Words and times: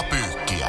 Liigapyykkiä. 0.00 0.68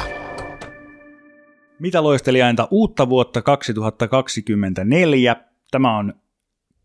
Mitä 1.78 2.02
loistelijainta 2.02 2.68
uutta 2.70 3.08
vuotta 3.08 3.42
2024. 3.42 5.36
Tämä 5.70 5.96
on 5.98 6.14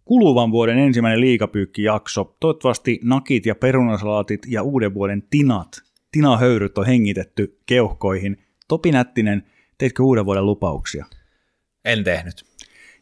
kuluvan 0.06 0.52
vuoden 0.52 0.78
ensimmäinen 0.78 1.22
liigapyykkijakso. 1.22 2.36
Toivottavasti 2.40 3.00
nakit 3.04 3.46
ja 3.46 3.56
perunasalaatit 3.56 4.42
ja 4.48 4.64
uuden 4.64 4.94
vuoden 4.94 5.24
tinat, 5.30 5.68
tinahöyryt 6.12 6.78
on 6.78 6.86
hengitetty 6.86 7.60
keuhkoihin. 7.66 8.44
Topi 8.68 8.92
Nättinen, 8.92 9.44
teitkö 9.78 10.04
uuden 10.04 10.26
vuoden 10.26 10.46
lupauksia? 10.46 11.06
En 11.86 12.04
tehnyt. 12.04 12.46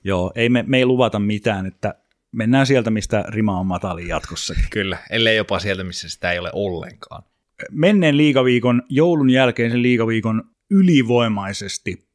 Joo, 0.03 0.31
ei 0.36 0.50
me, 0.50 0.64
me 0.67 0.77
ei 0.77 0.86
luvata 0.86 1.20
mitään, 1.20 1.66
että 1.66 1.95
mennään 2.31 2.66
sieltä, 2.66 2.91
mistä 2.91 3.25
rima 3.27 3.59
on 3.59 3.66
matali 3.66 4.08
jatkossakin. 4.08 4.66
Kyllä, 4.70 4.98
ellei 5.09 5.38
jopa 5.38 5.59
sieltä, 5.59 5.84
missä 5.84 6.09
sitä 6.09 6.31
ei 6.31 6.39
ole 6.39 6.50
ollenkaan. 6.53 7.23
Menneen 7.72 8.18
liigaviikon, 8.18 8.82
joulun 8.90 9.30
jälkeisen 9.30 9.82
liigaviikon 9.82 10.44
ylivoimaisesti 10.72 12.08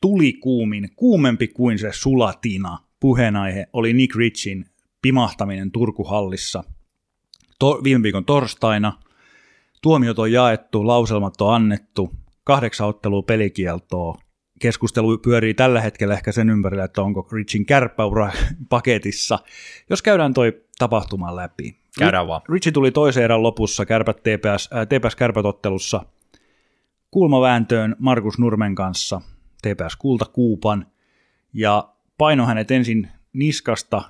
tuli 0.00 0.32
kuumin, 0.32 0.88
kuumempi 0.96 1.48
kuin 1.48 1.78
se 1.78 1.88
sulatina. 1.92 2.78
Puheenaihe 3.00 3.66
oli 3.72 3.92
Nick 3.92 4.16
Richin 4.16 4.64
pimahtaminen 5.02 5.70
Turkuhallissa 5.70 6.64
to- 7.58 7.80
viime 7.84 8.02
viikon 8.02 8.24
torstaina. 8.24 8.92
Tuomiot 9.82 10.18
on 10.18 10.32
jaettu, 10.32 10.86
lauselmat 10.86 11.40
on 11.40 11.54
annettu, 11.54 12.12
kahdeksan 12.44 12.88
ottelua 12.88 13.22
pelikieltoa. 13.22 14.18
Keskustelu 14.60 15.18
pyörii 15.18 15.54
tällä 15.54 15.80
hetkellä 15.80 16.14
ehkä 16.14 16.32
sen 16.32 16.50
ympärillä, 16.50 16.84
että 16.84 17.02
onko 17.02 17.28
Richin 17.32 17.66
kärppäura 17.66 18.32
paketissa. 18.68 19.38
Jos 19.90 20.02
käydään 20.02 20.34
toi 20.34 20.60
tapahtuma 20.78 21.36
läpi. 21.36 21.76
Käydään 21.98 22.26
vaan. 22.26 22.40
Richie 22.48 22.72
tuli 22.72 22.90
toisen 22.90 23.24
erän 23.24 23.42
lopussa 23.42 23.86
kärpät 23.86 24.16
TPS, 24.16 24.70
äh, 24.72 24.86
TPS 24.86 25.16
kärpätottelussa 25.16 26.04
kulmavääntöön 27.10 27.96
Markus 27.98 28.38
Nurmen 28.38 28.74
kanssa 28.74 29.20
TPS 29.62 29.96
kultakuupan 29.96 30.86
ja 31.52 31.88
paino 32.18 32.46
hänet 32.46 32.70
ensin 32.70 33.08
niskasta 33.32 34.02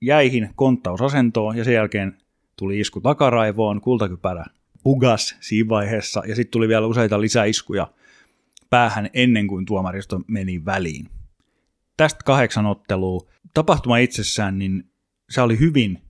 jäihin 0.00 0.50
konttausasentoon 0.56 1.56
ja 1.56 1.64
sen 1.64 1.74
jälkeen 1.74 2.16
tuli 2.56 2.80
isku 2.80 3.00
takaraivoon, 3.00 3.80
kultakypärä 3.80 4.44
bugas 4.84 5.36
siinä 5.40 5.68
vaiheessa 5.68 6.22
ja 6.26 6.34
sitten 6.34 6.50
tuli 6.50 6.68
vielä 6.68 6.86
useita 6.86 7.20
lisäiskuja 7.20 7.88
päähän 8.70 9.10
ennen 9.14 9.46
kuin 9.46 9.66
tuomaristo 9.66 10.20
meni 10.26 10.64
väliin. 10.64 11.08
Tästä 11.96 12.20
kahdeksan 12.24 12.66
ottelua. 12.66 13.26
Tapahtuma 13.54 13.98
itsessään, 13.98 14.58
niin 14.58 14.90
se 15.30 15.40
oli 15.40 15.58
hyvin 15.58 16.03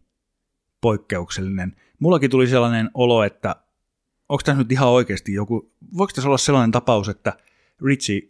poikkeuksellinen. 0.85 1.77
Mullakin 1.99 2.31
tuli 2.31 2.47
sellainen 2.47 2.91
olo, 2.95 3.23
että 3.23 3.57
onko 4.29 4.43
tämä 4.45 4.59
nyt 4.59 4.73
ihan 4.73 4.89
oikeasti 4.89 5.33
joku, 5.33 5.73
voiko 5.97 6.13
tässä 6.15 6.29
olla 6.29 6.39
sellainen 6.39 6.71
tapaus, 6.71 7.09
että 7.09 7.33
Richie 7.85 8.21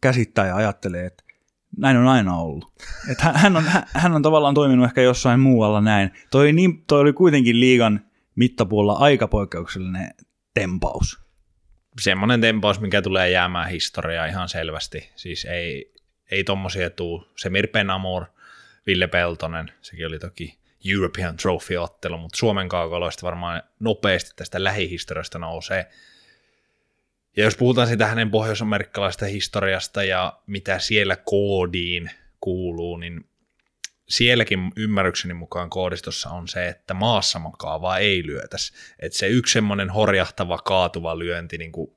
käsittää 0.00 0.46
ja 0.46 0.56
ajattelee, 0.56 1.06
että 1.06 1.24
näin 1.76 1.96
on 1.96 2.08
aina 2.08 2.36
ollut. 2.36 2.72
Että 3.12 3.24
hän- 3.24 3.56
on, 3.56 3.64
hän- 3.94 4.12
on 4.12 4.22
tavallaan 4.22 4.54
toiminut 4.54 4.84
ehkä 4.84 5.02
jossain 5.02 5.40
muualla 5.40 5.80
näin. 5.80 6.10
Toi, 6.30 6.52
niin, 6.52 6.84
toi 6.86 7.00
oli 7.00 7.12
kuitenkin 7.12 7.60
liigan 7.60 8.00
mittapuolella 8.34 8.98
aika 8.98 9.28
poikkeuksellinen 9.28 10.10
tempaus. 10.54 11.20
Semmoinen 12.00 12.40
tempaus, 12.40 12.80
mikä 12.80 13.02
tulee 13.02 13.30
jäämään 13.30 13.70
historiaa 13.70 14.26
ihan 14.26 14.48
selvästi. 14.48 15.10
Siis 15.16 15.44
ei, 15.44 15.94
ei 16.30 16.44
tommosia 16.44 16.90
tuu. 16.90 17.24
Semir 17.36 17.68
Penamor, 17.68 18.24
Ville 18.86 19.06
Peltonen, 19.06 19.72
sekin 19.80 20.06
oli 20.06 20.18
toki 20.18 20.58
European 20.84 21.36
Trophy-ottelu, 21.36 22.18
mutta 22.18 22.38
Suomen 22.38 22.68
kaukaloista 22.68 23.26
varmaan 23.26 23.62
nopeasti 23.80 24.30
tästä 24.36 24.64
lähihistoriasta 24.64 25.38
nousee. 25.38 25.90
Ja 27.36 27.44
jos 27.44 27.56
puhutaan 27.56 27.88
siitä 27.88 28.06
hänen 28.06 28.30
pohjois-amerikkalaisesta 28.30 29.26
historiasta 29.26 30.04
ja 30.04 30.38
mitä 30.46 30.78
siellä 30.78 31.16
koodiin 31.16 32.10
kuuluu, 32.40 32.96
niin 32.96 33.28
sielläkin 34.08 34.72
ymmärrykseni 34.76 35.34
mukaan 35.34 35.70
koodistossa 35.70 36.30
on 36.30 36.48
se, 36.48 36.68
että 36.68 36.94
maassa 36.94 37.38
makaavaa 37.38 37.98
ei 37.98 38.26
lyötäisi. 38.26 38.72
Että 38.98 39.18
se 39.18 39.26
yksi 39.26 39.52
semmoinen 39.52 39.90
horjahtava, 39.90 40.58
kaatuva 40.58 41.18
lyönti 41.18 41.58
niin 41.58 41.72
kuin 41.72 41.96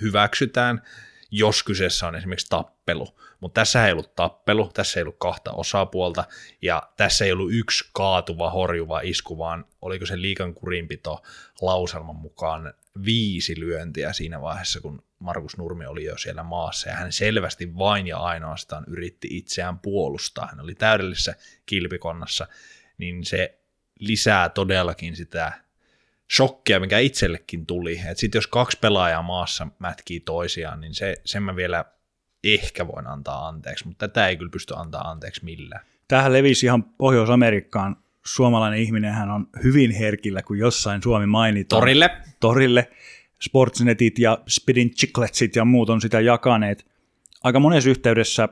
hyväksytään, 0.00 0.82
jos 1.30 1.62
kyseessä 1.62 2.06
on 2.06 2.16
esimerkiksi 2.16 2.48
tappelu. 2.50 3.18
Mutta 3.40 3.60
tässä 3.60 3.86
ei 3.86 3.92
ollut 3.92 4.14
tappelu, 4.14 4.70
tässä 4.74 5.00
ei 5.00 5.02
ollut 5.02 5.18
kahta 5.18 5.52
osapuolta, 5.52 6.24
ja 6.62 6.82
tässä 6.96 7.24
ei 7.24 7.32
ollut 7.32 7.52
yksi 7.52 7.90
kaatuva, 7.92 8.50
horjuva 8.50 9.00
isku, 9.00 9.38
vaan 9.38 9.64
oliko 9.82 10.06
se 10.06 10.20
liikan 10.20 10.54
kurinpito 10.54 11.22
lauselman 11.60 12.16
mukaan 12.16 12.74
viisi 13.04 13.60
lyöntiä 13.60 14.12
siinä 14.12 14.40
vaiheessa, 14.40 14.80
kun 14.80 15.02
Markus 15.18 15.56
Nurmi 15.56 15.86
oli 15.86 16.04
jo 16.04 16.18
siellä 16.18 16.42
maassa, 16.42 16.88
ja 16.88 16.96
hän 16.96 17.12
selvästi 17.12 17.78
vain 17.78 18.06
ja 18.06 18.18
ainoastaan 18.18 18.84
yritti 18.86 19.28
itseään 19.30 19.78
puolustaa. 19.78 20.46
Hän 20.46 20.60
oli 20.60 20.74
täydellisessä 20.74 21.34
kilpikonnassa, 21.66 22.46
niin 22.98 23.24
se 23.24 23.58
lisää 23.98 24.48
todellakin 24.48 25.16
sitä 25.16 25.52
shokkia, 26.36 26.80
mikä 26.80 26.98
itsellekin 26.98 27.66
tuli. 27.66 28.00
Sitten 28.14 28.38
jos 28.38 28.46
kaksi 28.46 28.78
pelaajaa 28.80 29.22
maassa 29.22 29.66
mätkii 29.78 30.20
toisiaan, 30.20 30.80
niin 30.80 30.94
se, 30.94 31.16
sen 31.24 31.42
mä 31.42 31.56
vielä 31.56 31.84
ehkä 32.44 32.86
voin 32.86 33.06
antaa 33.06 33.48
anteeksi, 33.48 33.86
mutta 33.86 34.08
tätä 34.08 34.28
ei 34.28 34.36
kyllä 34.36 34.50
pysty 34.50 34.74
antaa 34.76 35.10
anteeksi 35.10 35.44
millään. 35.44 35.84
Tähän 36.08 36.32
levisi 36.32 36.66
ihan 36.66 36.82
Pohjois-Amerikkaan. 36.84 37.96
Suomalainen 38.26 38.78
ihminen 38.80 39.12
hän 39.12 39.30
on 39.30 39.48
hyvin 39.62 39.90
herkillä, 39.90 40.42
kun 40.42 40.58
jossain 40.58 41.02
Suomi 41.02 41.26
mainitaan. 41.26 41.80
Torille. 41.80 42.10
torille. 42.40 42.90
Sportsnetit 43.42 44.18
ja 44.18 44.38
Spidin 44.48 44.90
Chicletsit 44.90 45.56
ja 45.56 45.64
muut 45.64 45.90
on 45.90 46.00
sitä 46.00 46.20
jakaneet. 46.20 46.86
Aika 47.44 47.60
monessa 47.60 47.90
yhteydessä 47.90 48.48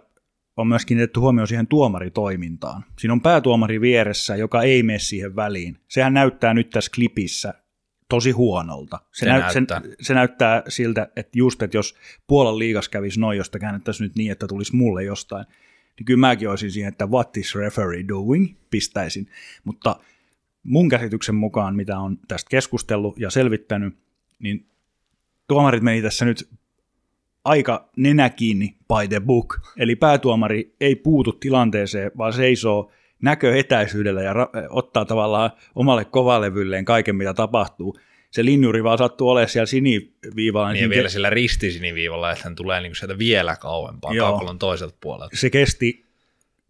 on 0.57 0.67
myös 0.67 0.87
kiinnitetty 0.87 1.21
huomioon 1.21 1.49
siihen 1.49 1.67
tuomaritoimintaan. 1.67 2.85
Siinä 2.99 3.13
on 3.13 3.21
päätuomari 3.21 3.81
vieressä, 3.81 4.37
joka 4.37 4.63
ei 4.63 4.83
mene 4.83 4.99
siihen 4.99 5.37
väliin. 5.37 5.79
Sehän 5.89 6.15
näyttää 6.15 6.55
nyt 6.55 6.71
tässä 6.71 6.91
klipissä 6.95 7.55
tosi 8.09 8.31
huonolta. 8.31 8.99
Se, 9.13 9.19
Se 9.19 9.27
näyt, 9.27 9.55
näyttää. 9.55 9.81
Se, 9.81 9.97
se 10.01 10.15
näyttää 10.15 10.63
siltä, 10.69 11.09
että 11.17 11.39
just, 11.39 11.63
että 11.63 11.77
jos 11.77 11.95
Puolan 12.27 12.59
liigas 12.59 12.89
kävisi 12.89 13.21
noin, 13.21 13.39
josta 13.39 13.59
käännettäisiin 13.59 14.07
nyt 14.07 14.17
niin, 14.17 14.33
että 14.33 14.47
tulisi 14.47 14.77
mulle 14.77 15.05
jostain, 15.05 15.47
niin 15.99 16.05
kyllä 16.05 16.21
mäkin 16.21 16.51
olisin 16.51 16.71
siihen, 16.71 16.89
että 16.89 17.07
what 17.07 17.37
is 17.37 17.55
referee 17.55 18.05
doing, 18.09 18.57
pistäisin. 18.71 19.31
Mutta 19.65 19.97
mun 20.63 20.89
käsityksen 20.89 21.35
mukaan, 21.35 21.77
mitä 21.77 21.99
on 21.99 22.19
tästä 22.29 22.49
keskustellut 22.51 23.19
ja 23.19 23.31
selvittänyt, 23.31 23.97
niin 24.39 24.67
tuomarit 25.49 25.83
meni 25.83 26.03
tässä 26.03 26.25
nyt 26.25 26.49
aika 27.45 27.91
nenä 27.97 28.31
kiinni 28.31 28.77
by 28.89 29.09
the 29.09 29.21
book. 29.21 29.61
Eli 29.77 29.97
päätuomari 29.97 30.75
ei 30.81 30.97
puutu 30.97 31.33
tilanteeseen, 31.33 32.11
vaan 32.19 32.33
seisoo 32.33 32.91
näköetäisyydellä 33.27 34.23
ja 34.23 34.33
ra- 34.33 34.67
ottaa 34.71 35.05
tavallaan 35.05 35.51
omalle 35.75 36.05
kovalevylleen 36.05 36.85
kaiken, 36.85 37.17
mitä 37.17 37.35
tapahtuu. 37.35 37.99
Se 38.31 38.45
linjuri 38.45 38.85
vaan 38.85 38.99
sattuu 38.99 39.29
olemaan 39.29 39.49
siellä 39.49 39.67
siniviivalla. 39.67 40.73
Niin 40.73 40.83
ja 40.83 40.91
vielä 40.91 41.09
sillä 41.09 41.31
ristisiniviivalla, 41.31 42.31
että 42.31 42.45
hän 42.45 42.55
tulee 42.55 42.81
niinku 42.81 42.95
sieltä 42.95 43.19
vielä 43.19 43.57
kauempaa 43.57 44.15
Joo. 44.15 44.31
kaukalon 44.31 44.59
toiselta 44.59 44.97
puolelta. 45.01 45.37
se 45.37 45.51
kesti 45.51 46.07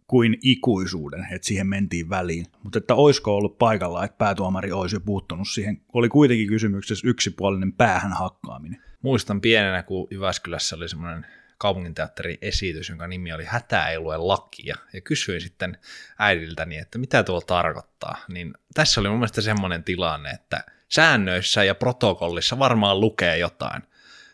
kuin 0.07 0.37
ikuisuuden, 0.41 1.27
että 1.31 1.47
siihen 1.47 1.67
mentiin 1.67 2.09
väliin. 2.09 2.45
Mutta 2.63 2.77
että 2.77 2.95
olisiko 2.95 3.37
ollut 3.37 3.57
paikalla, 3.57 4.05
että 4.05 4.17
päätuomari 4.17 4.71
olisi 4.71 4.95
jo 4.95 4.99
puuttunut 4.99 5.47
siihen. 5.47 5.81
Oli 5.93 6.09
kuitenkin 6.09 6.47
kysymyksessä 6.47 7.07
yksipuolinen 7.07 7.73
päähän 7.73 8.13
hakkaaminen. 8.13 8.81
Muistan 9.01 9.41
pienenä, 9.41 9.83
kun 9.83 10.07
Jyväskylässä 10.11 10.75
oli 10.75 10.89
semmoinen 10.89 11.25
kaupunginteatterin 11.57 12.37
esitys, 12.41 12.89
jonka 12.89 13.07
nimi 13.07 13.33
oli 13.33 13.45
Hätä 13.45 13.87
ei 13.87 13.99
lue 13.99 14.17
lakia. 14.17 14.75
Ja 14.93 15.01
kysyin 15.01 15.41
sitten 15.41 15.77
äidiltäni, 16.19 16.77
että 16.77 16.97
mitä 16.97 17.23
tuo 17.23 17.41
tarkoittaa. 17.41 18.17
Niin 18.27 18.53
tässä 18.73 19.01
oli 19.01 19.09
mun 19.09 19.17
mielestä 19.17 19.41
semmoinen 19.41 19.83
tilanne, 19.83 20.29
että 20.29 20.63
säännöissä 20.89 21.63
ja 21.63 21.75
protokollissa 21.75 22.59
varmaan 22.59 22.99
lukee 22.99 23.37
jotain. 23.37 23.83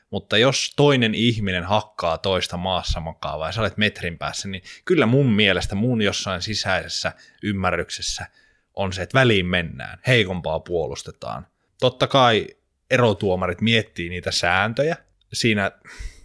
Mutta 0.09 0.37
jos 0.37 0.73
toinen 0.75 1.15
ihminen 1.15 1.63
hakkaa 1.63 2.17
toista 2.17 2.57
maassa 2.57 2.99
makaavaa 2.99 3.47
ja 3.47 3.51
sä 3.51 3.61
olet 3.61 3.77
metrin 3.77 4.17
päässä, 4.17 4.47
niin 4.47 4.63
kyllä 4.85 5.05
mun 5.05 5.33
mielestä 5.33 5.75
mun 5.75 6.01
jossain 6.01 6.41
sisäisessä 6.41 7.11
ymmärryksessä 7.43 8.25
on 8.73 8.93
se, 8.93 9.01
että 9.01 9.19
väliin 9.19 9.45
mennään, 9.45 9.99
heikompaa 10.07 10.59
puolustetaan. 10.59 11.47
Totta 11.79 12.07
kai 12.07 12.47
erotuomarit 12.91 13.61
miettii 13.61 14.09
niitä 14.09 14.31
sääntöjä. 14.31 14.97
Siinä 15.33 15.71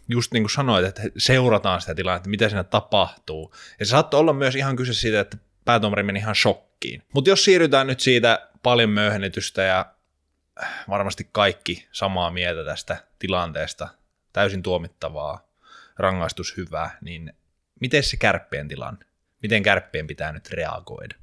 just 0.09 0.33
niin 0.33 0.43
kuin 0.43 0.51
sanoit, 0.51 0.87
että 0.87 1.03
seurataan 1.19 1.81
sitä 1.81 1.95
tilannetta, 1.95 2.29
mitä 2.29 2.49
siinä 2.49 2.65
tapahtuu. 2.65 3.55
Ja 3.81 3.87
se 3.87 3.91
saattoi 3.91 4.21
olla 4.21 4.33
myös 4.33 4.55
ihan 4.55 4.77
kyse 4.77 4.95
siitä, 4.95 5.21
että 5.21 5.37
päätuomari 5.65 6.03
meni 6.03 6.19
ihan 6.19 6.35
shokkiin. 6.35 7.03
Mutta 7.15 7.31
jos 7.31 7.45
siirrytään 7.45 7.87
nyt 7.87 8.01
siitä 8.01 8.49
paljon 8.63 8.91
myöhennetystä 8.91 9.63
ja 9.63 9.87
varmasti 10.89 11.29
kaikki 11.33 11.89
samaa 11.93 12.31
mieltä 12.31 12.65
tästä 12.65 12.97
tilanteesta, 13.19 13.89
täysin 14.33 14.63
tuomittavaa, 14.63 15.49
rangaistus 15.97 16.57
hyvä, 16.57 16.91
niin 17.01 17.33
miten 17.81 18.03
se 18.03 18.17
kärppien 18.17 18.69
tilanne? 18.69 19.05
Miten 19.43 19.63
kärppien 19.63 20.07
pitää 20.07 20.33
nyt 20.33 20.51
reagoida? 20.51 21.15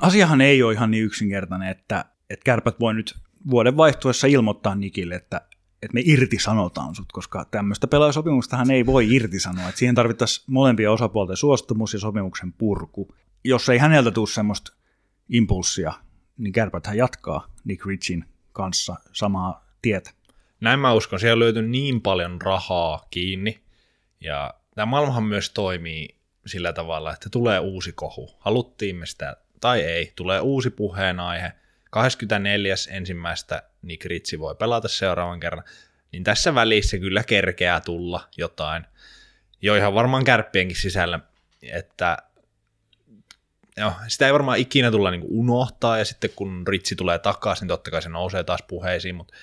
Asiahan 0.00 0.40
ei 0.40 0.62
ole 0.62 0.72
ihan 0.72 0.90
niin 0.90 1.04
yksinkertainen, 1.04 1.68
että, 1.68 2.04
että 2.30 2.44
kärpät 2.44 2.80
voi 2.80 2.94
nyt 2.94 3.14
vuoden 3.50 3.76
vaihtuessa 3.76 4.26
ilmoittaa 4.26 4.74
Nikille, 4.74 5.14
että 5.14 5.40
että 5.82 5.94
me 5.94 6.02
irtisanotaan 6.04 6.94
sut, 6.94 7.12
koska 7.12 7.44
tämmöistä 7.50 7.86
pelaajasopimustahan 7.86 8.70
ei 8.70 8.86
voi 8.86 9.14
irtisanoa. 9.14 9.68
Että 9.68 9.78
siihen 9.78 9.94
tarvittaisiin 9.94 10.44
molempia 10.46 10.92
osapuolten 10.92 11.36
suostumus 11.36 11.92
ja 11.92 11.98
sopimuksen 11.98 12.52
purku. 12.52 13.14
Jos 13.44 13.68
ei 13.68 13.78
häneltä 13.78 14.10
tule 14.10 14.26
semmoista 14.26 14.72
impulssia, 15.28 15.92
niin 16.38 16.52
kärpäthän 16.52 16.96
jatkaa 16.96 17.46
Nick 17.64 17.86
Richin 17.86 18.24
kanssa 18.52 18.96
samaa 19.12 19.66
tietä. 19.82 20.10
Näin 20.60 20.80
mä 20.80 20.92
uskon, 20.92 21.20
siellä 21.20 21.38
löytyy 21.44 21.68
niin 21.68 22.00
paljon 22.00 22.42
rahaa 22.42 23.06
kiinni, 23.10 23.60
ja 24.20 24.54
tämä 24.74 24.86
maailmahan 24.86 25.24
myös 25.24 25.50
toimii 25.50 26.16
sillä 26.46 26.72
tavalla, 26.72 27.12
että 27.12 27.30
tulee 27.30 27.58
uusi 27.58 27.92
kohu. 27.92 28.36
Haluttiin 28.38 28.96
me 28.96 29.06
sitä 29.06 29.36
tai 29.60 29.80
ei, 29.80 30.12
tulee 30.16 30.40
uusi 30.40 30.70
puheenaihe. 30.70 31.52
24. 31.96 32.74
ensimmäistä 32.90 33.62
Nick 33.82 34.04
Ritsi 34.04 34.38
voi 34.38 34.54
pelata 34.54 34.88
seuraavan 34.88 35.40
kerran, 35.40 35.64
niin 36.12 36.24
tässä 36.24 36.54
välissä 36.54 36.98
kyllä 36.98 37.24
kerkeää 37.24 37.80
tulla 37.80 38.28
jotain. 38.36 38.86
Jo 39.62 39.74
ihan 39.74 39.94
varmaan 39.94 40.24
kärppienkin 40.24 40.76
sisällä, 40.76 41.20
että 41.62 42.18
joo, 43.76 43.92
sitä 44.08 44.26
ei 44.26 44.32
varmaan 44.32 44.58
ikinä 44.58 44.90
tulla 44.90 45.10
niin 45.10 45.24
unohtaa, 45.28 45.98
ja 45.98 46.04
sitten 46.04 46.30
kun 46.36 46.64
Ritsi 46.68 46.96
tulee 46.96 47.18
takaisin, 47.18 47.62
niin 47.62 47.68
totta 47.68 47.90
kai 47.90 48.02
se 48.02 48.08
nousee 48.08 48.44
taas 48.44 48.62
puheisiin, 48.68 49.14
mutta 49.14 49.34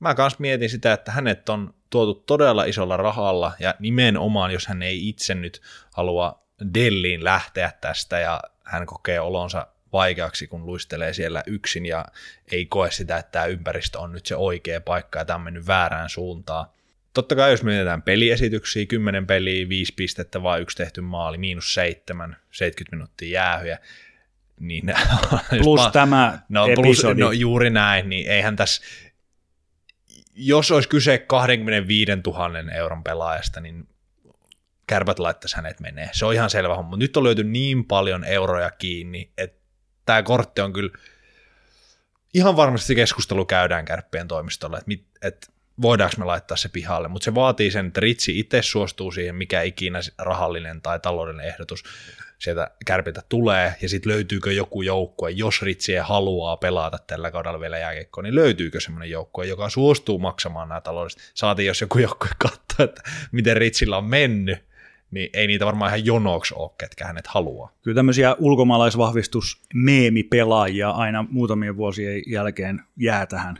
mä 0.00 0.14
kans 0.14 0.38
mietin 0.38 0.70
sitä, 0.70 0.92
että 0.92 1.12
hänet 1.12 1.48
on 1.48 1.74
tuotu 1.90 2.14
todella 2.14 2.64
isolla 2.64 2.96
rahalla, 2.96 3.52
ja 3.58 3.74
nimenomaan, 3.78 4.50
jos 4.50 4.66
hän 4.66 4.82
ei 4.82 5.08
itse 5.08 5.34
nyt 5.34 5.62
halua 5.94 6.42
Delliin 6.74 7.24
lähteä 7.24 7.72
tästä, 7.80 8.18
ja 8.18 8.40
hän 8.64 8.86
kokee 8.86 9.20
olonsa 9.20 9.66
vaikeaksi, 9.92 10.46
kun 10.46 10.66
luistelee 10.66 11.12
siellä 11.12 11.42
yksin, 11.46 11.86
ja 11.86 12.04
ei 12.52 12.66
koe 12.66 12.90
sitä, 12.90 13.16
että 13.16 13.32
tämä 13.32 13.44
ympäristö 13.44 13.98
on 13.98 14.12
nyt 14.12 14.26
se 14.26 14.36
oikea 14.36 14.80
paikka, 14.80 15.18
ja 15.18 15.24
tämä 15.24 15.34
on 15.34 15.42
mennyt 15.42 15.66
väärään 15.66 16.08
suuntaan. 16.08 16.66
Totta 17.14 17.34
kai 17.34 17.50
jos 17.50 17.62
mietitään 17.62 18.02
peliesityksiä, 18.02 18.86
10 18.86 19.26
peliä, 19.26 19.68
5 19.68 19.94
pistettä, 19.94 20.42
vaan 20.42 20.60
yksi 20.60 20.76
tehty 20.76 21.00
maali, 21.00 21.38
miinus 21.38 21.74
7, 21.74 22.36
70 22.50 22.96
minuuttia 22.96 23.28
jäähyjä, 23.28 23.78
niin 24.60 24.94
Plus 25.62 25.80
pa- 25.80 25.90
tämä 25.90 26.38
no, 26.48 26.66
episodi. 26.66 27.14
Plus, 27.14 27.28
no 27.28 27.32
juuri 27.32 27.70
näin, 27.70 28.08
niin 28.08 28.30
eihän 28.30 28.56
tässä, 28.56 28.82
jos 30.34 30.70
olisi 30.70 30.88
kyse 30.88 31.18
25 31.18 32.12
000 32.26 32.72
euron 32.74 33.04
pelaajasta, 33.04 33.60
niin 33.60 33.88
kärpät 34.86 35.18
laittaisi 35.18 35.56
hänet 35.56 35.80
menee. 35.80 36.10
Se 36.12 36.26
on 36.26 36.34
ihan 36.34 36.50
selvä 36.50 36.74
homma. 36.74 36.96
Nyt 36.96 37.16
on 37.16 37.24
löyty 37.24 37.44
niin 37.44 37.84
paljon 37.84 38.24
euroja 38.24 38.70
kiinni, 38.70 39.30
että 39.38 39.61
tämä 40.06 40.22
kortti 40.22 40.60
on 40.60 40.72
kyllä 40.72 40.98
ihan 42.34 42.56
varmasti 42.56 42.94
keskustelu 42.94 43.44
käydään 43.44 43.84
kärppien 43.84 44.28
toimistolla, 44.28 44.78
että, 44.78 44.88
mit, 44.88 45.04
että 45.22 45.46
voidaanko 45.82 46.16
me 46.18 46.24
laittaa 46.24 46.56
se 46.56 46.68
pihalle, 46.68 47.08
mutta 47.08 47.24
se 47.24 47.34
vaatii 47.34 47.70
sen, 47.70 47.86
että 47.86 48.00
Ritsi 48.00 48.38
itse 48.38 48.62
suostuu 48.62 49.12
siihen, 49.12 49.34
mikä 49.34 49.62
ikinä 49.62 49.98
rahallinen 50.18 50.82
tai 50.82 51.00
taloudellinen 51.00 51.46
ehdotus 51.46 51.84
sieltä 52.38 52.70
kärpiltä 52.86 53.22
tulee, 53.28 53.74
ja 53.82 53.88
sitten 53.88 54.12
löytyykö 54.12 54.52
joku 54.52 54.82
joukkue, 54.82 55.30
jos 55.30 55.62
Ritsi 55.62 55.94
haluaa 55.94 56.56
pelata 56.56 56.98
tällä 57.06 57.30
kaudella 57.30 57.60
vielä 57.60 57.78
jääkiekkoa, 57.78 58.22
niin 58.22 58.34
löytyykö 58.34 58.80
semmoinen 58.80 59.10
joukkue, 59.10 59.46
joka 59.46 59.68
suostuu 59.68 60.18
maksamaan 60.18 60.68
nämä 60.68 60.80
taloudelliset. 60.80 61.30
Saatiin, 61.34 61.66
jos 61.66 61.80
joku 61.80 61.98
joukkue 61.98 62.28
katsoo, 62.38 62.84
että 62.84 63.02
miten 63.32 63.56
Ritsillä 63.56 63.96
on 63.96 64.04
mennyt, 64.04 64.71
niin 65.12 65.30
ei 65.32 65.46
niitä 65.46 65.66
varmaan 65.66 65.88
ihan 65.88 66.06
jonoksi 66.06 66.54
ole, 66.56 66.70
ketkä 66.78 67.06
hänet 67.06 67.26
haluaa. 67.26 67.72
Kyllä 67.82 67.94
tämmöisiä 67.94 68.36
ulkomaalaisvahvistus-meemipelaajia 68.38 70.90
aina 70.90 71.26
muutamien 71.30 71.76
vuosien 71.76 72.22
jälkeen 72.26 72.80
jää 72.96 73.26
tähän 73.26 73.58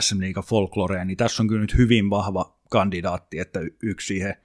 SM 0.00 0.20
Liiga 0.20 0.42
folkloreen, 0.42 1.06
niin 1.06 1.16
tässä 1.16 1.42
on 1.42 1.48
kyllä 1.48 1.60
nyt 1.60 1.76
hyvin 1.76 2.10
vahva 2.10 2.56
kandidaatti, 2.70 3.38
että 3.38 3.60
yksi 3.82 4.06
siihen 4.06 4.36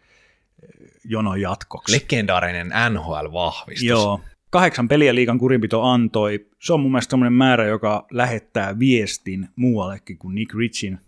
jonon 1.03 1.41
jatkoksi. 1.41 1.95
Legendaarinen 1.95 2.73
NHL-vahvistus. 2.89 3.87
Joo. 3.87 4.21
Kahdeksan 4.49 4.87
peliä 4.87 5.15
liikan 5.15 5.39
kurinpito 5.39 5.83
antoi. 5.83 6.47
Se 6.61 6.73
on 6.73 6.79
mun 6.79 6.91
mielestä 6.91 7.11
sellainen 7.11 7.33
määrä, 7.33 7.65
joka 7.65 8.07
lähettää 8.11 8.79
viestin 8.79 9.49
muuallekin 9.55 10.17
kuin 10.17 10.35
Nick 10.35 10.53
Richin 10.53 10.99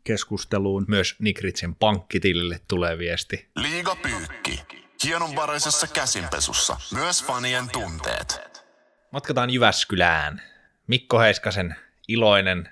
WhatsApp-keskusteluun. 0.00 0.84
Myös 0.88 1.16
Nick 1.18 1.40
Richin 1.40 1.74
pankkitilille 1.74 2.60
tulee 2.68 2.98
viesti. 2.98 3.48
Liiga 3.56 3.96
pyykki. 3.96 4.62
Hienonvaraisessa 5.04 5.86
käsinpesussa. 5.86 6.76
Myös 6.94 7.24
fanien 7.24 7.64
tunteet. 7.72 8.40
Matkataan 9.12 9.50
Jyväskylään. 9.50 10.42
Mikko 10.86 11.18
Heiskasen 11.18 11.76
iloinen 12.08 12.68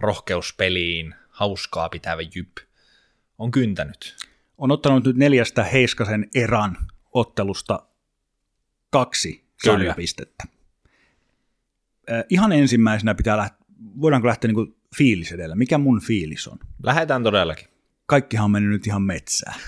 rohkeuspeliin, 0.00 1.14
hauskaa 1.28 1.88
pitävä 1.88 2.22
jyp, 2.34 2.56
on 3.38 3.50
kyntänyt. 3.50 4.16
On 4.58 4.70
ottanut 4.70 5.04
nyt 5.04 5.16
neljästä 5.16 5.64
Heiskasen 5.64 6.28
eran 6.34 6.76
ottelusta 7.12 7.86
kaksi 8.90 9.44
sarjapistettä. 9.64 10.44
Äh, 12.10 12.24
ihan 12.30 12.52
ensimmäisenä 12.52 13.14
pitää 13.14 13.36
lähteä, 13.36 13.58
voidaanko 14.00 14.28
lähteä 14.28 14.52
niin 14.52 14.81
fiilis 14.96 15.32
edellä? 15.32 15.54
Mikä 15.54 15.78
mun 15.78 16.00
fiilis 16.00 16.48
on? 16.48 16.58
Lähdetään 16.82 17.22
todellakin. 17.22 17.68
Kaikkihan 18.06 18.44
on 18.44 18.50
mennyt 18.50 18.72
nyt 18.72 18.86
ihan 18.86 19.02
metsään. 19.02 19.60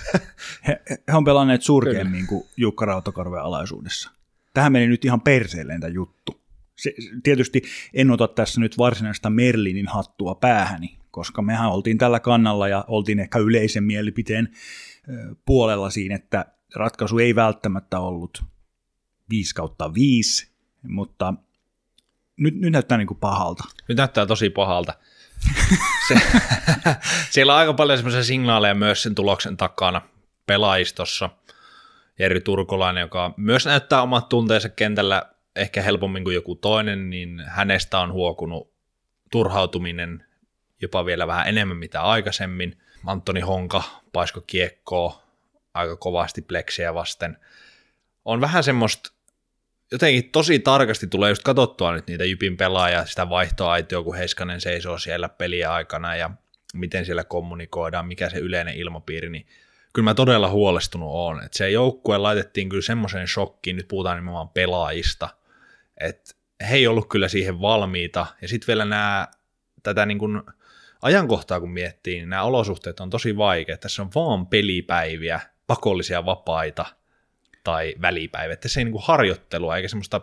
He, 0.68 0.82
he 0.88 1.16
on 1.16 1.24
pelanneet 1.24 1.62
surkeammin 1.62 2.26
kuin 2.26 2.44
Jukka 2.56 2.84
Rautakorven 2.84 3.42
alaisuudessa. 3.42 4.10
Tähän 4.54 4.72
meni 4.72 4.86
nyt 4.86 5.04
ihan 5.04 5.20
perseelleen 5.20 5.80
tämä 5.80 5.92
juttu. 5.92 6.40
Se, 6.76 6.94
tietysti 7.22 7.62
en 7.94 8.10
ota 8.10 8.28
tässä 8.28 8.60
nyt 8.60 8.78
varsinaista 8.78 9.30
Merlinin 9.30 9.88
hattua 9.88 10.34
päähäni, 10.34 10.98
koska 11.10 11.42
mehän 11.42 11.70
oltiin 11.70 11.98
tällä 11.98 12.20
kannalla 12.20 12.68
ja 12.68 12.84
oltiin 12.88 13.20
ehkä 13.20 13.38
yleisen 13.38 13.84
mielipiteen 13.84 14.48
puolella 15.46 15.90
siinä, 15.90 16.14
että 16.14 16.46
ratkaisu 16.74 17.18
ei 17.18 17.34
välttämättä 17.34 18.00
ollut 18.00 18.42
5 19.30 19.54
kautta 19.54 19.94
5, 19.94 20.52
mutta 20.88 21.34
nyt, 22.36 22.54
nyt 22.54 22.72
näyttää 22.72 22.98
niin 22.98 23.08
kuin 23.08 23.20
pahalta. 23.20 23.64
Nyt 23.88 23.98
näyttää 23.98 24.26
tosi 24.26 24.50
pahalta. 24.50 24.94
Se, 26.08 26.14
siellä 27.30 27.52
on 27.52 27.58
aika 27.58 27.72
paljon 27.72 27.98
semmoisia 27.98 28.24
signaaleja 28.24 28.74
myös 28.74 29.02
sen 29.02 29.14
tuloksen 29.14 29.56
takana 29.56 30.02
pelaajistossa. 30.46 31.30
Jeri 32.18 32.40
Turkolainen, 32.40 33.00
joka 33.00 33.34
myös 33.36 33.66
näyttää 33.66 34.02
omat 34.02 34.28
tunteensa 34.28 34.68
kentällä 34.68 35.22
ehkä 35.56 35.82
helpommin 35.82 36.24
kuin 36.24 36.34
joku 36.34 36.54
toinen, 36.54 37.10
niin 37.10 37.42
hänestä 37.46 37.98
on 37.98 38.12
huokunut 38.12 38.72
turhautuminen 39.30 40.24
jopa 40.84 41.06
vielä 41.06 41.26
vähän 41.26 41.48
enemmän 41.48 41.76
mitä 41.76 42.02
aikaisemmin. 42.02 42.78
Antoni 43.06 43.40
Honka 43.40 43.82
paisko 44.12 44.40
kiekkoa 44.40 45.22
aika 45.74 45.96
kovasti 45.96 46.42
pleksiä 46.42 46.94
vasten. 46.94 47.38
On 48.24 48.40
vähän 48.40 48.64
semmoista, 48.64 49.12
jotenkin 49.94 50.30
tosi 50.30 50.58
tarkasti 50.58 51.06
tulee 51.06 51.30
just 51.30 51.42
katsottua 51.42 51.92
nyt 51.92 52.06
niitä 52.06 52.24
Jypin 52.24 52.56
pelaajia, 52.56 53.06
sitä 53.06 53.28
vaihtoaitioa, 53.28 54.04
kun 54.04 54.16
Heiskanen 54.16 54.60
seisoo 54.60 54.98
siellä 54.98 55.28
peliä 55.28 55.72
aikana 55.72 56.16
ja 56.16 56.30
miten 56.74 57.04
siellä 57.04 57.24
kommunikoidaan, 57.24 58.06
mikä 58.06 58.30
se 58.30 58.38
yleinen 58.38 58.76
ilmapiiri, 58.76 59.30
niin 59.30 59.46
kyllä 59.92 60.04
mä 60.04 60.14
todella 60.14 60.50
huolestunut 60.50 61.10
on. 61.12 61.44
Että 61.44 61.58
se 61.58 61.70
joukkue 61.70 62.18
laitettiin 62.18 62.68
kyllä 62.68 62.82
semmoiseen 62.82 63.28
shokkiin, 63.28 63.76
nyt 63.76 63.88
puhutaan 63.88 64.16
nimenomaan 64.16 64.48
pelaajista, 64.48 65.28
että 66.00 66.34
he 66.70 66.76
ei 66.76 66.86
ollut 66.86 67.08
kyllä 67.08 67.28
siihen 67.28 67.60
valmiita. 67.60 68.26
Ja 68.42 68.48
sitten 68.48 68.66
vielä 68.66 68.84
nämä, 68.84 69.28
tätä 69.82 70.06
niin 70.06 70.18
kuin 70.18 70.42
ajankohtaa 71.02 71.60
kun 71.60 71.72
miettii, 71.72 72.14
niin 72.14 72.28
nämä 72.28 72.42
olosuhteet 72.42 73.00
on 73.00 73.10
tosi 73.10 73.36
vaikeat. 73.36 73.80
Tässä 73.80 74.02
on 74.02 74.10
vaan 74.14 74.46
pelipäiviä, 74.46 75.40
pakollisia 75.66 76.26
vapaita 76.26 76.86
tai 77.64 77.94
välipäivät. 78.00 78.60
Tässä 78.60 78.80
ei 78.80 78.84
niin 78.84 78.92
kuin 78.92 79.04
harjoittelua 79.06 79.76
eikä 79.76 79.88
semmoista 79.88 80.20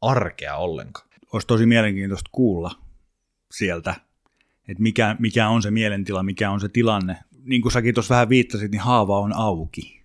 arkea 0.00 0.56
ollenkaan. 0.56 1.08
Olisi 1.32 1.46
tosi 1.46 1.66
mielenkiintoista 1.66 2.30
kuulla 2.32 2.70
sieltä, 3.50 3.94
että 4.68 4.82
mikä, 4.82 5.16
mikä 5.18 5.48
on 5.48 5.62
se 5.62 5.70
mielentila, 5.70 6.22
mikä 6.22 6.50
on 6.50 6.60
se 6.60 6.68
tilanne. 6.68 7.16
Niin 7.44 7.62
kuin 7.62 7.72
säkin 7.72 7.94
tuossa 7.94 8.14
vähän 8.14 8.28
viittasit, 8.28 8.70
niin 8.70 8.80
haava 8.80 9.18
on 9.18 9.32
auki. 9.32 10.02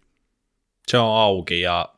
Se 0.88 0.98
on 0.98 1.18
auki 1.18 1.62
ja 1.62 1.94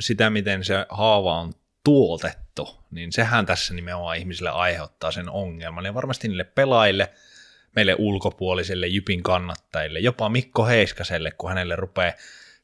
sitä, 0.00 0.30
miten 0.30 0.64
se 0.64 0.86
haava 0.88 1.40
on 1.40 1.52
tuotettu, 1.84 2.68
niin 2.90 3.12
sehän 3.12 3.46
tässä 3.46 3.74
nimenomaan 3.74 4.16
ihmisille 4.16 4.50
aiheuttaa 4.50 5.10
sen 5.10 5.30
ongelman. 5.30 5.84
Ja 5.84 5.94
varmasti 5.94 6.28
niille 6.28 6.44
pelaajille, 6.44 7.12
meille 7.76 7.96
ulkopuolisille 7.98 8.86
Jypin 8.86 9.22
kannattajille, 9.22 9.98
jopa 9.98 10.28
Mikko 10.28 10.66
Heiskaselle, 10.66 11.30
kun 11.30 11.48
hänelle 11.48 11.76
rupeaa 11.76 12.12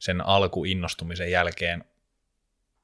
sen 0.01 0.27
alkuinnostumisen 0.27 1.31
jälkeen 1.31 1.83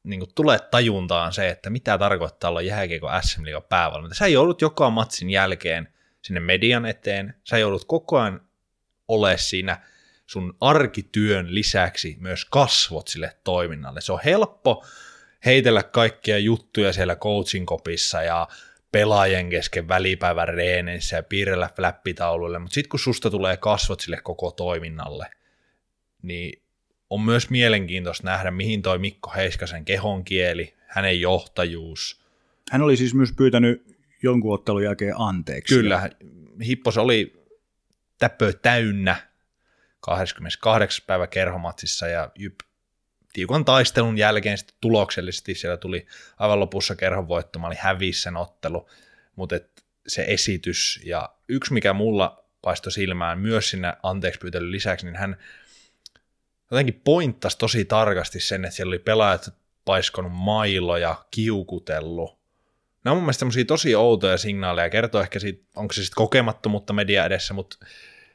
niin 0.04 0.20
kuin 0.20 0.34
tulee 0.36 0.60
tajuntaan 0.60 1.34
se, 1.34 1.50
että 1.50 1.70
mitä 1.70 1.98
tarkoittaa 1.98 2.50
olla 2.50 2.62
jääkiekko 2.62 3.10
SM 3.22 3.44
Liigan 3.44 3.64
päävalmentaja. 3.64 4.18
Sä 4.18 4.28
joudut 4.28 4.62
joka 4.62 4.90
matsin 4.90 5.30
jälkeen 5.30 5.94
sinne 6.22 6.40
median 6.40 6.86
eteen, 6.86 7.34
sä 7.44 7.58
joudut 7.58 7.86
koko 7.86 8.20
ajan 8.20 8.42
ole 9.08 9.38
siinä 9.38 9.82
sun 10.26 10.58
arkityön 10.62 11.56
lisäksi 11.56 12.18
myös 12.20 12.46
kasvot 12.46 13.08
sille 13.08 13.38
toiminnalle. 13.44 14.02
Se 14.02 14.12
on 14.12 14.20
helppo 14.26 14.86
heitellä 15.46 15.84
kaikkia 15.84 16.38
juttuja 16.38 16.94
siellä 16.94 17.16
coaching 17.16 17.66
kopissa 17.66 18.24
ja 18.24 18.48
pelaajien 18.92 19.50
kesken 19.50 19.88
välipäivän 19.88 20.48
reeneissä 20.48 21.16
ja 21.16 21.24
piirrellä 21.24 21.70
flappitauluille, 21.76 22.60
mutta 22.60 22.74
sitten 22.74 22.90
kun 22.90 23.00
susta 23.00 23.30
tulee 23.30 23.58
kasvot 23.58 24.00
sille 24.00 24.18
koko 24.24 24.52
toiminnalle, 24.52 25.28
niin 26.22 26.67
on 27.10 27.22
myös 27.22 27.50
mielenkiintoista 27.50 28.28
nähdä, 28.28 28.52
mihin 28.52 28.82
toi 28.82 28.98
Mikko 28.98 29.32
Heiskasen 29.36 29.86
kehon 29.86 30.24
kieli, 30.24 30.74
hänen 30.88 31.22
johtajuus. 31.22 32.22
Hän 32.72 32.82
oli 32.82 32.98
siis 32.98 33.14
myös 33.14 33.32
pyytänyt 33.38 33.98
jonkun 34.24 34.54
ottelun 34.54 34.84
jälkeen 34.84 35.14
anteeksi. 35.18 35.76
Kyllä, 35.76 36.10
Hippos 36.66 36.98
oli 36.98 37.44
täpö 38.18 38.54
täynnä 38.54 39.16
28. 40.00 41.04
päivä 41.08 41.28
kerhomatsissa 41.28 42.08
ja 42.08 42.32
Jyp 42.36 42.56
tiukan 43.34 43.66
taistelun 43.66 44.18
jälkeen 44.18 44.58
sitten 44.58 44.78
tuloksellisesti 44.82 45.56
siellä 45.56 45.78
tuli 45.78 46.06
aivan 46.38 46.60
lopussa 46.60 46.96
kerhon 46.96 47.28
voitto, 47.28 47.60
mä 47.60 47.68
olin 47.68 47.78
hävissä 47.82 48.24
sen 48.24 48.38
ottelu, 48.38 48.90
mutta 49.36 49.56
et 49.56 49.84
se 50.08 50.26
esitys 50.28 51.00
ja 51.06 51.30
yksi 51.50 51.74
mikä 51.74 51.94
mulla 51.94 52.46
paistoi 52.62 52.92
silmään 52.92 53.40
myös 53.40 53.70
sinne 53.70 53.94
anteeksi 54.04 54.40
pyytelyn 54.40 54.72
lisäksi, 54.72 55.06
niin 55.06 55.16
hän 55.16 55.38
jotenkin 56.72 57.02
pointtasi 57.04 57.58
tosi 57.58 57.86
tarkasti 57.86 58.40
sen, 58.40 58.66
että 58.66 58.76
siellä 58.76 58.90
oli 58.90 59.00
pelaajat 59.00 59.50
paiskonut 59.86 60.32
mailoja, 60.36 61.26
kiukutellut. 61.32 62.38
Nämä 63.04 63.12
on 63.12 63.18
mun 63.18 63.24
mielestä 63.24 63.46
tosi 63.68 63.96
outoja 63.96 64.38
signaaleja, 64.38 64.90
kertoo 64.90 65.22
ehkä 65.22 65.40
siitä, 65.40 65.64
onko 65.76 65.94
se 65.94 66.02
sitten 66.02 66.16
kokemattomuutta 66.16 66.94
media 66.94 67.26
edessä, 67.26 67.54
mutta 67.54 67.78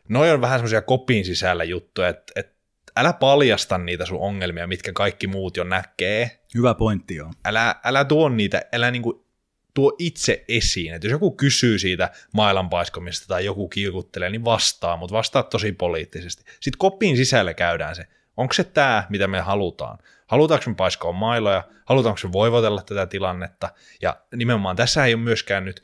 noin 0.09 0.33
on 0.33 0.41
vähän 0.41 0.59
semmoisia 0.59 0.83
kopin 0.83 1.25
sisällä 1.25 1.65
juttuja, 1.65 2.09
että, 2.09 2.33
että 2.37 2.63
älä 2.97 3.13
paljasta 3.13 3.79
niitä 3.79 4.07
sun 4.07 4.21
ongelmia, 4.21 4.67
mitkä 4.67 4.93
kaikki 4.93 5.27
muut 5.27 5.57
jo 5.57 5.65
näkee. 5.65 6.41
Hyvä 6.55 6.75
pointti 6.75 7.21
on. 7.21 7.33
Älä, 7.45 7.75
älä 7.85 8.05
tuo 8.05 8.29
niitä, 8.29 8.63
älä 8.73 8.91
niinku 8.91 9.27
tuo 9.75 9.97
itse 9.99 10.45
esiin. 10.49 10.95
Että 10.95 11.07
jos 11.07 11.13
joku 11.13 11.31
kysyy 11.31 11.79
siitä 11.79 12.11
mailanpaiskomista 12.35 13.27
tai 13.29 13.45
joku 13.45 13.69
kiukuttelee, 13.69 14.31
niin 14.31 14.45
vastaa, 14.45 14.97
mutta 14.97 15.17
vastaa 15.17 15.43
tosi 15.43 15.73
poliittisesti. 15.73 16.45
Sitten 16.61 16.79
kopin 16.79 17.17
sisällä 17.17 17.55
käydään 17.55 17.97
se, 17.97 18.07
onko 18.37 18.55
se 18.55 18.65
tämä, 18.65 19.07
mitä 19.09 19.27
me 19.27 19.41
halutaan. 19.41 19.99
Halutaanko 20.27 20.71
me 20.71 20.75
paiskoa 20.75 21.13
mailoja, 21.13 21.65
halutaanko 21.85 22.21
me 22.25 22.33
voivotella 22.33 22.83
tätä 22.83 23.07
tilannetta, 23.07 23.69
ja 24.03 24.21
nimenomaan 24.35 24.77
tässä 24.77 25.05
ei 25.05 25.15
ole 25.15 25.23
myöskään 25.23 25.65
nyt, 25.65 25.83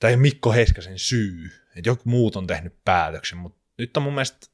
tai 0.00 0.10
ei 0.10 0.16
Mikko 0.16 0.52
Heiskasen 0.52 0.98
syy, 0.98 1.50
että 1.76 1.90
joku 1.90 2.02
muut 2.04 2.36
on 2.36 2.46
tehnyt 2.46 2.74
päätöksen, 2.84 3.38
mutta 3.38 3.58
nyt 3.78 3.96
on 3.96 4.02
mun 4.02 4.14
mielestä 4.14 4.46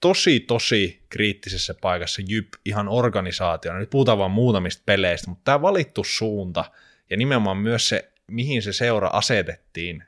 tosi, 0.00 0.40
tosi 0.40 1.02
kriittisessä 1.08 1.74
paikassa 1.80 2.22
Jyp 2.28 2.48
ihan 2.64 2.88
organisaationa. 2.88 3.78
Nyt 3.78 3.90
puhutaan 3.90 4.18
vain 4.18 4.30
muutamista 4.30 4.82
peleistä, 4.86 5.30
mutta 5.30 5.44
tämä 5.44 5.62
valittu 5.62 6.04
suunta 6.04 6.64
ja 7.10 7.16
nimenomaan 7.16 7.56
myös 7.56 7.88
se, 7.88 8.12
mihin 8.26 8.62
se 8.62 8.72
seura 8.72 9.08
asetettiin 9.12 10.04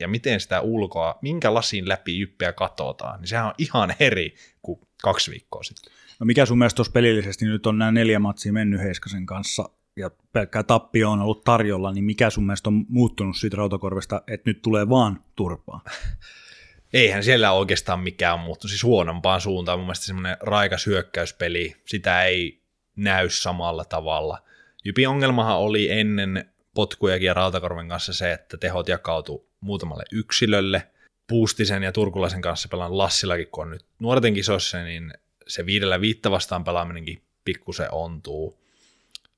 ja 0.00 0.08
miten 0.08 0.40
sitä 0.40 0.60
ulkoa, 0.60 1.18
minkä 1.22 1.54
lasin 1.54 1.88
läpi 1.88 2.18
Jyppiä 2.18 2.52
katsotaan, 2.52 3.20
niin 3.20 3.28
sehän 3.28 3.46
on 3.46 3.54
ihan 3.58 3.94
eri 4.00 4.34
kuin 4.62 4.80
kaksi 5.02 5.30
viikkoa 5.30 5.62
sitten. 5.62 5.92
No 6.20 6.26
mikä 6.26 6.46
sun 6.46 6.58
mielestä 6.58 6.76
tuossa 6.76 6.92
pelillisesti 6.92 7.44
nyt 7.44 7.66
on 7.66 7.78
nämä 7.78 7.92
neljä 7.92 8.18
matsia 8.18 8.52
mennyt 8.52 8.80
Heiskasen 8.80 9.26
kanssa 9.26 9.68
ja 9.96 10.10
pelkkää 10.32 10.62
tappio 10.62 11.10
on 11.10 11.20
ollut 11.20 11.44
tarjolla, 11.44 11.92
niin 11.92 12.04
mikä 12.04 12.30
sun 12.30 12.46
mielestä 12.46 12.70
on 12.70 12.84
muuttunut 12.88 13.36
siitä 13.36 13.56
Rautakorvesta, 13.56 14.22
että 14.26 14.50
nyt 14.50 14.62
tulee 14.62 14.88
vaan 14.88 15.24
turpaa? 15.36 15.80
eihän 16.92 17.24
siellä 17.24 17.52
oikeastaan 17.52 18.00
mikään 18.00 18.40
muuttu, 18.40 18.68
siis 18.68 18.84
huonompaan 18.84 19.40
suuntaan. 19.40 19.78
Mun 19.78 19.86
mielestä 19.86 20.06
semmoinen 20.06 20.36
raikas 20.40 20.86
hyökkäyspeli, 20.86 21.76
sitä 21.84 22.24
ei 22.24 22.62
näy 22.96 23.30
samalla 23.30 23.84
tavalla. 23.84 24.42
Jypin 24.84 25.08
ongelmahan 25.08 25.58
oli 25.58 25.90
ennen 25.90 26.52
potkujakin 26.74 27.26
ja 27.26 27.34
Rautakorven 27.34 27.88
kanssa 27.88 28.12
se, 28.12 28.32
että 28.32 28.56
tehot 28.56 28.88
jakautu 28.88 29.48
muutamalle 29.60 30.04
yksilölle. 30.12 30.88
Puustisen 31.26 31.82
ja 31.82 31.92
Turkulaisen 31.92 32.40
kanssa 32.40 32.68
pelaan 32.68 32.98
Lassillakin, 32.98 33.46
kun 33.46 33.64
on 33.64 33.70
nyt 33.70 33.84
nuorten 33.98 34.34
kisoissa, 34.34 34.82
niin 34.82 35.12
se 35.48 35.66
viidellä 35.66 36.00
viitta 36.00 36.30
vastaan 36.30 36.64
pelaaminenkin 36.64 37.22
pikkusen 37.44 37.88
ontuu. 37.92 38.58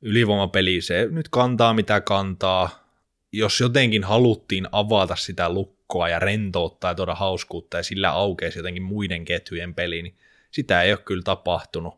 Ylivoimapeli, 0.03 0.81
se 0.81 1.09
nyt 1.11 1.29
kantaa 1.29 1.75
mitä 1.75 2.00
kantaa. 2.00 2.85
Jos 3.33 3.61
jotenkin 3.61 4.05
haluttiin 4.05 4.69
avata 4.73 5.17
sitä 5.17 5.49
lukkoa, 5.53 6.09
ja 6.09 6.19
rentouttaa 6.19 6.91
ja 6.91 6.95
tuoda 6.95 7.14
hauskuutta 7.14 7.76
ja 7.76 7.83
sillä 7.83 8.11
aukeisi 8.11 8.59
jotenkin 8.59 8.83
muiden 8.83 9.25
ketjujen 9.25 9.75
peli, 9.75 10.03
niin 10.03 10.17
sitä 10.50 10.83
ei 10.83 10.93
ole 10.93 10.99
kyllä 10.99 11.23
tapahtunut. 11.23 11.95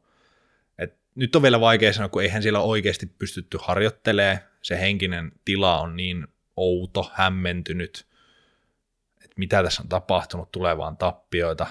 Et 0.78 0.94
nyt 1.14 1.36
on 1.36 1.42
vielä 1.42 1.60
vaikea 1.60 1.92
sanoa, 1.92 2.08
kun 2.08 2.22
eihän 2.22 2.42
siellä 2.42 2.60
oikeasti 2.60 3.06
pystytty 3.06 3.58
harjoittelemaan. 3.60 4.38
Se 4.62 4.80
henkinen 4.80 5.32
tila 5.44 5.80
on 5.80 5.96
niin 5.96 6.26
outo, 6.56 7.10
hämmentynyt, 7.14 8.06
mitä 9.36 9.62
tässä 9.62 9.82
on 9.82 9.88
tapahtunut, 9.88 10.52
tulevaan 10.52 10.96
tappioita, 10.96 11.66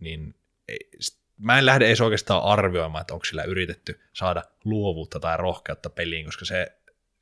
niin 0.00 0.34
ei, 0.68 0.90
mä 1.38 1.58
en 1.58 1.66
lähde 1.66 1.86
edes 1.86 2.00
oikeastaan 2.00 2.42
arvioimaan, 2.42 3.00
että 3.00 3.14
onko 3.14 3.24
sillä 3.24 3.42
yritetty 3.42 4.00
saada 4.12 4.42
luovuutta 4.64 5.20
tai 5.20 5.36
rohkeutta 5.36 5.90
peliin, 5.90 6.24
koska 6.24 6.44
se, 6.44 6.72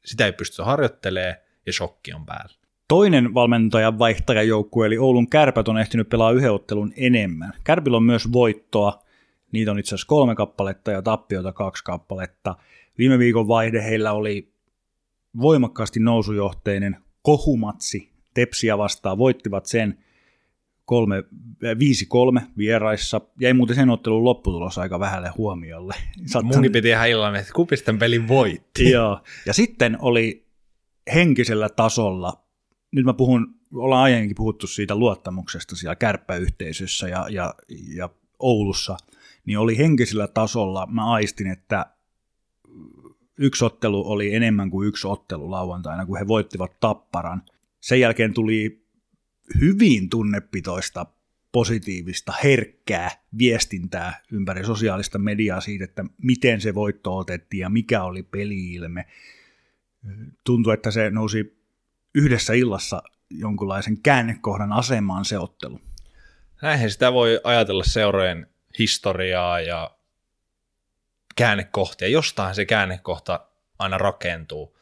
sitä 0.04 0.26
ei 0.26 0.32
pysty 0.32 0.62
harjoittelemaan 0.62 1.36
ja 1.66 1.72
shokki 1.72 2.12
on 2.12 2.26
päällä. 2.26 2.54
Toinen 2.88 3.34
valmentajan 3.34 3.98
vaihtajajoukkue, 3.98 4.86
eli 4.86 4.98
Oulun 4.98 5.30
kärpät, 5.30 5.68
on 5.68 5.78
ehtinyt 5.78 6.08
pelaa 6.08 6.30
yhden 6.30 6.52
ottelun 6.52 6.92
enemmän. 6.96 7.52
Kärpillä 7.64 7.96
on 7.96 8.02
myös 8.02 8.32
voittoa, 8.32 9.02
niitä 9.52 9.70
on 9.70 9.78
itse 9.78 9.88
asiassa 9.88 10.06
kolme 10.06 10.34
kappaletta 10.34 10.90
ja 10.90 11.02
tappiota 11.02 11.52
kaksi 11.52 11.84
kappaletta. 11.84 12.54
Viime 12.98 13.18
viikon 13.18 13.48
vaihde 13.48 13.84
heillä 13.84 14.12
oli 14.12 14.52
voimakkaasti 15.40 16.00
nousujohteinen 16.00 16.96
kohumatsi 17.22 18.17
Tepsiä 18.38 18.78
vastaan, 18.78 19.18
voittivat 19.18 19.66
sen 19.66 19.98
5-3 22.40 22.42
vieraissa. 22.56 23.20
Jäi 23.40 23.52
muuten 23.52 23.76
sen 23.76 23.90
ottelun 23.90 24.24
lopputulos 24.24 24.78
aika 24.78 25.00
vähälle 25.00 25.28
huomiolle. 25.28 25.94
Sattan... 26.26 26.46
Munkin 26.46 26.72
piti 26.72 26.88
ihan 26.88 27.08
illan, 27.08 27.36
että 27.36 27.52
kumpi 27.52 27.76
pelin 27.98 28.28
voitti. 28.28 28.90
Joo. 28.90 29.20
Ja 29.46 29.52
sitten 29.52 29.96
oli 30.00 30.46
henkisellä 31.14 31.68
tasolla 31.68 32.48
nyt 32.92 33.04
mä 33.04 33.14
puhun, 33.14 33.54
ollaan 33.74 34.02
aiemminkin 34.02 34.36
puhuttu 34.36 34.66
siitä 34.66 34.94
luottamuksesta 34.94 35.76
siellä 35.76 35.96
kärppäyhteisössä 35.96 37.08
ja, 37.08 37.26
ja, 37.30 37.54
ja 37.94 38.08
Oulussa, 38.38 38.96
niin 39.46 39.58
oli 39.58 39.78
henkisellä 39.78 40.28
tasolla, 40.28 40.86
mä 40.86 41.12
aistin, 41.12 41.46
että 41.46 41.86
yksi 43.38 43.64
ottelu 43.64 44.10
oli 44.10 44.34
enemmän 44.34 44.70
kuin 44.70 44.88
yksi 44.88 45.08
ottelu 45.08 45.50
lauantaina, 45.50 46.06
kun 46.06 46.18
he 46.18 46.28
voittivat 46.28 46.80
Tapparan. 46.80 47.42
Sen 47.80 48.00
jälkeen 48.00 48.34
tuli 48.34 48.86
hyvin 49.60 50.10
tunnepitoista, 50.10 51.06
positiivista, 51.52 52.32
herkkää 52.44 53.10
viestintää 53.38 54.22
ympäri 54.32 54.64
sosiaalista 54.64 55.18
mediaa 55.18 55.60
siitä, 55.60 55.84
että 55.84 56.04
miten 56.22 56.60
se 56.60 56.74
voitto 56.74 57.16
otettiin 57.16 57.60
ja 57.60 57.68
mikä 57.68 58.02
oli 58.02 58.22
peliilme. 58.22 59.06
Tuntui, 60.44 60.74
että 60.74 60.90
se 60.90 61.10
nousi 61.10 61.62
yhdessä 62.14 62.52
illassa 62.52 63.02
jonkunlaisen 63.30 64.02
käännekohdan 64.02 64.72
asemaan 64.72 65.24
se 65.24 65.38
ottelu. 65.38 65.80
Näinhän 66.62 66.90
sitä 66.90 67.12
voi 67.12 67.40
ajatella 67.44 67.84
seurojen 67.84 68.46
historiaa 68.78 69.60
ja 69.60 69.90
käännekohtia. 71.36 72.08
Jostain 72.08 72.54
se 72.54 72.64
käännekohta 72.64 73.46
aina 73.78 73.98
rakentuu. 73.98 74.78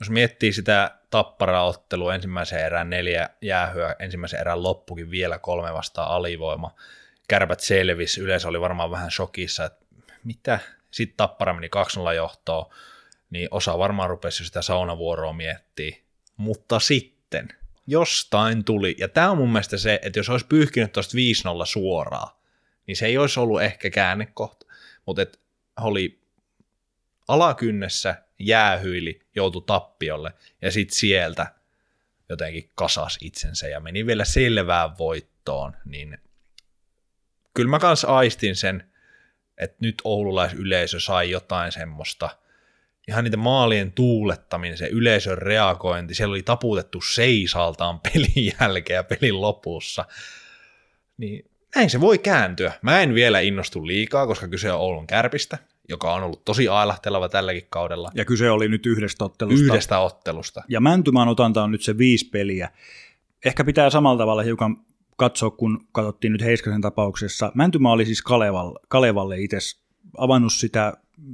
Jos 0.00 0.10
miettii 0.10 0.52
sitä 0.52 0.99
tapparaottelua 1.10 2.14
ensimmäisen 2.14 2.60
erään 2.60 2.90
neljä 2.90 3.30
jäähyä, 3.42 3.96
ensimmäisen 3.98 4.40
erän 4.40 4.62
loppukin 4.62 5.10
vielä 5.10 5.38
kolme 5.38 5.72
vastaan 5.72 6.10
alivoima. 6.10 6.74
Kärpät 7.28 7.60
selvisi, 7.60 8.20
yleensä 8.20 8.48
oli 8.48 8.60
varmaan 8.60 8.90
vähän 8.90 9.10
shokissa, 9.10 9.64
että 9.64 9.86
mitä, 10.24 10.58
sitten 10.90 11.16
tappara 11.16 11.54
meni 11.54 11.70
2-0 12.10 12.14
johtoon, 12.14 12.66
niin 13.30 13.48
osa 13.50 13.78
varmaan 13.78 14.10
rupesi 14.10 14.44
sitä 14.44 14.62
saunavuoroa 14.62 15.32
miettiä 15.32 15.96
mutta 16.40 16.80
sitten 16.80 17.48
jostain 17.86 18.64
tuli, 18.64 18.96
ja 18.98 19.08
tämä 19.08 19.30
on 19.30 19.36
mun 19.36 19.52
mielestä 19.52 19.76
se, 19.76 19.98
että 20.02 20.18
jos 20.18 20.28
olisi 20.28 20.46
pyyhkinyt 20.46 20.92
tuosta 20.92 21.16
5-0 21.62 21.66
suoraan, 21.66 22.36
niin 22.86 22.96
se 22.96 23.06
ei 23.06 23.18
olisi 23.18 23.40
ollut 23.40 23.62
ehkä 23.62 23.90
käännekohta, 23.90 24.66
mutta 25.06 25.22
oli 25.80 26.20
alakynnessä, 27.30 28.22
jäähyili, 28.38 29.20
joutui 29.34 29.62
tappiolle, 29.66 30.32
ja 30.62 30.70
sitten 30.70 30.96
sieltä 30.96 31.54
jotenkin 32.28 32.70
kasas 32.74 33.18
itsensä 33.20 33.68
ja 33.68 33.80
meni 33.80 34.06
vielä 34.06 34.24
selvään 34.24 34.98
voittoon, 34.98 35.76
niin 35.84 36.18
kyllä 37.54 37.70
mä 37.70 37.78
kans 37.78 38.04
aistin 38.04 38.56
sen, 38.56 38.90
että 39.58 39.76
nyt 39.80 39.94
oululaisyleisö 40.04 41.00
sai 41.00 41.30
jotain 41.30 41.72
semmoista– 41.72 42.30
ihan 43.10 43.24
niitä 43.24 43.36
maalien 43.36 43.92
tuulettaminen, 43.92 44.78
se 44.78 44.86
yleisön 44.86 45.38
reagointi, 45.38 46.14
siellä 46.14 46.32
oli 46.32 46.42
taputettu 46.42 47.00
seisaltaan 47.00 48.00
pelin 48.12 48.54
jälkeen 48.60 48.94
ja 48.94 49.04
pelin 49.04 49.40
lopussa. 49.40 50.04
Niin 51.16 51.49
näin 51.74 51.90
se 51.90 52.00
voi 52.00 52.18
kääntyä. 52.18 52.72
Mä 52.82 53.00
en 53.00 53.14
vielä 53.14 53.40
innostu 53.40 53.86
liikaa, 53.86 54.26
koska 54.26 54.48
kyse 54.48 54.72
on 54.72 54.80
Oulun 54.80 55.06
kärpistä. 55.06 55.58
joka 55.88 56.14
on 56.14 56.22
ollut 56.22 56.44
tosi 56.44 56.68
ailahteleva 56.68 57.28
tälläkin 57.28 57.66
kaudella. 57.70 58.10
Ja 58.14 58.24
kyse 58.24 58.50
oli 58.50 58.68
nyt 58.68 58.86
yhdestä 58.86 59.24
ottelusta. 59.24 59.64
Yhdestä 59.64 59.98
ottelusta. 59.98 60.62
Ja 60.68 60.80
Mäntymaan 60.80 61.28
otanta 61.28 61.62
on 61.62 61.70
nyt 61.72 61.82
se 61.82 61.98
viisi 61.98 62.28
peliä. 62.28 62.70
Ehkä 63.44 63.64
pitää 63.64 63.90
samalla 63.90 64.18
tavalla 64.18 64.42
hiukan 64.42 64.76
katsoa, 65.16 65.50
kun 65.50 65.88
katsottiin 65.92 66.32
nyt 66.32 66.42
Heiskasen 66.42 66.80
tapauksessa. 66.80 67.52
Mäntymä 67.54 67.92
oli 67.92 68.06
siis 68.06 68.22
Kalevalle, 68.22 68.78
Kalevalle 68.88 69.40
itse 69.40 69.58
avannut 70.18 70.52
sitä, 70.52 70.92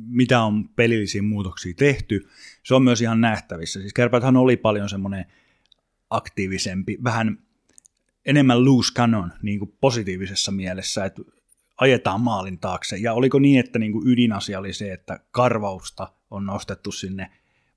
mitä 0.09 0.41
on 0.41 0.69
pelillisiä 0.69 1.23
muutoksia 1.23 1.75
tehty. 1.77 2.29
Se 2.63 2.75
on 2.75 2.83
myös 2.83 3.03
ihan 3.03 3.21
nähtävissä. 3.21 3.81
Siis 3.81 3.93
Kärpäthän 3.93 4.37
oli 4.37 4.57
paljon 4.57 4.89
semmoinen 4.89 5.25
aktiivisempi, 6.11 6.99
vähän 7.05 7.39
enemmän 8.27 8.65
loose 8.65 8.93
cannon 8.95 9.33
niin 9.43 9.59
kuin 9.59 9.75
positiivisessa 9.81 10.53
mielessä, 10.53 11.05
että 11.05 11.23
ajetaan 11.81 12.21
maalin 12.21 12.59
taakse. 12.59 12.97
Ja 12.97 13.13
oliko 13.13 13.39
niin, 13.39 13.61
että 13.61 13.79
niin 13.79 13.93
kuin 13.93 14.09
ydinasia 14.09 14.59
oli 14.59 14.73
se, 14.73 14.93
että 14.93 15.21
karvausta 15.31 16.13
on 16.31 16.47
nostettu 16.47 16.93
sinne 16.93 17.31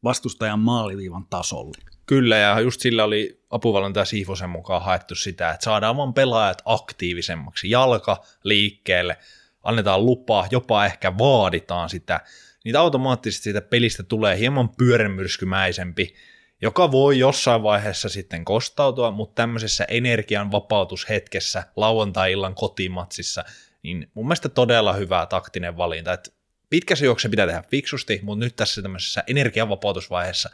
vastustajan 0.04 0.60
maaliviivan 0.60 1.26
tasolle? 1.30 1.78
Kyllä, 2.06 2.38
ja 2.38 2.60
just 2.60 2.82
sillä 2.82 3.04
oli 3.04 3.42
apuvalmentaja 3.50 4.06
Siifosen 4.06 4.50
mukaan 4.50 4.82
haettu 4.82 5.16
sitä, 5.16 5.52
että 5.52 5.64
saadaan 5.64 5.98
vaan 5.98 6.14
pelaajat 6.14 6.62
aktiivisemmaksi, 6.66 7.70
jalka 7.70 8.24
liikkeelle, 8.44 9.18
annetaan 9.64 10.06
lupaa, 10.06 10.48
jopa 10.52 10.86
ehkä 10.86 11.18
vaaditaan 11.18 11.90
sitä, 11.90 12.20
niin 12.66 12.76
automaattisesti 12.76 13.44
siitä 13.44 13.62
pelistä 13.62 14.04
tulee 14.04 14.38
hieman 14.38 14.70
pyörämyrskymäisempi, 14.70 16.14
joka 16.62 16.92
voi 16.92 17.20
jossain 17.20 17.64
vaiheessa 17.64 18.10
sitten 18.10 18.46
kostautua, 18.46 19.12
mutta 19.12 19.36
tämmöisessä 19.36 19.84
energian 19.84 20.52
vapautushetkessä 20.52 21.64
lauantai-illan 21.76 22.56
kotimatsissa, 22.56 23.44
niin 23.84 24.12
mun 24.14 24.26
mielestä 24.26 24.50
todella 24.50 24.94
hyvä 24.94 25.26
taktinen 25.26 25.78
valinta, 25.78 26.14
että 26.14 26.32
pitkässä 26.70 27.06
juokse 27.06 27.30
pitää 27.30 27.48
tehdä 27.48 27.64
fiksusti, 27.72 28.20
mutta 28.24 28.46
nyt 28.46 28.56
tässä 28.56 28.82
tämmöisessä 28.82 29.24
energianvapautusvaiheessa 29.28 30.50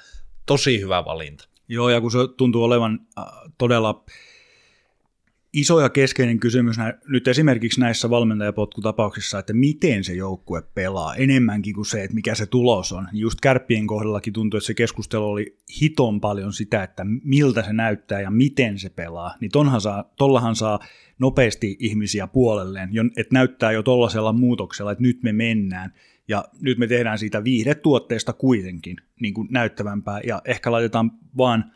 tosi 0.45 0.81
hyvä 0.81 1.05
valinta. 1.05 1.47
Joo, 1.67 1.89
ja 1.89 2.01
kun 2.01 2.11
se 2.11 2.17
tuntuu 2.37 2.63
olevan 2.63 2.99
äh, 3.17 3.25
todella 3.57 4.03
iso 5.55 5.79
ja 5.79 5.89
keskeinen 5.89 6.39
kysymys 6.39 6.75
nyt 7.07 7.27
esimerkiksi 7.27 7.79
näissä 7.79 8.09
valmentajapotkutapauksissa, 8.09 9.39
että 9.39 9.53
miten 9.53 10.03
se 10.03 10.13
joukkue 10.13 10.61
pelaa, 10.61 11.15
enemmänkin 11.15 11.73
kuin 11.73 11.85
se, 11.85 12.03
että 12.03 12.15
mikä 12.15 12.35
se 12.35 12.45
tulos 12.45 12.91
on. 12.91 13.07
Just 13.13 13.41
kärppien 13.41 13.87
kohdallakin 13.87 14.33
tuntuu, 14.33 14.57
että 14.57 14.67
se 14.67 14.73
keskustelu 14.73 15.25
oli 15.25 15.57
hiton 15.81 16.21
paljon 16.21 16.53
sitä, 16.53 16.83
että 16.83 17.05
miltä 17.23 17.63
se 17.63 17.73
näyttää 17.73 18.21
ja 18.21 18.31
miten 18.31 18.79
se 18.79 18.89
pelaa. 18.89 19.35
Niin 19.41 19.51
tonhan 19.51 19.81
saa, 19.81 20.13
tollahan 20.17 20.55
saa 20.55 20.79
nopeasti 21.19 21.77
ihmisiä 21.79 22.27
puolelleen, 22.27 22.89
että 23.17 23.33
näyttää 23.33 23.71
jo 23.71 23.83
tollaisella 23.83 24.33
muutoksella, 24.33 24.91
että 24.91 25.03
nyt 25.03 25.23
me 25.23 25.33
mennään. 25.33 25.93
Ja 26.27 26.45
nyt 26.61 26.77
me 26.77 26.87
tehdään 26.87 27.19
siitä 27.19 27.43
viihdetuotteesta 27.43 28.33
kuitenkin 28.33 28.97
niin 29.21 29.33
kuin 29.33 29.47
näyttävämpää 29.51 30.21
ja 30.27 30.41
ehkä 30.45 30.71
laitetaan 30.71 31.11
vaan 31.37 31.71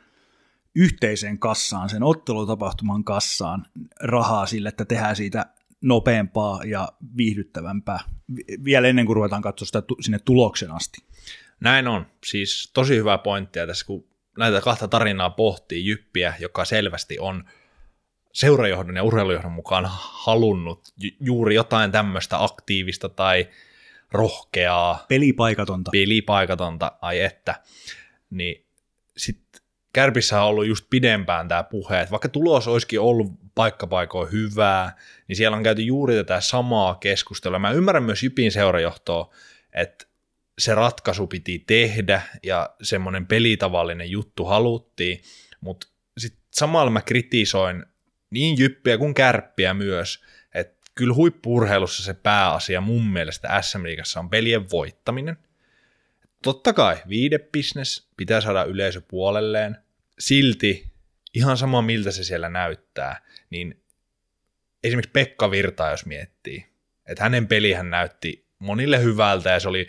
yhteiseen 0.76 1.40
kassaan, 1.40 1.90
sen 1.90 2.04
ottelutapahtuman 2.04 3.04
kassaan 3.04 3.66
rahaa 4.02 4.46
sille, 4.46 4.70
että 4.70 4.86
tehdään 4.86 5.16
siitä 5.16 5.46
nopeampaa 5.82 6.64
ja 6.64 6.90
viihdyttävämpää 7.18 8.00
vielä 8.64 8.88
ennen 8.88 9.06
kuin 9.06 9.16
ruvetaan 9.16 9.42
katsoa 9.42 9.66
sitä 9.66 9.84
sinne 10.02 10.20
tuloksen 10.20 10.72
asti. 10.72 10.98
Näin 11.60 11.88
on. 11.88 12.06
Siis 12.26 12.72
tosi 12.74 12.96
hyvä 12.96 13.18
pointtia 13.18 13.68
tässä, 13.68 13.86
kun 13.86 14.08
näitä 14.38 14.62
kahta 14.62 14.88
tarinaa 14.88 15.30
pohtii 15.30 15.86
Jyppiä, 15.86 16.34
joka 16.40 16.66
selvästi 16.66 17.20
on 17.20 17.44
seurajohdon 18.34 18.96
ja 18.96 19.04
urheilujohdon 19.04 19.52
mukaan 19.52 19.86
halunnut 20.00 20.94
juuri 21.20 21.56
jotain 21.56 21.92
tämmöistä 21.92 22.44
aktiivista 22.44 23.10
tai 23.10 23.48
rohkeaa. 24.12 25.06
Pelipaikatonta. 25.10 25.92
Pelipaikatonta, 25.92 26.92
ai 27.02 27.22
että. 27.22 27.56
Niin 28.30 28.66
sitten 29.18 29.59
Kärpissä 29.94 30.42
on 30.42 30.48
ollut 30.48 30.68
just 30.68 30.86
pidempään 30.90 31.48
tämä 31.48 31.64
puhe, 31.64 32.00
että 32.00 32.12
vaikka 32.12 32.30
tulos 32.30 32.68
olisikin 32.68 33.00
ollut 33.00 33.32
paikkapaikoin 33.56 34.32
hyvää, 34.32 34.96
niin 35.28 35.36
siellä 35.36 35.58
on 35.58 35.64
käyty 35.64 35.82
juuri 35.82 36.16
tätä 36.16 36.42
samaa 36.42 36.96
keskustelua. 36.96 37.60
Mä 37.60 37.72
ymmärrän 37.72 38.04
myös 38.04 38.24
Jypin 38.24 38.52
seurajohtoa, 38.52 39.34
että 39.74 40.06
se 40.60 40.76
ratkaisu 40.76 41.28
piti 41.28 41.64
tehdä 41.68 42.22
ja 42.44 42.70
semmoinen 42.82 43.28
pelitavallinen 43.28 44.12
juttu 44.12 44.46
haluttiin, 44.46 45.22
mutta 45.62 45.88
sitten 46.18 46.42
samalla 46.52 46.92
mä 46.92 47.02
kritisoin 47.02 47.86
niin 48.30 48.58
Jyppiä 48.60 48.98
kuin 48.98 49.14
Kärppiä 49.14 49.74
myös, 49.74 50.24
kyllä 51.00 51.14
huippurheilussa 51.14 52.04
se 52.04 52.14
pääasia 52.14 52.82
mun 52.82 53.08
mielestä 53.08 53.62
SM 53.62 53.84
Liigassa 53.84 54.20
on 54.20 54.30
pelien 54.30 54.70
voittaminen. 54.70 55.38
Totta 56.44 56.74
kai 56.74 56.98
viidebisnes 57.10 58.10
pitää 58.18 58.42
saada 58.42 58.64
yleisö 58.64 59.02
puolelleen, 59.08 59.78
silti 60.20 60.92
ihan 61.34 61.58
sama 61.58 61.82
miltä 61.82 62.12
se 62.12 62.24
siellä 62.24 62.50
näyttää, 62.50 63.22
niin 63.50 63.84
esimerkiksi 64.84 65.12
Pekka 65.12 65.52
Virta, 65.52 65.90
jos 65.90 66.06
miettii, 66.06 66.66
että 67.06 67.24
hänen 67.24 67.48
pelihän 67.48 67.90
näytti 67.90 68.46
monille 68.60 69.02
hyvältä 69.02 69.50
ja 69.50 69.60
se 69.60 69.68
oli 69.70 69.88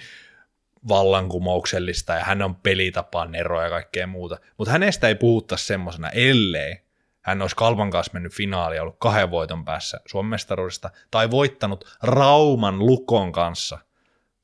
vallankumouksellista 0.88 2.12
ja 2.12 2.24
hän 2.24 2.42
on 2.42 2.56
pelitapaan 2.56 3.34
eroa 3.34 3.64
ja 3.64 3.70
kaikkea 3.70 4.06
muuta, 4.06 4.38
mutta 4.58 4.72
hänestä 4.72 5.08
ei 5.08 5.14
puhuta 5.14 5.56
semmoisena, 5.56 6.08
ellei 6.10 6.76
hän 7.20 7.42
olisi 7.42 7.56
Kalpan 7.56 7.90
kanssa 7.90 8.12
mennyt 8.14 8.32
finaaliin 8.32 8.82
ollut 8.82 8.96
kahden 8.98 9.30
voiton 9.30 9.64
päässä 9.64 10.00
Suomen 10.06 10.38
tai 11.10 11.30
voittanut 11.30 11.98
Rauman 12.02 12.78
Lukon 12.78 13.32
kanssa 13.32 13.78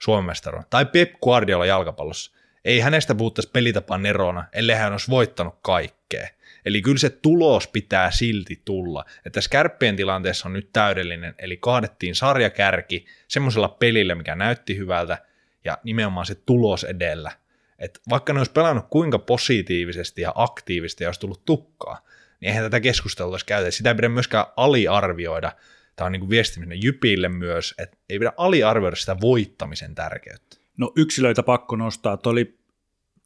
Suomen 0.03 0.25
mestaruuden, 0.25 0.67
tai 0.71 0.87
Pep 0.87 1.13
Guardiola 1.23 1.67
jalkapallossa. 1.67 2.33
Ei 2.65 2.81
hänestä 2.81 3.15
puhuttaisi 3.15 3.51
pelitapaan 3.51 4.03
nerona, 4.03 4.45
ellei 4.53 4.77
hän 4.77 4.93
olisi 4.93 5.11
voittanut 5.11 5.55
kaikkea. 5.63 6.29
Eli 6.65 6.83
kyllä 6.83 6.99
se 6.99 7.11
tulos 7.11 7.69
pitää 7.69 8.11
silti 8.11 8.63
tulla. 8.65 9.05
Että 9.17 9.31
tässä 9.31 9.51
kärppien 9.51 9.97
tilanteessa 9.97 10.49
on 10.49 10.53
nyt 10.53 10.71
täydellinen, 10.73 11.35
eli 11.39 11.57
kaadettiin 11.57 12.15
sarjakärki 12.15 13.07
semmoisella 13.29 13.69
pelillä, 13.69 14.15
mikä 14.15 14.35
näytti 14.35 14.77
hyvältä, 14.77 15.19
ja 15.65 15.79
nimenomaan 15.85 16.27
se 16.27 16.35
tulos 16.35 16.85
edellä. 16.85 17.33
Et 17.79 18.01
vaikka 18.11 18.33
ne 18.33 18.41
olisi 18.41 18.53
pelannut 18.53 18.87
kuinka 18.91 19.19
positiivisesti 19.19 20.23
ja 20.23 20.33
aktiivisesti 20.35 21.05
ja 21.05 21.09
olisi 21.09 21.21
tullut 21.21 21.45
tukkaa, 21.45 22.01
niin 22.41 22.49
eihän 22.49 22.65
tätä 22.65 22.81
keskustelua 22.81 23.31
olisi 23.31 23.47
käytä. 23.47 23.71
Sitä 23.71 23.91
ei 23.91 23.95
pidä 23.95 24.09
myöskään 24.09 24.47
aliarvioida. 24.57 25.53
Tämä 25.97 26.07
on 26.07 26.13
niin 26.13 26.21
kuin 26.21 26.31
viestiminen 26.31 26.83
Jypille 26.83 27.29
myös, 27.29 27.75
että 27.79 27.97
ei 28.11 28.19
pidä 28.19 28.33
aliarvioida 28.37 28.97
sitä 28.97 29.17
voittamisen 29.21 29.95
tärkeyttä. 29.95 30.57
No 30.79 30.93
yksilöitä 30.97 31.43
pakko 31.43 31.77
nostaa. 31.77 32.17
Tuo 32.17 32.33
oli 32.33 32.59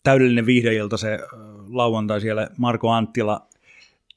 täydellinen 0.02 0.46
viihdeilta 0.46 0.96
se 0.96 1.18
lauantai 1.68 2.20
siellä 2.20 2.48
Marko 2.58 2.90
Anttila 2.90 3.48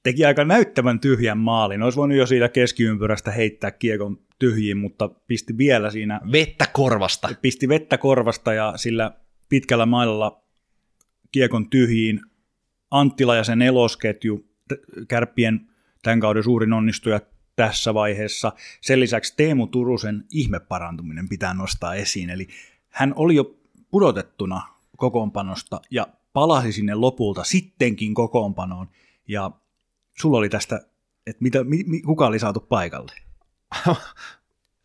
teki 0.03 0.25
aika 0.25 0.45
näyttävän 0.45 0.99
tyhjän 0.99 1.37
maalin. 1.37 1.83
Olisi 1.83 1.95
voinut 1.95 2.17
jo 2.17 2.25
siitä 2.25 2.49
keskiympyrästä 2.49 3.31
heittää 3.31 3.71
kiekon 3.71 4.19
tyhjiin, 4.39 4.77
mutta 4.77 5.09
pisti 5.27 5.57
vielä 5.57 5.91
siinä... 5.91 6.21
Vettä 6.31 6.65
korvasta. 6.73 7.29
Pisti 7.41 7.69
vettä 7.69 7.97
korvasta 7.97 8.53
ja 8.53 8.73
sillä 8.75 9.11
pitkällä 9.49 9.85
mailalla 9.85 10.43
kiekon 11.31 11.69
tyhjiin. 11.69 12.21
Anttila 12.91 13.35
ja 13.35 13.43
sen 13.43 13.61
elosketju 13.61 14.45
kärppien 15.07 15.67
tämän 16.03 16.19
kauden 16.19 16.43
suurin 16.43 16.73
onnistuja 16.73 17.21
tässä 17.55 17.93
vaiheessa. 17.93 18.51
Sen 18.81 18.99
lisäksi 18.99 19.33
Teemu 19.37 19.67
Turusen 19.67 20.25
ihmeparantuminen 20.31 21.29
pitää 21.29 21.53
nostaa 21.53 21.95
esiin, 21.95 22.29
eli 22.29 22.47
hän 22.89 23.13
oli 23.15 23.35
jo 23.35 23.55
pudotettuna 23.91 24.61
kokoonpanosta 24.97 25.81
ja 25.91 26.07
palasi 26.33 26.71
sinne 26.71 26.95
lopulta 26.95 27.43
sittenkin 27.43 28.13
kokoonpanoon, 28.13 28.89
ja 29.27 29.51
sulla 30.17 30.37
oli 30.37 30.49
tästä, 30.49 30.81
että 31.27 31.43
mitä, 31.43 31.63
mi, 31.63 32.01
kuka 32.01 32.27
oli 32.27 32.39
saatu 32.39 32.59
paikalle? 32.59 33.11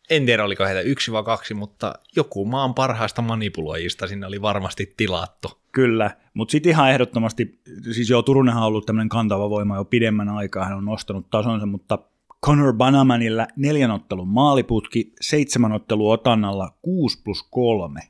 en 0.09 0.25
tiedä 0.25 0.43
oliko 0.43 0.65
heitä 0.65 0.81
yksi 0.81 1.11
vai 1.11 1.23
kaksi, 1.23 1.53
mutta 1.53 1.95
joku 2.15 2.45
maan 2.45 2.73
parhaista 2.73 3.21
manipuloijista 3.21 4.07
sinne 4.07 4.27
oli 4.27 4.41
varmasti 4.41 4.93
tilattu. 4.97 5.59
Kyllä, 5.71 6.11
mutta 6.33 6.51
sitten 6.51 6.69
ihan 6.69 6.91
ehdottomasti, 6.91 7.61
siis 7.91 8.09
joo, 8.09 8.21
Turunenhan 8.21 8.63
on 8.63 8.67
ollut 8.67 8.85
tämmöinen 8.85 9.09
kantava 9.09 9.49
voima 9.49 9.75
jo 9.75 9.85
pidemmän 9.85 10.29
aikaa, 10.29 10.65
hän 10.65 10.77
on 10.77 10.85
nostanut 10.85 11.29
tasonsa, 11.29 11.65
mutta 11.65 11.99
Conor 12.45 12.73
Banamanilla 12.73 13.47
neljän 13.55 13.91
ottelun 13.91 14.27
maaliputki, 14.27 15.13
seitsemän 15.21 15.71
ottelun 15.71 16.13
otannalla 16.13 16.77
6 16.81 17.21
plus 17.23 17.47
3 17.51 18.01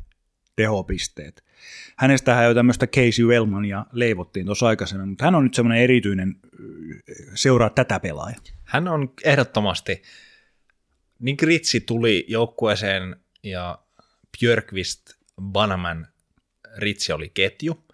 tehopisteet. 0.56 1.44
Hänestähän 1.98 2.46
jo 2.46 2.54
tämmöistä 2.54 2.88
Casey 2.88 3.26
Wellmania 3.26 3.86
leivottiin 3.92 4.46
tuossa 4.46 4.68
aikaisemmin, 4.68 5.10
mutta 5.10 5.26
hän 5.26 5.36
on 5.36 5.44
nyt 5.44 5.54
semmoinen 5.54 5.84
erityinen, 5.84 6.36
seuraa 7.36 7.70
tätä 7.70 8.00
pelaajaa. 8.00 8.39
Hän 8.63 8.88
on 8.88 9.13
ehdottomasti 9.24 10.02
niin 11.20 11.36
Gritsi 11.39 11.82
tuli 11.82 12.26
joukkueeseen 12.28 13.15
ja 13.44 13.80
Björkvist, 14.39 15.02
Banaman, 15.42 16.08
Ritsi 16.78 17.13
oli 17.13 17.32
ketju. 17.34 17.86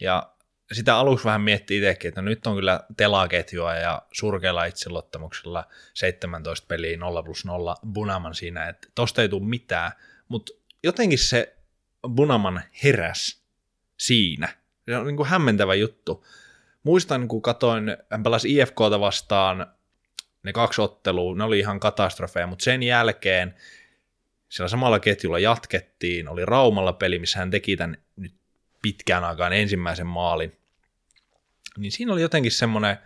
Ja 0.00 0.35
sitä 0.72 0.96
aluksi 0.96 1.24
vähän 1.24 1.40
miettii 1.40 1.78
itsekin, 1.78 2.08
että 2.08 2.22
no 2.22 2.28
nyt 2.28 2.46
on 2.46 2.56
kyllä 2.56 2.80
telaketjua 2.96 3.74
ja 3.74 4.02
surkealla 4.12 4.64
itseluottamuksella 4.64 5.64
17 5.94 6.66
peliä 6.66 6.96
0 6.96 7.22
plus 7.22 7.44
0 7.44 7.76
Bunaman 7.92 8.34
siinä, 8.34 8.68
että 8.68 8.88
tosta 8.94 9.22
ei 9.22 9.28
tule 9.28 9.48
mitään. 9.48 9.92
Mutta 10.28 10.52
jotenkin 10.82 11.18
se 11.18 11.56
Bunaman 12.14 12.62
heräs 12.84 13.42
siinä. 13.98 14.48
Se 14.84 14.96
on 14.96 15.06
niin 15.06 15.16
kuin 15.16 15.28
hämmentävä 15.28 15.74
juttu. 15.74 16.26
Muistan, 16.82 17.28
kun 17.28 17.42
katoin, 17.42 17.96
hän 18.10 18.22
pelasi 18.22 18.58
IFKta 18.58 19.00
vastaan 19.00 19.66
ne 20.42 20.52
kaksi 20.52 20.82
ottelua, 20.82 21.36
ne 21.36 21.44
oli 21.44 21.58
ihan 21.58 21.80
katastrofeja, 21.80 22.46
mutta 22.46 22.64
sen 22.64 22.82
jälkeen 22.82 23.54
siellä 24.48 24.68
samalla 24.68 25.00
ketjulla 25.00 25.38
jatkettiin, 25.38 26.28
oli 26.28 26.44
Raumalla 26.44 26.92
peli, 26.92 27.18
missä 27.18 27.38
hän 27.38 27.50
teki 27.50 27.76
tämän 27.76 27.96
nyt 28.16 28.34
pitkään 28.86 29.24
aikaan 29.24 29.52
ensimmäisen 29.52 30.06
maalin. 30.06 30.56
Niin 31.78 31.92
siinä 31.92 32.12
oli 32.12 32.22
jotenkin 32.22 32.52
semmoinen 32.52 32.96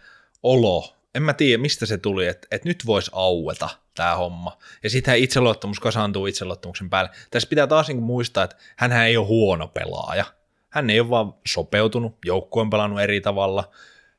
olo, 0.42 0.96
en 1.14 1.22
mä 1.22 1.32
tiedä 1.34 1.62
mistä 1.62 1.86
se 1.86 1.98
tuli, 1.98 2.26
että, 2.26 2.48
että 2.50 2.68
nyt 2.68 2.86
voisi 2.86 3.10
aueta 3.14 3.68
tämä 3.94 4.16
homma. 4.16 4.58
Ja 4.82 4.90
sitten 4.90 5.18
itseluottamus 5.18 5.80
kasaantuu 5.80 6.26
itseluottamuksen 6.26 6.90
päälle. 6.90 7.10
Tässä 7.30 7.48
pitää 7.48 7.66
taas 7.66 7.88
niin 7.88 8.02
muistaa, 8.02 8.44
että 8.44 8.56
hän 8.76 8.92
ei 8.92 9.16
ole 9.16 9.26
huono 9.26 9.68
pelaaja. 9.68 10.24
Hän 10.70 10.90
ei 10.90 11.00
ole 11.00 11.10
vaan 11.10 11.34
sopeutunut, 11.48 12.18
joukkue 12.24 12.62
on 12.62 12.70
pelannut 12.70 13.00
eri 13.00 13.20
tavalla, 13.20 13.70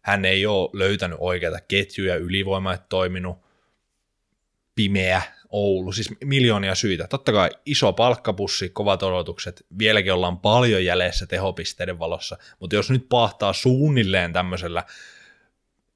hän 0.01 0.25
ei 0.25 0.45
ole 0.45 0.69
löytänyt 0.73 1.17
oikeita 1.21 1.59
ketjuja, 1.67 2.15
ylivoima 2.15 2.77
toiminut, 2.77 3.37
pimeä 4.75 5.21
Oulu, 5.51 5.91
siis 5.91 6.09
miljoonia 6.23 6.75
syitä. 6.75 7.07
Totta 7.07 7.31
kai 7.31 7.49
iso 7.65 7.93
palkkapussi, 7.93 8.69
kovat 8.69 9.03
odotukset, 9.03 9.65
vieläkin 9.79 10.13
ollaan 10.13 10.39
paljon 10.39 10.85
jäljessä 10.85 11.27
tehopisteiden 11.27 11.99
valossa, 11.99 12.37
mutta 12.59 12.75
jos 12.75 12.91
nyt 12.91 13.05
pahtaa 13.09 13.53
suunnilleen 13.53 14.33
tämmöisellä 14.33 14.83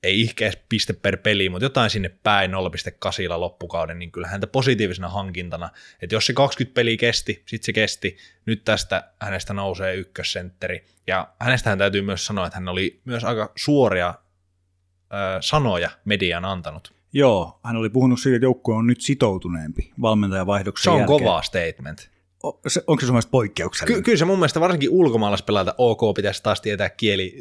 ei 0.04 0.22
ihkeä 0.22 0.52
piste 0.70 0.94
per 0.94 1.18
peli, 1.18 1.50
mutta 1.50 1.66
jotain 1.66 1.90
sinne 1.90 2.10
päin 2.10 2.52
0,8 2.52 3.40
loppukauden, 3.40 4.00
niin 4.00 4.12
kyllä 4.12 4.28
häntä 4.28 4.48
positiivisena 4.48 5.10
hankintana, 5.10 5.70
että 6.02 6.16
jos 6.16 6.26
se 6.26 6.34
20 6.34 6.76
peliä 6.76 6.98
kesti, 6.98 7.44
sitten 7.46 7.66
se 7.66 7.74
kesti, 7.74 8.18
nyt 8.46 8.64
tästä 8.66 9.12
hänestä 9.22 9.54
nousee 9.54 9.96
ykkössentteri, 9.96 10.86
ja 11.08 11.34
hänestähän 11.40 11.78
täytyy 11.78 12.02
myös 12.02 12.26
sanoa, 12.26 12.46
että 12.46 12.58
hän 12.58 12.68
oli 12.68 13.02
myös 13.06 13.24
aika 13.24 13.52
suoria 13.56 14.14
sanoja 15.42 15.90
median 16.06 16.46
antanut. 16.46 16.95
Joo, 17.18 17.60
hän 17.64 17.76
oli 17.76 17.90
puhunut 17.90 18.20
siitä, 18.20 18.36
että 18.36 18.46
joukkue 18.46 18.76
on 18.76 18.88
nyt 18.88 19.02
sitoutuneempi 19.02 19.92
valmentajavaihdoksen 20.02 20.84
Se 20.84 20.90
on 20.90 21.00
jälkeen. 21.00 21.20
kova 21.20 21.42
statement. 21.42 22.10
O, 22.44 22.60
se, 22.68 22.84
onko 22.88 23.00
se 23.02 23.06
sun 23.06 23.14
mielestä 23.14 23.32
poikkeuksellinen? 23.32 23.98
Ky- 23.98 24.04
kyllä 24.04 24.18
se 24.18 24.26
mun 24.26 24.40
mielestä 24.40 24.60
varsinkin 24.60 24.90
ulkomaalaispelaajalta 24.90 25.76
OK 25.78 26.16
pitäisi 26.16 26.44
taas 26.44 26.62
tietää 26.62 26.90
kieli 26.90 27.36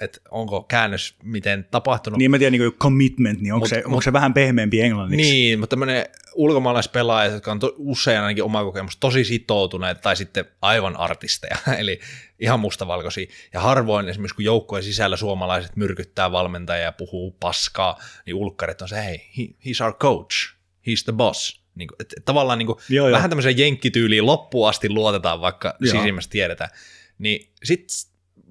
että 0.00 0.20
onko 0.30 0.62
käännös 0.62 1.14
miten 1.22 1.66
tapahtunut. 1.70 2.18
Niin 2.18 2.30
mä 2.30 2.38
tiedän, 2.38 2.60
niin 2.60 2.72
commitment, 2.72 3.40
niin 3.40 3.54
onko, 3.54 3.64
mut, 3.64 3.68
se, 3.68 3.76
mut, 3.76 3.86
onko 3.86 4.02
se 4.02 4.12
vähän 4.12 4.34
pehmeämpi 4.34 4.80
englanniksi? 4.80 5.32
Niin, 5.32 5.60
mutta 5.60 5.70
tämmöinen 5.70 6.06
ulkomaalaispelaajat, 6.34 7.32
jotka 7.32 7.52
on 7.52 7.58
to, 7.58 7.74
usein 7.76 8.20
ainakin 8.20 8.44
oma 8.44 8.64
kokemus 8.64 8.96
tosi 8.96 9.24
sitoutuneet 9.24 10.00
tai 10.00 10.16
sitten 10.16 10.44
aivan 10.62 10.96
artisteja, 10.96 11.56
eli 11.78 12.00
ihan 12.40 12.60
mustavalkoisia. 12.60 13.26
Ja 13.52 13.60
harvoin 13.60 14.08
esimerkiksi 14.08 14.34
kun 14.36 14.44
joukkojen 14.44 14.84
sisällä 14.84 15.16
suomalaiset 15.16 15.76
myrkyttää 15.76 16.32
valmentajia 16.32 16.84
ja 16.84 16.92
puhuu 16.92 17.36
paskaa, 17.40 18.00
niin 18.26 18.34
ulkkarit 18.34 18.82
on 18.82 18.88
se, 18.88 19.04
hei, 19.04 19.30
he, 19.38 19.42
he's 19.42 19.84
our 19.84 19.94
coach, 19.94 20.54
he's 20.80 21.04
the 21.04 21.12
boss. 21.12 21.60
Niin 21.74 21.88
kuin, 21.88 21.96
et, 22.00 22.14
tavallaan 22.24 22.58
niin 22.58 22.66
kuin, 22.66 22.78
joo, 22.88 23.10
vähän 23.10 23.30
tämmöiseen 23.30 23.58
jenkkityyliin 23.58 24.26
loppuun 24.26 24.68
asti 24.68 24.88
luotetaan, 24.88 25.40
vaikka 25.40 25.76
joo. 25.80 25.92
sisimmästä 25.92 26.32
tiedetään. 26.32 26.70
Niin 27.18 27.50
sitten 27.64 27.96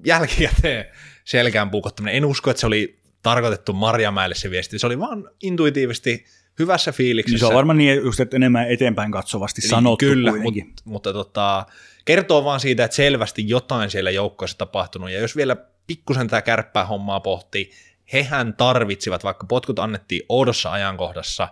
jälkikäteen 0.06 0.86
selkään 1.26 1.72
puukottaminen. 1.72 2.16
En 2.16 2.26
usko, 2.26 2.50
että 2.50 2.62
se 2.62 2.68
oli 2.68 3.00
tarkoitettu 3.24 3.74
Marjamäelle 3.74 4.36
se 4.36 4.50
viesti, 4.50 4.80
se 4.80 4.86
oli 4.86 5.00
vaan 5.00 5.30
intuitiivisesti 5.42 6.26
hyvässä 6.60 6.92
fiiliksessä. 6.92 7.34
Niin 7.34 7.40
se 7.40 7.46
on 7.46 7.54
varmaan 7.54 7.78
niin, 7.78 7.98
just, 7.98 8.20
että 8.20 8.36
enemmän 8.36 8.70
eteenpäin 8.70 9.12
katsovasti 9.12 9.62
niin, 9.62 9.70
sanottu 9.70 10.06
Kyllä, 10.06 10.32
kuitenkin. 10.32 10.66
mutta, 10.66 10.84
mutta 10.86 11.14
tota, 11.14 11.66
kertoo 12.06 12.44
vaan 12.44 12.60
siitä, 12.60 12.84
että 12.84 12.96
selvästi 12.96 13.50
jotain 13.50 13.90
siellä 13.90 14.12
joukkoissa 14.12 14.58
tapahtunut, 14.58 15.12
ja 15.12 15.20
jos 15.20 15.36
vielä 15.36 15.56
pikkusen 15.88 16.28
tämä 16.28 16.42
kärppää 16.42 16.86
hommaa 16.86 17.20
pohtii, 17.20 17.72
hehän 18.14 18.54
tarvitsivat, 18.54 19.24
vaikka 19.24 19.46
potkut 19.46 19.80
annettiin 19.80 20.22
oudossa 20.30 20.72
ajankohdassa, 20.72 21.48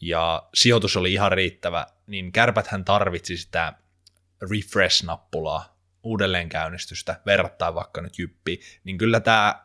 ja 0.00 0.42
sijoitus 0.54 0.96
oli 0.96 1.12
ihan 1.12 1.32
riittävä, 1.32 1.86
niin 2.06 2.32
kärpät 2.32 2.66
hän 2.66 2.84
tarvitsi 2.84 3.36
sitä 3.36 3.72
refresh-nappulaa, 4.42 5.77
uudelleenkäynnistystä 6.02 7.20
verrattaa 7.26 7.74
vaikka 7.74 8.00
nyt 8.00 8.18
Jyppi, 8.18 8.60
niin 8.84 8.98
kyllä 8.98 9.20
tämä 9.20 9.64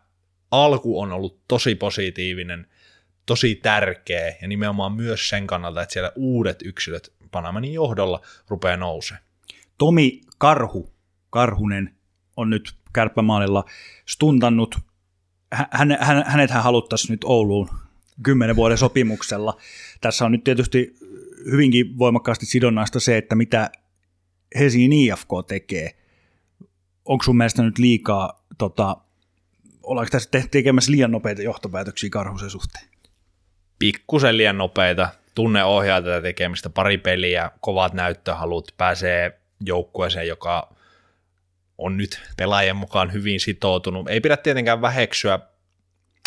alku 0.51 0.99
on 0.99 1.11
ollut 1.11 1.41
tosi 1.47 1.75
positiivinen, 1.75 2.67
tosi 3.25 3.55
tärkeä 3.55 4.35
ja 4.41 4.47
nimenomaan 4.47 4.93
myös 4.93 5.29
sen 5.29 5.47
kannalta, 5.47 5.81
että 5.81 5.93
siellä 5.93 6.11
uudet 6.15 6.59
yksilöt 6.65 7.13
Panamanin 7.31 7.73
johdolla 7.73 8.21
rupeaa 8.47 8.77
nousee. 8.77 9.17
Tomi 9.77 10.21
Karhu, 10.37 10.93
Karhunen 11.29 11.95
on 12.37 12.49
nyt 12.49 12.73
kärppämaalilla 12.93 13.65
stuntannut, 14.09 14.77
hän, 15.51 15.97
hän, 15.99 16.23
hänet 16.27 16.51
hän 16.51 16.63
haluttaisiin 16.63 17.11
nyt 17.11 17.23
Ouluun 17.23 17.69
kymmenen 18.23 18.55
vuoden 18.55 18.77
sopimuksella. 18.77 19.57
Tässä 20.01 20.25
on 20.25 20.31
nyt 20.31 20.43
tietysti 20.43 20.93
hyvinkin 21.51 21.97
voimakkaasti 21.97 22.45
sidonnaista 22.45 22.99
se, 22.99 23.17
että 23.17 23.35
mitä 23.35 23.71
Helsingin 24.55 24.93
IFK 24.93 25.29
tekee 25.47 26.02
onko 27.05 27.23
sun 27.23 27.37
mielestä 27.37 27.63
nyt 27.63 27.77
liikaa, 27.77 28.45
tota, 28.57 28.97
ollaanko 29.83 30.09
tässä 30.09 30.29
tekemässä 30.51 30.91
liian 30.91 31.11
nopeita 31.11 31.41
johtopäätöksiä 31.41 32.09
Karhusen 32.09 32.49
suhteen? 32.49 32.85
Pikkusen 33.79 34.37
liian 34.37 34.57
nopeita. 34.57 35.09
Tunne 35.35 35.63
ohjaa 35.63 36.01
tätä 36.01 36.21
tekemistä, 36.21 36.69
pari 36.69 36.97
peliä, 36.97 37.51
kovat 37.61 37.93
näyttöhalut, 37.93 38.73
pääsee 38.77 39.39
joukkueeseen, 39.65 40.27
joka 40.27 40.75
on 41.77 41.97
nyt 41.97 42.21
pelaajien 42.37 42.75
mukaan 42.75 43.13
hyvin 43.13 43.39
sitoutunut. 43.39 44.09
Ei 44.09 44.21
pidä 44.21 44.37
tietenkään 44.37 44.81
väheksyä 44.81 45.39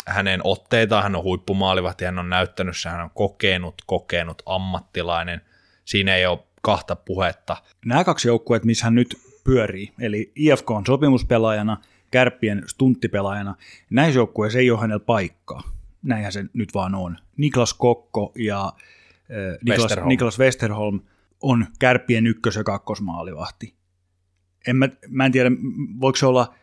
hänen 0.07 0.41
otteitaan, 0.43 1.03
hän 1.03 1.15
on 1.15 1.23
huippumaalivahti, 1.23 2.05
hän 2.05 2.19
on 2.19 2.29
näyttänyt, 2.29 2.75
hän 2.85 3.01
on 3.01 3.11
kokenut, 3.13 3.75
kokenut 3.85 4.41
ammattilainen. 4.45 5.41
Siinä 5.85 6.15
ei 6.15 6.25
ole 6.25 6.39
kahta 6.61 6.95
puhetta. 6.95 7.57
Nämä 7.85 8.03
kaksi 8.03 8.27
joukkueet, 8.27 8.65
missä 8.65 8.85
hän 8.85 8.95
nyt 8.95 9.26
pyörii. 9.47 9.93
Eli 9.99 10.31
IFK 10.35 10.71
on 10.71 10.85
sopimuspelaajana, 10.85 11.77
kärppien 12.11 12.63
stunttipelaajana. 12.67 13.55
Näissä 13.89 14.19
joukkueissa 14.19 14.59
ei 14.59 14.71
ole 14.71 14.79
hänellä 14.79 15.05
paikkaa. 15.05 15.63
Näinhän 16.03 16.31
se 16.31 16.45
nyt 16.53 16.73
vaan 16.73 16.95
on. 16.95 17.17
Niklas 17.37 17.73
Kokko 17.73 18.31
ja 18.35 18.65
äh, 18.65 19.57
Niklas, 19.61 19.79
Westerholm. 19.79 20.09
Niklas 20.09 20.39
Westerholm 20.39 20.99
on 21.41 21.65
kärppien 21.79 22.27
ykkös- 22.27 22.55
ja 22.55 22.63
kakkosmaalivahti. 22.63 23.73
En 24.67 24.75
mä, 24.75 24.89
mä 25.07 25.25
en 25.25 25.31
tiedä, 25.31 25.51
voiko 26.01 26.15
se 26.15 26.25
olla 26.25 26.55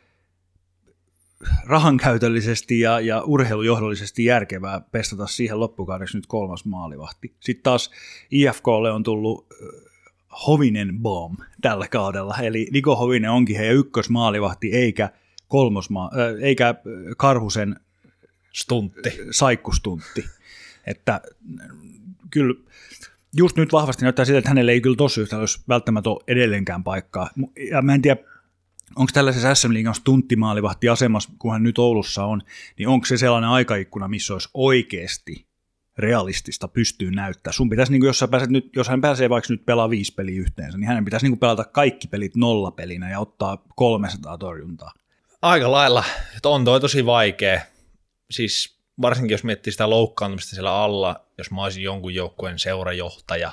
rahankäytöllisesti 1.66 2.80
ja, 2.80 3.00
ja 3.00 3.22
urheilujohdollisesti 3.22 4.24
järkevää 4.24 4.80
pestata 4.80 5.26
siihen 5.26 5.60
loppukaudeksi 5.60 6.16
nyt 6.16 6.26
kolmas 6.26 6.64
maalivahti. 6.64 7.34
Sitten 7.40 7.62
taas 7.62 7.90
IFKlle 8.30 8.90
on 8.90 9.02
tullut 9.02 9.46
Hovinen 10.46 10.98
Bomb 10.98 11.40
tällä 11.60 11.88
kaudella. 11.88 12.36
Eli 12.36 12.68
Niko 12.72 12.96
Hovinen 12.96 13.30
onkin 13.30 13.56
heidän 13.56 13.76
ykkösmaalivahti, 13.76 14.72
eikä, 14.72 15.10
kolmosma, 15.48 16.10
eikä 16.40 16.74
Karhusen 17.16 17.76
stuntti. 18.52 19.18
saikkustuntti. 19.30 20.24
Että 20.86 21.20
kyllä 22.30 22.54
just 23.36 23.56
nyt 23.56 23.72
vahvasti 23.72 24.04
näyttää 24.04 24.24
siltä, 24.24 24.38
että 24.38 24.50
hänelle 24.50 24.72
ei 24.72 24.80
kyllä 24.80 24.96
tosi 24.96 25.20
yhtä 25.20 25.38
olisi 25.38 25.60
välttämättä 25.68 26.10
ole 26.10 26.24
edelleenkään 26.26 26.84
paikkaa. 26.84 27.30
Ja 27.70 27.82
mä 27.82 27.94
en 27.94 28.02
tiedä, 28.02 28.20
onko 28.96 29.10
tällaisessa 29.14 29.54
SM 29.54 29.72
Liigan 29.72 29.94
stunttimaalivahti 29.94 30.88
asemassa, 30.88 31.30
kun 31.38 31.52
hän 31.52 31.62
nyt 31.62 31.78
Oulussa 31.78 32.24
on, 32.24 32.42
niin 32.78 32.88
onko 32.88 33.06
se 33.06 33.16
sellainen 33.16 33.50
aikaikkuna, 33.50 34.08
missä 34.08 34.32
olisi 34.32 34.48
oikeasti 34.54 35.46
realistista 35.98 36.68
pystyy 36.68 37.10
näyttää. 37.10 37.52
Sun 37.52 37.70
pitäisi, 37.70 37.92
niin 37.92 38.04
jos, 38.04 38.18
sä 38.18 38.28
pääset 38.28 38.50
nyt, 38.50 38.70
jos 38.76 38.88
hän 38.88 39.00
pääsee 39.00 39.30
vaikka 39.30 39.52
nyt 39.52 39.66
pelaa 39.66 39.90
viisi 39.90 40.14
peliä 40.14 40.40
yhteensä, 40.40 40.78
niin 40.78 40.88
hänen 40.88 41.04
pitäisi 41.04 41.28
niin 41.28 41.38
pelata 41.38 41.64
kaikki 41.64 42.08
pelit 42.08 42.36
nollapelinä 42.36 43.10
ja 43.10 43.20
ottaa 43.20 43.64
300 43.76 44.38
torjuntaa. 44.38 44.92
Aika 45.42 45.72
lailla. 45.72 46.04
Että 46.36 46.48
on 46.48 46.64
toi 46.64 46.80
tosi 46.80 47.06
vaikea. 47.06 47.60
Siis 48.30 48.78
varsinkin 49.00 49.34
jos 49.34 49.44
miettii 49.44 49.72
sitä 49.72 49.90
loukkaantumista 49.90 50.54
siellä 50.54 50.74
alla, 50.74 51.26
jos 51.38 51.50
mä 51.50 51.62
olisin 51.62 51.82
jonkun 51.82 52.14
joukkueen 52.14 52.58
seurajohtaja, 52.58 53.50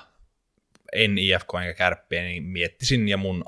en 0.93 1.17
IFK 1.17 1.53
enkä 1.61 1.73
kärppiä, 1.73 2.23
niin 2.23 2.43
miettisin 2.43 3.09
ja 3.09 3.17
mun 3.17 3.45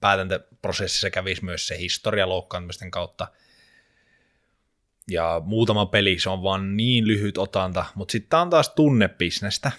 päätäntäprosessissa 0.00 1.10
kävisi 1.10 1.44
myös 1.44 1.66
se 1.66 1.78
historia 1.78 2.28
loukkaantumisten 2.28 2.90
kautta– 2.90 3.28
ja 5.10 5.42
muutama 5.44 5.86
peli, 5.86 6.18
se 6.18 6.30
on 6.30 6.42
vaan 6.42 6.76
niin 6.76 7.06
lyhyt 7.06 7.38
otanta, 7.38 7.84
mutta 7.94 8.12
sitten 8.12 8.30
tämä 8.30 8.42
on 8.42 8.50
taas 8.50 8.68
tunnepisnestä. 8.68 9.72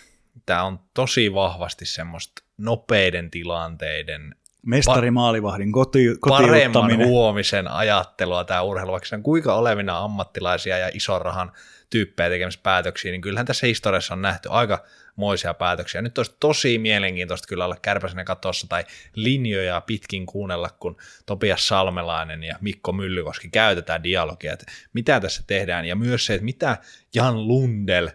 Tämä 0.45 0.63
on 0.63 0.79
tosi 0.93 1.33
vahvasti 1.33 1.85
semmoista 1.85 2.43
nopeiden 2.57 3.31
tilanteiden 3.31 4.35
Mestari 4.65 5.11
maalivahdin 5.11 5.71
koti, 5.71 6.05
paremman 6.29 6.97
huomisen 6.97 7.67
ajattelua 7.67 8.43
tämä 8.43 8.61
urheilu, 8.61 8.91
vaikka 8.91 9.09
se 9.09 9.15
on 9.15 9.23
kuinka 9.23 9.55
olevina 9.55 9.99
ammattilaisia 9.99 10.77
ja 10.77 10.89
ison 10.93 11.21
rahan 11.21 11.51
tyyppejä 11.89 12.29
tekemässä 12.29 12.59
päätöksiä, 12.63 13.11
niin 13.11 13.21
kyllähän 13.21 13.45
tässä 13.45 13.67
historiassa 13.67 14.13
on 14.13 14.21
nähty 14.21 14.49
aika 14.51 14.83
moisia 15.15 15.53
päätöksiä. 15.53 16.01
Nyt 16.01 16.17
olisi 16.17 16.35
tosi 16.39 16.77
mielenkiintoista 16.77 17.47
kyllä 17.47 17.65
olla 17.65 17.77
kärpäsenä 17.81 18.23
katossa 18.23 18.67
tai 18.67 18.83
linjoja 19.15 19.81
pitkin 19.81 20.25
kuunnella, 20.25 20.69
kun 20.79 20.97
Topias 21.25 21.67
Salmelainen 21.67 22.43
ja 22.43 22.55
Mikko 22.61 22.91
Myllykoski 22.91 23.49
käytetään 23.49 24.03
dialogia, 24.03 24.53
että 24.53 24.65
mitä 24.93 25.19
tässä 25.19 25.43
tehdään, 25.47 25.85
ja 25.85 25.95
myös 25.95 26.25
se, 26.25 26.33
että 26.33 26.45
mitä 26.45 26.77
Jan 27.15 27.47
Lundel, 27.47 28.09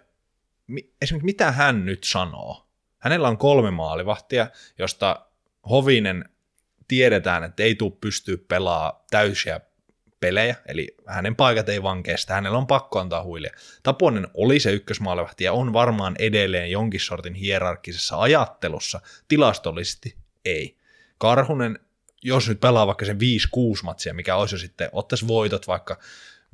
esimerkiksi 1.02 1.24
mitä 1.24 1.52
hän 1.52 1.86
nyt 1.86 2.04
sanoo. 2.04 2.66
Hänellä 2.98 3.28
on 3.28 3.38
kolme 3.38 3.70
maalivahtia, 3.70 4.46
josta 4.78 5.26
Hovinen 5.70 6.24
tiedetään, 6.88 7.44
että 7.44 7.62
ei 7.62 7.74
tule 7.74 7.92
pystyä 8.00 8.36
pelaamaan 8.48 9.02
täysiä 9.10 9.60
pelejä, 10.24 10.56
eli 10.66 10.94
hänen 11.06 11.36
paikat 11.36 11.68
ei 11.68 11.82
vaan 11.82 12.02
kestä, 12.02 12.34
hänellä 12.34 12.58
on 12.58 12.66
pakko 12.66 13.00
antaa 13.00 13.22
huilia. 13.22 13.52
Taponen 13.82 14.28
oli 14.34 14.60
se 14.60 14.72
ykkösmaalivahti 14.72 15.44
ja 15.44 15.52
on 15.52 15.72
varmaan 15.72 16.16
edelleen 16.18 16.70
jonkin 16.70 17.00
sortin 17.00 17.34
hierarkkisessa 17.34 18.20
ajattelussa, 18.20 19.00
tilastollisesti 19.28 20.16
ei. 20.44 20.76
Karhunen, 21.18 21.78
jos 22.22 22.48
nyt 22.48 22.60
pelaa 22.60 22.86
vaikka 22.86 23.04
sen 23.04 23.16
5-6 23.16 23.20
matsia, 23.82 24.14
mikä 24.14 24.36
olisi 24.36 24.54
jo 24.54 24.58
sitten, 24.58 24.88
ottaisi 24.92 25.28
voitot 25.28 25.66
vaikka 25.66 25.98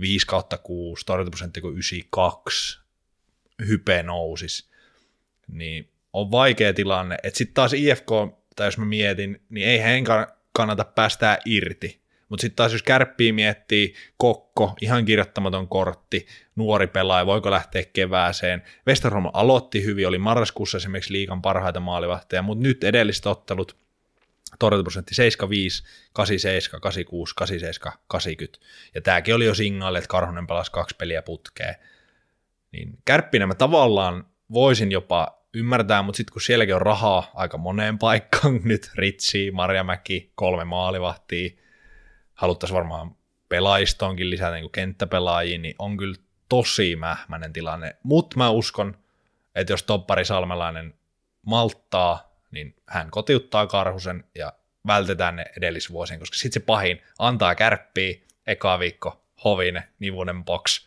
5 0.00 0.26
kautta 0.26 0.58
6, 0.58 1.06
torjuntaprosentti 1.06 1.60
kuin 1.60 1.72
92, 1.72 2.80
hype 3.68 4.02
nousisi, 4.02 4.70
niin 5.48 5.88
on 6.12 6.30
vaikea 6.30 6.74
tilanne. 6.74 7.16
Että 7.22 7.38
sitten 7.38 7.54
taas 7.54 7.72
IFK, 7.72 8.08
tai 8.56 8.66
jos 8.66 8.78
mä 8.78 8.84
mietin, 8.84 9.42
niin 9.48 9.68
ei 9.68 9.78
hän 9.78 10.04
kannata 10.52 10.84
päästää 10.84 11.38
irti. 11.44 12.00
Mutta 12.30 12.40
sitten 12.40 12.56
taas 12.56 12.72
jos 12.72 12.82
kärppii 12.82 13.32
miettii, 13.32 13.94
kokko, 14.16 14.74
ihan 14.80 15.04
kirjoittamaton 15.04 15.68
kortti, 15.68 16.26
nuori 16.56 16.86
pelaaja, 16.86 17.26
voiko 17.26 17.50
lähteä 17.50 17.82
kevääseen. 17.92 18.62
Westerholm 18.86 19.24
aloitti 19.32 19.84
hyvin, 19.84 20.08
oli 20.08 20.18
marraskuussa 20.18 20.76
esimerkiksi 20.76 21.12
liikan 21.12 21.42
parhaita 21.42 21.80
maalivahteja, 21.80 22.42
mutta 22.42 22.62
nyt 22.62 22.84
edelliset 22.84 23.26
ottelut, 23.26 23.76
torjuntaprosentti 24.58 25.14
75, 25.14 25.82
87, 26.12 26.80
86, 26.80 27.34
87, 27.34 27.98
80. 28.08 28.58
Ja 28.94 29.00
tämäkin 29.00 29.34
oli 29.34 29.44
jo 29.44 29.54
signaali, 29.54 29.98
että 29.98 30.08
Karhunen 30.08 30.46
pelasi 30.46 30.72
kaksi 30.72 30.96
peliä 30.98 31.22
putkeen. 31.22 31.74
Niin 32.72 32.98
kärppinä 33.04 33.46
mä 33.46 33.54
tavallaan 33.54 34.26
voisin 34.52 34.92
jopa 34.92 35.40
ymmärtää, 35.54 36.02
mutta 36.02 36.16
sitten 36.16 36.32
kun 36.32 36.42
sielläkin 36.42 36.74
on 36.74 36.82
rahaa 36.82 37.30
aika 37.34 37.58
moneen 37.58 37.98
paikkaan, 37.98 38.60
nyt 38.64 38.90
Ritsi, 38.94 39.50
Marjamäki, 39.50 40.32
kolme 40.34 40.64
maalivahtia, 40.64 41.50
haluttaisiin 42.40 42.76
varmaan 42.76 43.16
pelaistoonkin 43.48 44.30
lisätä 44.30 44.54
niin 44.54 44.70
kenttäpelaajia, 44.70 45.58
niin 45.58 45.74
on 45.78 45.96
kyllä 45.96 46.14
tosi 46.48 46.96
mähmäinen 46.96 47.52
tilanne. 47.52 47.96
Mutta 48.02 48.36
mä 48.36 48.50
uskon, 48.50 48.96
että 49.54 49.72
jos 49.72 49.82
Toppari 49.82 50.24
Salmelainen 50.24 50.94
malttaa, 51.46 52.34
niin 52.50 52.76
hän 52.88 53.10
kotiuttaa 53.10 53.66
Karhusen 53.66 54.24
ja 54.34 54.52
vältetään 54.86 55.36
ne 55.36 55.44
edellisvuosien, 55.56 56.20
koska 56.20 56.36
sitten 56.36 56.62
se 56.62 56.66
pahin 56.66 57.02
antaa 57.18 57.54
kärppiä, 57.54 58.14
eka 58.46 58.78
viikko, 58.78 59.24
hovine, 59.44 59.88
nivunen 59.98 60.44
box, 60.44 60.86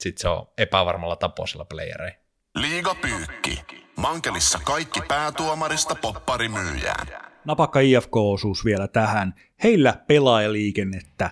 sitten 0.00 0.22
se 0.22 0.28
on 0.28 0.48
epävarmalla 0.58 1.16
tapoisella 1.16 1.64
playerei. 1.64 2.12
Liiga 2.54 2.94
Pyykki. 2.94 3.64
Mankelissa 3.96 4.60
kaikki 4.64 5.00
päätuomarista 5.08 5.94
popparimyyjään. 5.94 7.21
Napakka 7.44 7.80
IFK-osuus 7.80 8.64
vielä 8.64 8.88
tähän. 8.88 9.34
Heillä 9.62 10.00
pelaajaliikennettä 10.06 11.30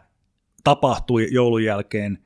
tapahtui 0.65 1.29
joulun 1.31 1.65
jälkeen 1.65 2.19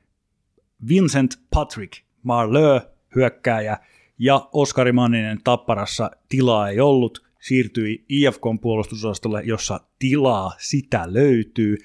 Vincent 0.87 1.39
Patrick 1.49 1.93
Marleux, 2.23 2.83
hyökkääjä, 3.15 3.77
ja 4.19 4.49
Oskari 4.53 4.91
Manninen 4.91 5.39
Tapparassa 5.43 6.11
tilaa 6.29 6.69
ei 6.69 6.79
ollut, 6.79 7.25
siirtyi 7.41 8.05
IFKn 8.09 8.59
puolustusosastolle, 8.61 9.41
jossa 9.43 9.79
tilaa 9.99 10.53
sitä 10.57 11.13
löytyy. 11.13 11.77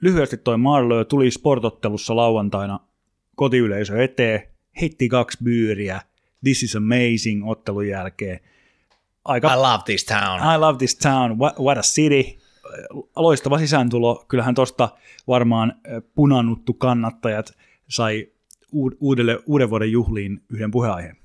Lyhyesti 0.00 0.36
toi 0.36 0.58
Marleux 0.58 1.08
tuli 1.08 1.30
sportottelussa 1.30 2.16
lauantaina 2.16 2.80
kotiyleisö 3.36 4.04
eteen, 4.04 4.42
heitti 4.80 5.08
kaksi 5.08 5.38
byyriä, 5.44 6.00
This 6.42 6.62
is 6.62 6.76
amazing 6.76 7.48
ottelun 7.50 7.88
jälkeen. 7.88 8.40
Aika, 9.26 9.54
I 9.54 9.56
love 9.56 9.82
this 9.84 10.04
town. 10.04 10.40
I 10.54 10.58
love 10.58 10.78
this 10.78 10.94
town, 10.94 11.38
what, 11.38 11.58
what 11.58 11.78
a 11.78 11.82
city. 11.82 12.38
Loistava 13.16 13.58
sisääntulo. 13.58 14.24
Kyllähän 14.28 14.54
tuosta 14.54 14.88
varmaan 15.28 15.74
punannuttu 16.14 16.72
kannattajat 16.72 17.52
sai 17.88 18.28
uudelle, 19.00 19.38
uuden 19.46 19.70
vuoden 19.70 19.92
juhliin 19.92 20.44
yhden 20.50 20.70
puheenaiheen. 20.70 21.16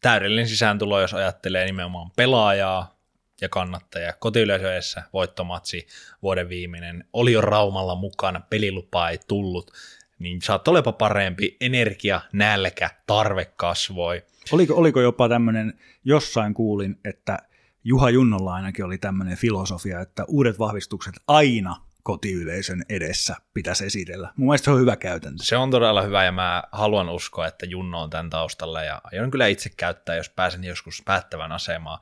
Täydellinen 0.00 0.48
sisääntulo, 0.48 1.00
jos 1.00 1.14
ajattelee 1.14 1.66
nimenomaan 1.66 2.10
pelaajaa 2.16 2.98
ja 3.40 3.48
kannattajaa. 3.48 4.12
Kotiyleisöessä 4.12 5.02
voittomatsi 5.12 5.86
vuoden 6.22 6.48
viimeinen. 6.48 7.04
Oli 7.12 7.32
jo 7.32 7.40
Raumalla 7.40 7.94
mukana, 7.94 8.40
pelilupaa 8.50 9.10
ei 9.10 9.18
tullut 9.28 9.72
niin 10.18 10.42
saattoi 10.42 10.72
olepa 10.72 10.92
parempi, 10.92 11.56
energia, 11.60 12.20
nälkä, 12.32 12.90
tarve 13.06 13.44
kasvoi. 13.44 14.22
Oliko, 14.52 14.74
oliko 14.74 15.00
jopa 15.00 15.28
tämmöinen, 15.28 15.78
jossain 16.04 16.54
kuulin, 16.54 16.98
että 17.04 17.38
Juha 17.84 18.10
Junnolla 18.10 18.54
ainakin 18.54 18.84
oli 18.84 18.98
tämmöinen 18.98 19.36
filosofia, 19.36 20.00
että 20.00 20.24
uudet 20.28 20.58
vahvistukset 20.58 21.14
aina 21.26 21.76
kotiyleisön 22.02 22.82
edessä 22.88 23.36
pitäisi 23.54 23.86
esitellä. 23.86 24.32
Mun 24.36 24.48
mielestä 24.48 24.64
se 24.64 24.70
on 24.70 24.80
hyvä 24.80 24.96
käytäntö. 24.96 25.44
Se 25.44 25.56
on 25.56 25.70
todella 25.70 26.02
hyvä 26.02 26.24
ja 26.24 26.32
mä 26.32 26.62
haluan 26.72 27.08
uskoa, 27.08 27.46
että 27.46 27.66
Junno 27.66 28.02
on 28.02 28.10
tämän 28.10 28.30
taustalla 28.30 28.82
ja 28.82 29.00
aion 29.04 29.30
kyllä 29.30 29.46
itse 29.46 29.70
käyttää, 29.76 30.16
jos 30.16 30.28
pääsen 30.28 30.64
joskus 30.64 31.02
päättävän 31.04 31.52
asemaan. 31.52 31.98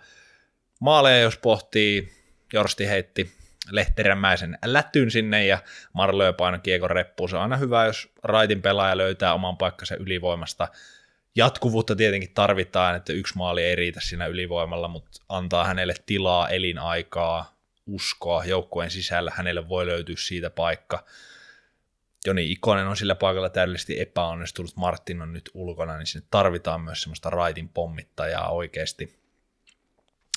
Maaleja 0.81 1.21
jos 1.21 1.39
pohtii, 1.39 2.13
Jorsti 2.53 2.89
heitti 2.89 3.33
Lehterämäisen 3.71 4.59
lätyn 4.65 5.11
sinne 5.11 5.47
ja 5.47 5.59
Marlö 5.93 6.33
paino 6.33 6.59
kiekon 6.59 6.91
reppuun. 6.91 7.29
Se 7.29 7.37
on 7.37 7.43
aina 7.43 7.57
hyvä, 7.57 7.87
jos 7.87 8.13
raitin 8.23 8.63
pelaaja 8.63 8.97
löytää 8.97 9.35
oman 9.35 9.57
paikkansa 9.57 9.97
ylivoimasta. 9.97 10.69
Jatkuvuutta 11.37 11.97
tietenkin 11.97 12.35
tarvitaan, 12.35 12.97
että 12.97 13.13
yksi 13.13 13.37
maali 13.37 13.63
ei 13.63 13.77
riitä 13.77 14.01
siinä 14.01 14.27
ylivoimalla, 14.27 14.89
mutta 14.89 15.11
antaa 15.29 15.65
hänelle 15.65 15.95
tilaa, 16.07 16.49
elinaikaa, 16.49 17.59
uskoa 17.87 18.45
joukkueen 18.45 18.91
sisällä, 18.91 19.33
hänelle 19.35 19.69
voi 19.69 19.87
löytyä 19.87 20.17
siitä 20.19 20.51
paikka. 20.51 21.05
Joni 22.27 22.53
Ikonen 22.53 22.87
on 22.87 22.97
sillä 22.97 23.15
paikalla 23.15 23.49
täydellisesti 23.49 24.01
epäonnistunut, 24.01 24.77
Martin 24.77 25.23
on 25.23 25.33
nyt 25.33 25.51
ulkona, 25.55 25.97
niin 25.97 26.07
sinne 26.07 26.27
tarvitaan 26.31 26.81
myös 26.81 27.03
semmoista 27.03 27.31
raitin 27.31 27.69
pommittajaa 27.69 28.51
oikeasti. 28.51 29.19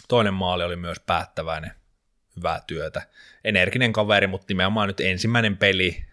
Toinen 0.08 0.34
maali 0.34 0.64
oli 0.64 0.76
myös 0.76 1.00
päättäväinen 1.00 1.72
hyvää 2.36 2.62
työtä. 2.68 3.02
Energinen 3.44 3.94
kaveri, 3.94 4.28
mutta 4.28 4.46
nimenomaan 4.50 4.88
nyt 4.88 5.00
ensimmäinen 5.00 5.58
peli, 5.58 6.06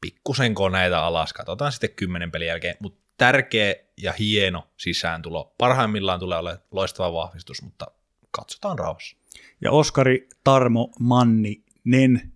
pikkusen 0.00 0.54
koneita 0.54 1.06
alas, 1.06 1.32
katsotaan 1.32 1.72
sitten 1.72 1.90
kymmenen 1.90 2.30
pelin 2.30 2.48
jälkeen, 2.48 2.76
mutta 2.80 3.03
tärkeä 3.16 3.74
ja 4.02 4.12
hieno 4.12 4.68
sisääntulo. 4.76 5.54
Parhaimmillaan 5.58 6.20
tulee 6.20 6.38
olemaan 6.38 6.62
loistava 6.70 7.12
vahvistus, 7.12 7.62
mutta 7.62 7.86
katsotaan 8.30 8.78
rauhassa. 8.78 9.16
Ja 9.60 9.70
Oskari 9.70 10.28
Tarmo 10.44 10.92
Manni 11.00 11.64
Nen 11.84 12.32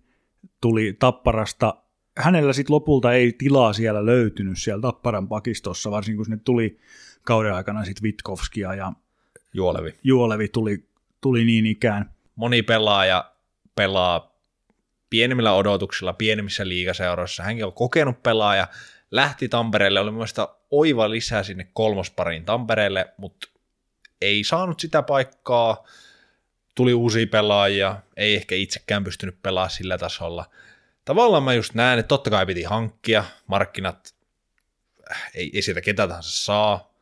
tuli 0.61 0.95
Tapparasta. 0.99 1.75
Hänellä 2.17 2.53
sitten 2.53 2.73
lopulta 2.73 3.13
ei 3.13 3.33
tilaa 3.33 3.73
siellä 3.73 4.05
löytynyt 4.05 4.57
siellä 4.57 4.81
Tapparan 4.81 5.27
pakistossa, 5.27 5.91
varsinkin 5.91 6.17
kun 6.17 6.25
sinne 6.25 6.39
tuli 6.45 6.79
kauden 7.21 7.53
aikana 7.53 7.85
sitten 7.85 8.03
Vitkovskia 8.03 8.73
ja 8.73 8.93
Juolevi. 9.53 9.97
Juolevi 10.03 10.47
tuli, 10.47 10.89
tuli 11.21 11.45
niin 11.45 11.65
ikään 11.65 12.13
moni 12.35 12.63
pelaaja 12.63 13.31
pelaa 13.75 14.35
pienemmillä 15.09 15.53
odotuksilla, 15.53 16.13
pienemmissä 16.13 16.67
liigaseuroissa. 16.67 17.43
Hänkin 17.43 17.65
on 17.65 17.73
kokenut 17.73 18.23
pelaaja, 18.23 18.67
lähti 19.11 19.49
Tampereelle, 19.49 19.99
oli 19.99 20.11
mielestäni 20.11 20.47
oiva 20.71 21.09
lisää 21.09 21.43
sinne 21.43 21.67
kolmospariin 21.73 22.45
Tampereelle, 22.45 23.13
mutta 23.17 23.47
ei 24.21 24.43
saanut 24.43 24.79
sitä 24.79 25.01
paikkaa, 25.01 25.83
tuli 26.75 26.93
uusia 26.93 27.27
pelaajia, 27.27 28.01
ei 28.17 28.35
ehkä 28.35 28.55
itsekään 28.55 29.03
pystynyt 29.03 29.41
pelaamaan 29.41 29.69
sillä 29.69 29.97
tasolla. 29.97 30.45
Tavallaan 31.05 31.43
mä 31.43 31.53
just 31.53 31.73
näen, 31.73 31.99
että 31.99 32.07
totta 32.07 32.29
kai 32.29 32.45
piti 32.45 32.63
hankkia, 32.63 33.23
markkinat 33.47 34.15
ei, 35.35 35.51
ei 35.53 35.61
sieltä 35.61 35.81
ketä 35.81 36.07
tahansa 36.07 36.45
saa. 36.45 36.93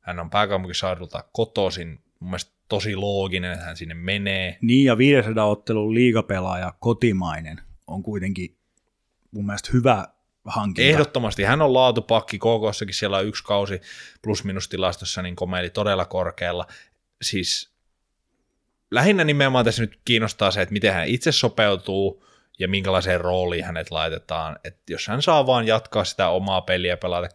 Hän 0.00 0.20
on 0.20 0.30
pääkaupunkisaadulta 0.30 1.24
kotoisin, 1.32 1.88
mun 2.20 2.30
mielestä 2.30 2.52
tosi 2.68 2.96
looginen, 2.96 3.52
että 3.52 3.64
hän 3.64 3.76
sinne 3.76 3.94
menee. 3.94 4.58
Niin, 4.60 4.84
ja 4.84 4.98
500 4.98 5.46
ottelun 5.46 5.94
liigapelaaja 5.94 6.74
kotimainen 6.80 7.60
on 7.86 8.02
kuitenkin 8.02 8.56
mun 9.30 9.46
mielestä 9.46 9.70
hyvä 9.72 10.08
hankinta. 10.46 10.90
Ehdottomasti. 10.90 11.42
Hän 11.42 11.62
on 11.62 11.74
laatupakki, 11.74 12.38
KKssakin 12.38 12.94
siellä 12.94 13.16
on 13.16 13.26
yksi 13.26 13.44
kausi 13.44 13.80
plus 14.22 14.44
minus 14.44 14.68
tilastossa, 14.68 15.22
niin 15.22 15.36
komeili 15.36 15.70
todella 15.70 16.04
korkealla. 16.04 16.66
Siis 17.22 17.70
lähinnä 18.90 19.24
nimenomaan 19.24 19.64
tässä 19.64 19.82
nyt 19.82 20.00
kiinnostaa 20.04 20.50
se, 20.50 20.62
että 20.62 20.72
miten 20.72 20.92
hän 20.92 21.08
itse 21.08 21.32
sopeutuu 21.32 22.26
ja 22.58 22.68
minkälaiseen 22.68 23.20
rooliin 23.20 23.64
hänet 23.64 23.90
laitetaan. 23.90 24.56
Että 24.64 24.92
jos 24.92 25.08
hän 25.08 25.22
saa 25.22 25.46
vaan 25.46 25.66
jatkaa 25.66 26.04
sitä 26.04 26.28
omaa 26.28 26.60
peliä 26.60 26.96
pelata 26.96 27.28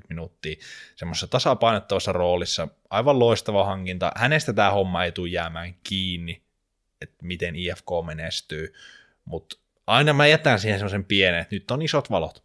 18-20 0.00 0.06
minuuttia 0.08 0.56
semmoisessa 0.96 1.26
tasapainottavassa 1.26 2.12
roolissa, 2.12 2.68
aivan 2.90 3.18
loistava 3.18 3.64
hankinta. 3.64 4.12
Hänestä 4.16 4.52
tämä 4.52 4.70
homma 4.70 5.04
ei 5.04 5.12
tule 5.12 5.28
jäämään 5.28 5.74
kiinni, 5.84 6.42
että 7.00 7.26
miten 7.26 7.56
IFK 7.56 7.88
menestyy, 8.06 8.74
mutta 9.24 9.56
aina 9.86 10.12
mä 10.12 10.26
jätän 10.26 10.60
siihen 10.60 10.78
semmoisen 10.78 11.04
pienen, 11.04 11.40
että 11.40 11.54
nyt 11.54 11.70
on 11.70 11.82
isot 11.82 12.10
valot. 12.10 12.44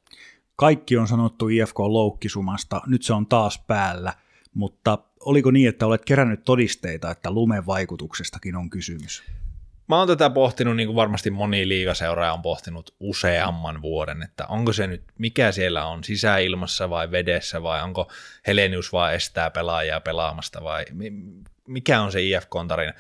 Kaikki 0.56 0.98
on 0.98 1.08
sanottu 1.08 1.48
IFK 1.48 1.80
loukkisumasta, 1.80 2.82
nyt 2.88 3.04
se 3.04 3.14
on 3.14 3.28
taas 3.28 3.64
päällä, 3.68 4.14
mutta 4.54 4.98
oliko 5.20 5.52
niin, 5.52 5.70
että 5.70 5.86
olet 5.86 6.06
kerännyt 6.06 6.44
todisteita, 6.44 7.12
että 7.12 7.32
lumen 7.32 7.66
vaikutuksestakin 7.66 8.56
on 8.56 8.70
kysymys? 8.70 9.24
Mä 9.88 9.98
oon 9.98 10.08
tätä 10.08 10.30
pohtinut, 10.30 10.76
niin 10.76 10.88
kuin 10.88 10.96
varmasti 10.96 11.32
moni 11.32 11.68
liigaseuraaja 11.68 12.34
on 12.34 12.42
pohtinut 12.42 12.96
useamman 13.00 13.82
vuoden, 13.82 14.24
että 14.24 14.48
onko 14.48 14.74
se 14.74 14.88
nyt, 14.88 15.04
mikä 15.18 15.52
siellä 15.52 15.86
on, 15.86 16.04
sisäilmassa 16.04 16.90
vai 16.90 17.12
vedessä 17.12 17.64
vai 17.64 17.84
onko 17.84 18.12
Helenius 18.48 18.94
vaan 18.94 19.14
estää 19.14 19.50
pelaajaa 19.50 20.00
pelaamasta 20.00 20.64
vai 20.64 20.86
mikä 21.68 22.02
on 22.02 22.12
se 22.12 22.22
IFK-tarina. 22.22 22.94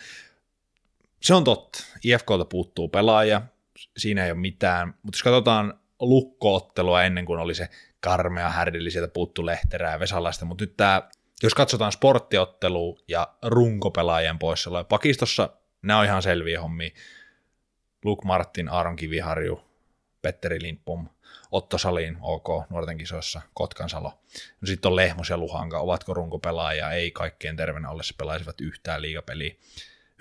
Se 1.22 1.34
on 1.34 1.44
totta, 1.44 1.84
IFKlta 2.04 2.46
puuttuu 2.46 2.88
pelaaja, 2.90 3.42
siinä 3.98 4.26
ei 4.26 4.32
ole 4.32 4.40
mitään, 4.40 4.88
mutta 4.88 5.18
jos 5.18 5.24
katsotaan 5.24 5.80
lukkoottelua 6.00 7.04
ennen 7.04 7.26
kuin 7.26 7.40
oli 7.40 7.56
se 7.56 7.70
karmea 8.00 8.50
härdeli, 8.50 8.92
sieltä 8.92 9.14
puuttu 9.14 9.46
Lehterää 9.46 10.00
Vesalaista, 10.00 10.46
mutta 10.46 10.64
nyt 10.64 10.78
tämä, 10.78 11.10
jos 11.44 11.54
katsotaan 11.54 11.92
sporttiottelu 11.92 13.00
ja 13.08 13.34
runkopelaajien 13.42 14.40
poissaoloja, 14.40 14.84
pakistossa 14.84 15.50
nämä 15.82 16.00
on 16.00 16.06
ihan 16.06 16.24
selviä 16.24 16.62
hommia. 16.62 16.90
Luke 18.06 18.26
Martin, 18.26 18.70
Aaron 18.70 18.96
Kiviharju, 18.96 19.62
Petteri 20.22 20.62
Lindbom, 20.62 21.08
Otto 21.52 21.78
Salin, 21.78 22.18
OK, 22.22 22.70
nuorten 22.70 22.98
kisoissa, 22.98 23.42
Kotkansalo. 23.54 24.10
No 24.62 24.66
sitten 24.66 24.90
on 24.90 24.96
Lehmos 24.96 25.30
ja 25.30 25.38
Luhanka, 25.38 25.80
ovatko 25.80 26.14
runkopelaajia, 26.14 26.92
ei 26.92 27.12
kaikkien 27.12 27.56
terveenä 27.56 27.90
ollessa 27.90 28.16
pelaisivat 28.18 28.62
yhtään 28.62 29.02
liigapeliä. 29.02 29.56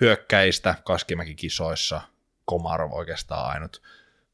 Hyökkäistä 0.01 0.75
Kaskimäki 0.83 1.35
kisoissa, 1.35 2.01
Komarov 2.51 2.93
oikeastaan 2.93 3.49
ainut, 3.49 3.81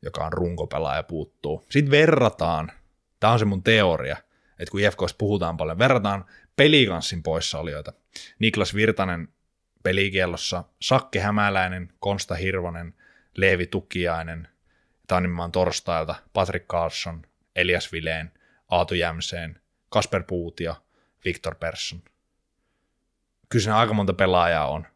joka 0.02 0.26
on 0.26 0.34
runkopelaaja 0.34 1.04
puuttuu. 1.04 1.66
Sitten 1.70 1.92
verrataan, 1.92 2.72
tämä 3.20 3.34
on 3.34 3.40
se 3.40 3.46
mun 3.46 3.64
teoria, 3.64 4.18
että 4.60 4.72
kun 4.72 4.80
IFKista 4.80 5.18
puhutaan 5.18 5.58
paljon, 5.58 5.80
verrataan 5.80 6.26
pelikanssin 6.56 7.24
poissaolijoita. 7.24 7.94
Niklas 8.40 8.76
Virtanen 8.76 9.28
pelikiellossa, 9.84 10.64
Sakke 10.82 11.20
Hämäläinen, 11.20 11.94
Konsta 12.00 12.36
Hirvonen, 12.36 12.94
Leevi 13.38 13.68
Tukiainen, 13.68 14.48
Tannimaan 15.08 15.52
torstailta, 15.52 16.16
Patrick 16.34 16.68
Carlson, 16.68 17.22
Elias 17.56 17.92
Vileen, 17.92 18.32
Aatu 18.70 18.94
Jämseen, 18.94 19.62
Kasper 19.90 20.24
Puutio, 20.24 20.76
Viktor 21.26 21.56
Persson. 21.56 22.02
Kyllä 23.50 23.78
aika 23.78 23.94
monta 23.94 24.14
pelaajaa 24.14 24.68
on. 24.68 24.88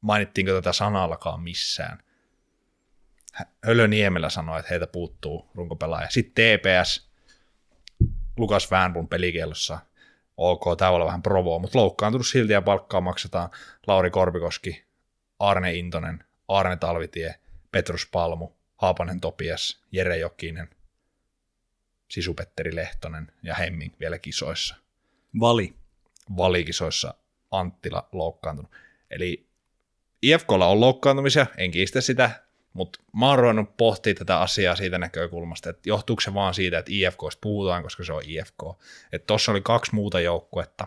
Mainittiinko 0.00 0.52
tätä 0.52 0.72
sanallakaan 0.72 1.40
missään? 1.42 2.02
Hölö 3.66 3.88
Niemelä 3.88 4.30
sanoi, 4.30 4.60
että 4.60 4.70
heitä 4.70 4.86
puuttuu 4.86 5.50
runkopelaaja. 5.54 6.10
Sitten 6.10 6.58
TPS, 6.58 7.10
Lukas 8.36 8.70
Väänbrun 8.70 9.08
pelikielossa, 9.08 9.78
ok, 10.36 10.78
tämä 10.78 10.90
voi 10.90 10.96
olla 10.96 11.06
vähän 11.06 11.22
provoa, 11.22 11.58
mutta 11.58 11.78
loukkaantunut 11.78 12.26
silti 12.26 12.52
ja 12.52 12.62
palkkaa 12.62 13.00
maksetaan 13.00 13.50
Lauri 13.86 14.10
Korbikoski, 14.10 14.84
Arne 15.38 15.72
Intonen, 15.72 16.24
Arne 16.48 16.76
Talvitie, 16.76 17.34
Petrus 17.72 18.06
Palmu, 18.12 18.48
Haapanen 18.76 19.20
Topias, 19.20 19.84
Jere 19.92 20.16
Jokinen, 20.16 20.68
Sisupetteri 22.08 22.76
Lehtonen 22.76 23.32
ja 23.42 23.54
Hemming 23.54 23.94
vielä 24.00 24.18
kisoissa. 24.18 24.76
Vali. 25.40 25.74
Valikisoissa 26.36 27.14
Anttila 27.50 28.08
loukkaantunut. 28.12 28.70
Eli 29.10 29.46
IFKlla 30.22 30.66
on 30.66 30.80
loukkaantumisia, 30.80 31.46
en 31.56 31.70
kiistä 31.70 32.00
sitä, 32.00 32.30
mutta 32.72 32.98
mä 33.16 33.28
oon 33.28 33.38
ruvennut 33.38 33.76
pohtimaan 33.76 34.16
tätä 34.16 34.40
asiaa 34.40 34.76
siitä 34.76 34.98
näkökulmasta, 34.98 35.70
että 35.70 35.88
johtuuko 35.88 36.20
se 36.20 36.34
vaan 36.34 36.54
siitä, 36.54 36.78
että 36.78 36.90
IFKsta 36.94 37.38
puhutaan, 37.40 37.82
koska 37.82 38.04
se 38.04 38.12
on 38.12 38.22
IFK. 38.26 38.62
Että 39.12 39.26
tuossa 39.26 39.52
oli 39.52 39.60
kaksi 39.60 39.94
muuta 39.94 40.20
joukkuetta, 40.20 40.86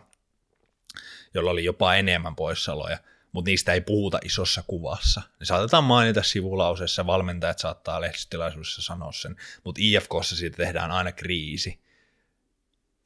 jolla 1.34 1.52
oli 1.52 1.64
jopa 1.64 1.96
enemmän 1.96 2.36
poissaoloja, 2.36 2.98
mutta 3.32 3.50
niistä 3.50 3.74
ei 3.74 3.82
puhuta 3.82 4.20
isossa 4.26 4.64
kuvassa. 4.68 5.22
Ne 5.40 5.46
saatetaan 5.46 5.84
mainita 5.84 6.24
sivulauseessa, 6.24 7.06
valmentajat 7.06 7.60
saattaa 7.60 8.02
lehdistötilaisuudessa 8.02 8.82
sanoa 8.82 9.12
sen, 9.12 9.36
mutta 9.64 9.82
IFKssa 9.84 10.36
siitä 10.36 10.58
tehdään 10.58 10.92
aina 10.92 11.12
kriisi. 11.12 11.80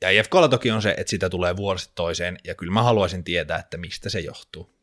Ja 0.02 0.10
IFKlla 0.10 0.48
toki 0.50 0.72
on 0.72 0.82
se, 0.82 0.96
että 0.98 1.10
sitä 1.10 1.30
tulee 1.30 1.58
vuodesta 1.58 1.92
toiseen, 1.96 2.38
ja 2.44 2.56
kyllä 2.56 2.74
mä 2.74 2.84
haluaisin 2.84 3.24
tietää, 3.24 3.60
että 3.60 3.78
mistä 3.78 4.10
se 4.10 4.20
johtuu. 4.20 4.77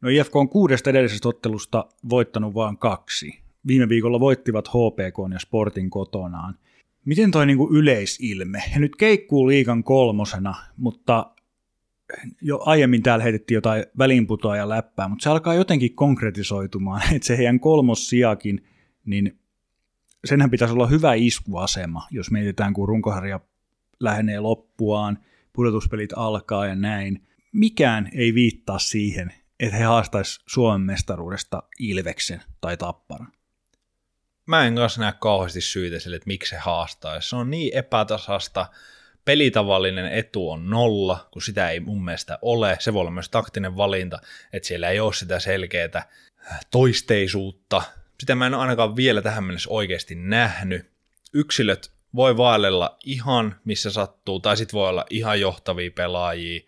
No 0.00 0.08
IFK 0.08 0.36
on 0.36 0.48
kuudesta 0.48 0.90
edellisestä 0.90 1.28
ottelusta 1.28 1.86
voittanut 2.08 2.54
vain 2.54 2.78
kaksi. 2.78 3.40
Viime 3.66 3.88
viikolla 3.88 4.20
voittivat 4.20 4.68
HPK 4.68 5.32
ja 5.32 5.38
Sportin 5.38 5.90
kotonaan. 5.90 6.58
Miten 7.04 7.30
toi 7.30 7.46
niinku 7.46 7.68
yleisilme? 7.72 8.62
Ja 8.72 8.80
nyt 8.80 8.96
keikkuu 8.96 9.48
liikan 9.48 9.84
kolmosena, 9.84 10.54
mutta 10.76 11.30
jo 12.42 12.60
aiemmin 12.64 13.02
täällä 13.02 13.22
heitettiin 13.22 13.56
jotain 13.56 13.84
väliinputoa 13.98 14.56
ja 14.56 14.68
läppää, 14.68 15.08
mutta 15.08 15.22
se 15.22 15.30
alkaa 15.30 15.54
jotenkin 15.54 15.94
konkretisoitumaan, 15.94 17.02
että 17.14 17.26
se 17.26 17.36
heidän 17.36 17.60
kolmossiakin, 17.60 18.64
niin 19.04 19.38
senhän 20.24 20.50
pitäisi 20.50 20.74
olla 20.74 20.86
hyvä 20.86 21.14
iskuasema, 21.14 22.06
jos 22.10 22.30
mietitään, 22.30 22.72
kun 22.72 22.88
runkosarja 22.88 23.40
lähenee 24.00 24.40
loppuaan, 24.40 25.18
pudotuspelit 25.52 26.12
alkaa 26.16 26.66
ja 26.66 26.74
näin. 26.74 27.22
Mikään 27.52 28.10
ei 28.12 28.34
viittaa 28.34 28.78
siihen, 28.78 29.32
että 29.60 29.76
he 29.76 29.84
haastaisi 29.84 30.40
Suomen 30.46 30.80
mestaruudesta 30.80 31.62
Ilveksen 31.78 32.42
tai 32.60 32.76
Tapparan. 32.76 33.32
Mä 34.46 34.66
en 34.66 34.74
kanssa 34.74 35.00
näe 35.00 35.12
kauheasti 35.20 35.60
syitä 35.60 36.00
sille, 36.00 36.16
että 36.16 36.26
miksi 36.26 36.50
se 36.50 36.56
haastaisi. 36.56 37.28
Se 37.28 37.36
on 37.36 37.50
niin 37.50 37.76
epätasasta. 37.76 38.66
Pelitavallinen 39.24 40.12
etu 40.12 40.50
on 40.50 40.70
nolla, 40.70 41.28
kun 41.30 41.42
sitä 41.42 41.70
ei 41.70 41.80
mun 41.80 42.04
mielestä 42.04 42.38
ole. 42.42 42.76
Se 42.80 42.92
voi 42.92 43.00
olla 43.00 43.10
myös 43.10 43.28
taktinen 43.28 43.76
valinta, 43.76 44.18
että 44.52 44.66
siellä 44.66 44.88
ei 44.90 45.00
ole 45.00 45.12
sitä 45.12 45.40
selkeää 45.40 46.08
toisteisuutta. 46.70 47.82
Sitä 48.20 48.34
mä 48.34 48.46
en 48.46 48.54
ole 48.54 48.62
ainakaan 48.62 48.96
vielä 48.96 49.22
tähän 49.22 49.44
mennessä 49.44 49.70
oikeasti 49.70 50.14
nähnyt. 50.14 50.90
Yksilöt 51.32 51.92
voi 52.14 52.36
vaellella 52.36 52.98
ihan 53.04 53.60
missä 53.64 53.90
sattuu, 53.90 54.40
tai 54.40 54.56
sitten 54.56 54.78
voi 54.78 54.88
olla 54.88 55.06
ihan 55.10 55.40
johtavia 55.40 55.90
pelaajia. 55.90 56.60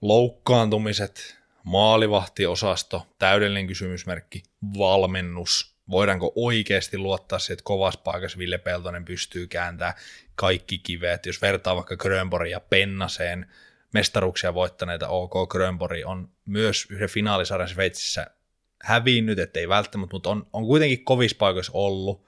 Loukkaantumiset, 0.00 1.39
maalivahtiosasto, 1.70 3.06
täydellinen 3.18 3.66
kysymysmerkki, 3.66 4.42
valmennus, 4.78 5.74
voidaanko 5.90 6.32
oikeasti 6.34 6.98
luottaa 6.98 7.38
siihen, 7.38 7.52
että 7.54 7.64
kovassa 7.64 8.00
paikassa 8.04 8.38
Ville 8.38 8.58
Peltonen 8.58 9.04
pystyy 9.04 9.46
kääntämään 9.46 9.94
kaikki 10.34 10.78
kivet, 10.78 11.26
jos 11.26 11.42
vertaa 11.42 11.76
vaikka 11.76 11.96
Grönborg 11.96 12.50
ja 12.50 12.60
Pennaseen, 12.60 13.46
mestaruksia 13.94 14.54
voittaneita 14.54 15.08
OK 15.08 15.50
Grönborg 15.50 15.98
on 16.04 16.28
myös 16.46 16.86
yhden 16.90 17.08
finaalisarjan 17.08 17.68
Sveitsissä 17.68 18.26
hävinnyt, 18.82 19.38
ettei 19.38 19.68
välttämättä, 19.68 20.14
mutta 20.14 20.30
on, 20.30 20.46
on 20.52 20.64
kuitenkin 20.64 21.04
kovissa 21.04 21.36
paikoissa 21.36 21.72
ollut. 21.74 22.26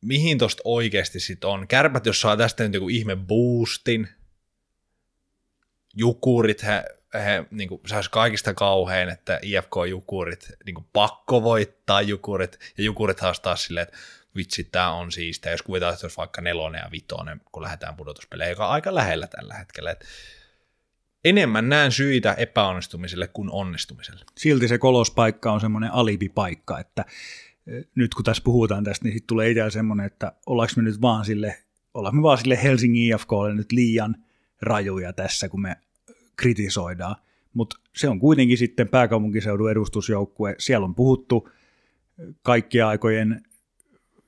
Mihin 0.00 0.38
tosta 0.38 0.62
oikeasti 0.64 1.20
sitten 1.20 1.50
on? 1.50 1.68
Kärpät, 1.68 2.06
jos 2.06 2.20
saa 2.20 2.36
tästä 2.36 2.64
nyt 2.64 2.74
joku 2.74 2.88
ihme 2.88 3.16
boostin, 3.16 4.08
jukurit, 5.96 6.62
he 6.62 6.84
he, 7.14 7.44
niin 7.50 7.68
kuin, 7.68 7.80
se 7.86 7.96
olisi 7.96 8.10
kaikista 8.10 8.54
kauhein, 8.54 9.08
että 9.08 9.40
IFK-jukurit 9.42 10.52
niin 10.66 10.86
pakko 10.92 11.42
voittaa 11.42 12.02
jukurit, 12.02 12.58
ja 12.78 12.84
jukurit 12.84 13.20
haastaa 13.20 13.56
silleen, 13.56 13.82
että 13.82 13.96
vitsi, 14.36 14.64
tämä 14.64 14.92
on 14.92 15.12
siistä, 15.12 15.50
jos 15.50 15.62
kuvitaan, 15.62 15.94
että 15.94 16.06
olisi 16.06 16.16
vaikka 16.16 16.40
nelonen 16.40 16.78
ja 16.84 16.90
vitonen, 16.92 17.40
kun 17.52 17.62
lähdetään 17.62 17.96
pudotuspeleihin, 17.96 18.52
joka 18.52 18.66
on 18.66 18.72
aika 18.72 18.94
lähellä 18.94 19.26
tällä 19.26 19.54
hetkellä. 19.54 19.90
Et 19.90 20.04
enemmän 21.24 21.68
näen 21.68 21.92
syitä 21.92 22.32
epäonnistumiselle 22.32 23.28
kuin 23.28 23.50
onnistumiselle. 23.50 24.24
Silti 24.36 24.68
se 24.68 24.78
kolospaikka 24.78 25.52
on 25.52 25.60
semmoinen 25.60 25.92
alibipaikka, 25.92 26.78
että 26.78 27.04
eh, 27.66 27.84
nyt 27.94 28.14
kun 28.14 28.24
tässä 28.24 28.42
puhutaan 28.44 28.84
tästä, 28.84 29.04
niin 29.04 29.12
sitten 29.12 29.26
tulee 29.26 29.50
itse 29.50 29.70
semmoinen, 29.70 30.06
että 30.06 30.32
ollaanko 30.46 30.72
me 30.76 30.82
nyt 30.82 31.00
vaan 31.00 31.24
sille, 31.24 31.58
ollaanko 31.94 32.16
me 32.16 32.22
vaan 32.22 32.38
sille 32.38 32.62
Helsingin 32.62 33.14
IFKlle 33.14 33.54
nyt 33.54 33.72
liian 33.72 34.16
rajuja 34.62 35.12
tässä, 35.12 35.48
kun 35.48 35.62
me 35.62 35.76
kritisoidaan, 36.36 37.16
mutta 37.54 37.76
se 37.96 38.08
on 38.08 38.20
kuitenkin 38.20 38.58
sitten 38.58 38.88
pääkaupunkiseudun 38.88 39.70
edustusjoukkue. 39.70 40.54
Siellä 40.58 40.84
on 40.84 40.94
puhuttu 40.94 41.48
kaikkien 42.42 42.86
aikojen 42.86 43.42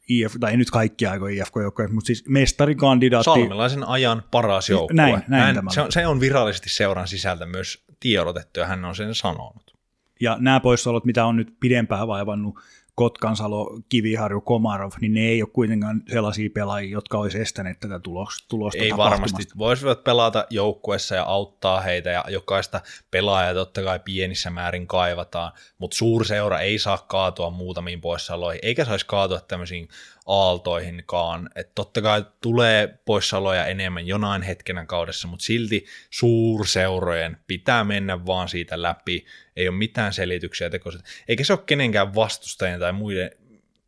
IF, 0.08 0.34
tai 0.40 0.50
ei 0.50 0.56
nyt 0.56 0.70
kaikki 0.70 1.06
aikojen 1.06 1.36
IFK-joukkoja, 1.36 1.88
mutta 1.88 2.06
siis 2.06 2.24
mestarikandidaatti. 2.28 3.24
Salmelaisen 3.24 3.88
ajan 3.88 4.22
paras 4.30 4.70
joukkue. 4.70 4.96
Näin, 4.96 5.22
näin 5.28 5.56
Hän, 5.56 5.64
se, 5.70 5.80
on, 5.80 5.92
se 5.92 6.06
on 6.06 6.20
virallisesti 6.20 6.68
seuran 6.68 7.08
sisältä 7.08 7.46
myös 7.46 7.84
tiedotettu, 8.00 8.60
ja 8.60 8.66
hän 8.66 8.84
on 8.84 8.96
sen 8.96 9.14
sanonut. 9.14 9.76
Ja 10.20 10.36
nämä 10.40 10.60
poissaolot, 10.60 11.04
mitä 11.04 11.26
on 11.26 11.36
nyt 11.36 11.54
pidempään 11.60 12.08
vaivannut, 12.08 12.58
Kotkansalo, 12.96 13.80
Kiviharju, 13.88 14.40
Komarov, 14.40 14.90
niin 15.00 15.14
ne 15.14 15.20
ei 15.20 15.42
ole 15.42 15.50
kuitenkaan 15.52 16.02
sellaisia 16.12 16.50
pelaajia, 16.54 16.92
jotka 16.92 17.18
olisi 17.18 17.40
estäneet 17.40 17.80
tätä 17.80 17.98
tulosta, 18.00 18.46
tulosta 18.48 18.82
Ei 18.82 18.96
varmasti. 18.96 19.42
Voisivat 19.58 20.04
pelata 20.04 20.46
joukkuessa 20.50 21.14
ja 21.14 21.24
auttaa 21.24 21.80
heitä, 21.80 22.10
ja 22.10 22.24
jokaista 22.28 22.80
pelaajaa 23.10 23.54
totta 23.54 23.82
kai 23.82 24.00
pienissä 24.04 24.50
määrin 24.50 24.86
kaivataan, 24.86 25.52
mutta 25.78 25.96
suurseura 25.96 26.60
ei 26.60 26.78
saa 26.78 26.98
kaatua 26.98 27.50
muutamiin 27.50 28.00
poissaoloihin, 28.00 28.60
eikä 28.62 28.84
saisi 28.84 29.06
kaatua 29.06 29.40
tämmöisiin 29.40 29.88
aaltoihinkaan. 30.26 31.50
Että 31.54 31.72
totta 31.74 32.02
kai 32.02 32.24
tulee 32.40 32.98
poissaoloja 33.04 33.66
enemmän 33.66 34.06
jonain 34.06 34.42
hetkenä 34.42 34.86
kaudessa, 34.86 35.28
mutta 35.28 35.44
silti 35.44 35.86
suurseurojen 36.10 37.36
pitää 37.46 37.84
mennä 37.84 38.26
vaan 38.26 38.48
siitä 38.48 38.82
läpi. 38.82 39.26
Ei 39.56 39.68
ole 39.68 39.76
mitään 39.76 40.12
selityksiä 40.12 40.70
tekoiset. 40.70 41.02
Eikä 41.28 41.44
se 41.44 41.52
ole 41.52 41.62
kenenkään 41.66 42.14
vastustajien 42.14 42.80
tai 42.80 42.92
muiden 42.92 43.30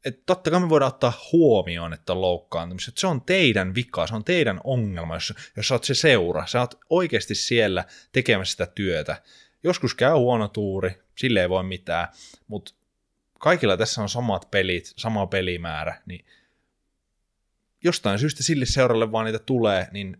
että 0.05 0.23
totta 0.27 0.51
kai 0.51 0.61
me 0.61 0.69
voidaan 0.69 0.93
ottaa 0.93 1.29
huomioon, 1.33 1.93
että 1.93 2.13
on 2.13 2.21
loukkaantumista. 2.21 2.93
Se 2.97 3.07
on 3.07 3.23
teidän 3.23 3.75
vika, 3.75 4.07
se 4.07 4.15
on 4.15 4.25
teidän 4.25 4.61
ongelma, 4.65 5.15
jos, 5.15 5.35
jos 5.57 5.69
sä 5.69 5.75
oot 5.75 5.85
se 5.85 5.95
seura. 5.95 6.47
Sä 6.47 6.61
oot 6.61 6.79
oikeasti 6.91 7.35
siellä 7.35 7.85
tekemässä 8.13 8.51
sitä 8.51 8.67
työtä. 8.67 9.23
Joskus 9.63 9.95
käy 9.95 10.13
huono 10.13 10.49
tuuri, 10.49 10.91
sille 11.19 11.41
ei 11.41 11.49
voi 11.49 11.63
mitään, 11.63 12.09
mutta 12.47 12.75
kaikilla 13.39 13.77
tässä 13.77 14.03
on 14.03 14.09
samat 14.09 14.51
pelit, 14.51 14.93
sama 14.97 15.27
pelimäärä, 15.27 16.03
niin 16.07 16.25
jostain 17.85 18.19
syystä 18.19 18.43
sille 18.43 18.67
seuralle 18.67 19.13
vaan 19.13 19.25
niitä 19.25 19.39
tulee, 19.39 19.89
niin 19.93 20.17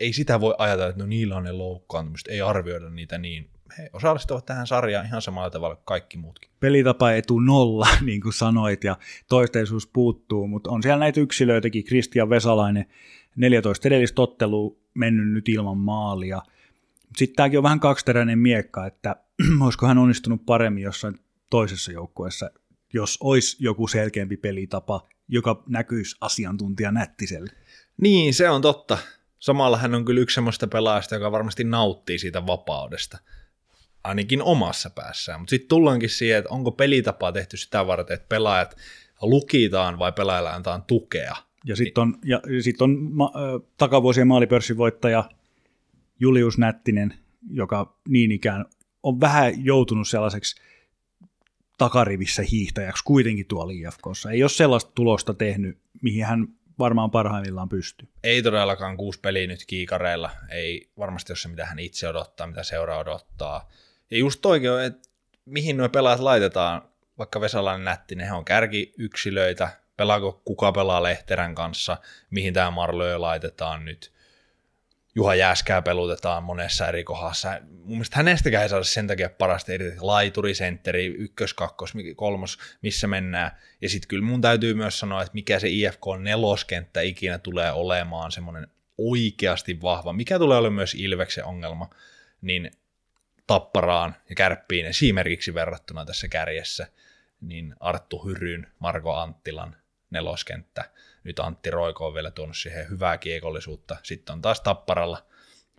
ei 0.00 0.12
sitä 0.12 0.40
voi 0.40 0.54
ajatella, 0.58 0.88
että 0.88 1.02
no 1.02 1.06
niillä 1.06 1.36
on 1.36 1.44
ne 1.44 1.52
loukkaantumiset, 1.52 2.28
ei 2.28 2.40
arvioida 2.40 2.90
niitä 2.90 3.18
niin. 3.18 3.50
He 3.78 3.90
osallistuvat 3.92 4.46
tähän 4.46 4.66
sarjaan 4.66 5.06
ihan 5.06 5.22
samalla 5.22 5.50
tavalla 5.50 5.76
kuin 5.76 5.84
kaikki 5.84 6.18
muutkin. 6.18 6.50
Pelitapa 6.60 7.12
etu 7.12 7.38
nolla, 7.38 7.88
niin 8.06 8.20
kuin 8.20 8.32
sanoit, 8.32 8.84
ja 8.84 8.96
toisteisuus 9.28 9.86
puuttuu, 9.86 10.46
mutta 10.46 10.70
on 10.70 10.82
siellä 10.82 11.00
näitä 11.00 11.20
yksilöitäkin. 11.20 11.84
Kristian 11.84 12.30
Vesalainen, 12.30 12.86
14 13.36 13.88
edellistä 13.88 14.22
ottelua 14.22 14.76
mennyt 14.94 15.28
nyt 15.28 15.48
ilman 15.48 15.78
maalia. 15.78 16.42
Sitten 17.16 17.36
tämäkin 17.36 17.58
on 17.58 17.62
vähän 17.62 17.80
kaksiteräinen 17.80 18.38
miekka, 18.38 18.86
että 18.86 19.16
olisiko 19.64 19.86
hän 19.86 19.98
onnistunut 19.98 20.46
paremmin 20.46 20.82
jossain 20.82 21.18
toisessa 21.50 21.92
joukkueessa, 21.92 22.50
jos 22.92 23.18
olisi 23.20 23.56
joku 23.60 23.88
selkeämpi 23.88 24.36
pelitapa, 24.36 25.08
joka 25.28 25.62
näkyisi 25.68 26.16
asiantuntija 26.20 26.92
nättiselle. 26.92 27.52
Niin, 27.96 28.34
se 28.34 28.50
on 28.50 28.62
totta. 28.62 28.98
Samalla 29.38 29.76
hän 29.76 29.94
on 29.94 30.04
kyllä 30.04 30.20
yksi 30.20 30.34
semmoista 30.34 30.66
pelaajasta, 30.66 31.14
joka 31.14 31.32
varmasti 31.32 31.64
nauttii 31.64 32.18
siitä 32.18 32.46
vapaudesta, 32.46 33.18
ainakin 34.04 34.42
omassa 34.42 34.90
päässään. 34.90 35.40
Mutta 35.40 35.50
sitten 35.50 35.68
tullaankin 35.68 36.10
siihen, 36.10 36.38
että 36.38 36.50
onko 36.50 36.72
pelitapa 36.72 37.32
tehty 37.32 37.56
sitä 37.56 37.86
varten, 37.86 38.14
että 38.14 38.28
pelaajat 38.28 38.76
lukitaan 39.22 39.98
vai 39.98 40.12
pelaajilla 40.12 40.50
antaa 40.50 40.84
tukea. 40.86 41.36
Ja 41.64 41.76
sitten 41.76 42.02
on, 42.02 42.18
ja 42.24 42.40
sit 42.60 42.82
on 42.82 42.98
ma- 43.12 43.32
takavuosien 43.76 44.26
maalipörssin 44.26 44.76
voittaja 44.76 45.30
Julius 46.20 46.58
Nättinen, 46.58 47.14
joka 47.50 47.96
niin 48.08 48.32
ikään 48.32 48.66
on 49.02 49.20
vähän 49.20 49.64
joutunut 49.64 50.08
sellaiseksi 50.08 50.60
takarivissä 51.80 52.42
hiihtäjäksi 52.42 53.04
kuitenkin 53.04 53.46
tuolla 53.46 53.72
IFKssa. 53.72 54.30
Ei 54.30 54.42
ole 54.42 54.50
sellaista 54.50 54.92
tulosta 54.94 55.34
tehnyt, 55.34 55.78
mihin 56.02 56.24
hän 56.24 56.48
varmaan 56.78 57.10
parhaimmillaan 57.10 57.68
pystyy. 57.68 58.08
Ei 58.24 58.42
todellakaan 58.42 58.96
kuusi 58.96 59.20
peliä 59.20 59.46
nyt 59.46 59.64
kiikareilla. 59.66 60.30
Ei 60.48 60.90
varmasti 60.98 61.32
ole 61.32 61.38
se, 61.38 61.48
mitä 61.48 61.66
hän 61.66 61.78
itse 61.78 62.08
odottaa, 62.08 62.46
mitä 62.46 62.62
seura 62.62 62.98
odottaa. 62.98 63.68
Ja 64.10 64.18
just 64.18 64.46
oikein, 64.46 64.80
että 64.80 65.08
mihin 65.44 65.76
nuo 65.76 65.88
pelaajat 65.88 66.20
laitetaan, 66.20 66.82
vaikka 67.18 67.40
Vesalainen 67.40 67.84
nätti, 67.84 68.14
ne 68.14 68.32
on 68.32 68.44
kärkiyksilöitä, 68.44 69.68
pelaako 69.96 70.42
kuka 70.44 70.72
pelaa 70.72 71.02
Lehterän 71.02 71.54
kanssa, 71.54 71.96
mihin 72.30 72.54
tämä 72.54 72.70
Marlöö 72.70 73.20
laitetaan 73.20 73.84
nyt– 73.84 74.12
Juha 75.14 75.34
Jääskää 75.34 75.82
pelutetaan 75.82 76.42
monessa 76.42 76.88
eri 76.88 77.04
kohdassa. 77.04 77.60
Mun 77.70 77.88
mielestä 77.88 78.16
hänestäkään 78.16 78.62
ei 78.62 78.68
saada 78.68 78.84
sen 78.84 79.06
takia 79.06 79.30
parasta 79.30 79.72
irti. 79.72 79.96
Laituri, 80.00 80.54
sentteri, 80.54 81.06
ykkös, 81.06 81.54
kakkos, 81.54 81.92
kolmos, 82.16 82.58
missä 82.82 83.06
mennään. 83.06 83.50
Ja 83.80 83.88
sitten 83.88 84.08
kyllä 84.08 84.24
mun 84.24 84.40
täytyy 84.40 84.74
myös 84.74 84.98
sanoa, 84.98 85.22
että 85.22 85.34
mikä 85.34 85.58
se 85.58 85.68
IFK 85.68 86.02
neloskenttä 86.18 87.00
ikinä 87.00 87.38
tulee 87.38 87.72
olemaan 87.72 88.32
semmoinen 88.32 88.68
oikeasti 88.98 89.82
vahva, 89.82 90.12
mikä 90.12 90.38
tulee 90.38 90.58
olemaan 90.58 90.74
myös 90.74 90.94
Ilveksen 90.94 91.44
ongelma, 91.44 91.90
niin 92.40 92.70
Tapparaan 93.46 94.16
ja 94.28 94.34
Kärppiin 94.34 94.86
esimerkiksi 94.86 95.54
verrattuna 95.54 96.04
tässä 96.04 96.28
kärjessä, 96.28 96.86
niin 97.40 97.74
Arttu 97.80 98.24
Hyryn, 98.24 98.66
Marko 98.78 99.14
Anttilan 99.14 99.76
neloskenttä– 100.10 100.84
nyt 101.24 101.38
Antti 101.38 101.70
Roiko 101.70 102.06
on 102.06 102.14
vielä 102.14 102.30
tuonut 102.30 102.56
siihen 102.56 102.88
hyvää 102.90 103.18
kiekollisuutta. 103.18 103.96
Sitten 104.02 104.32
on 104.32 104.42
taas 104.42 104.60
Tapparalla 104.60 105.26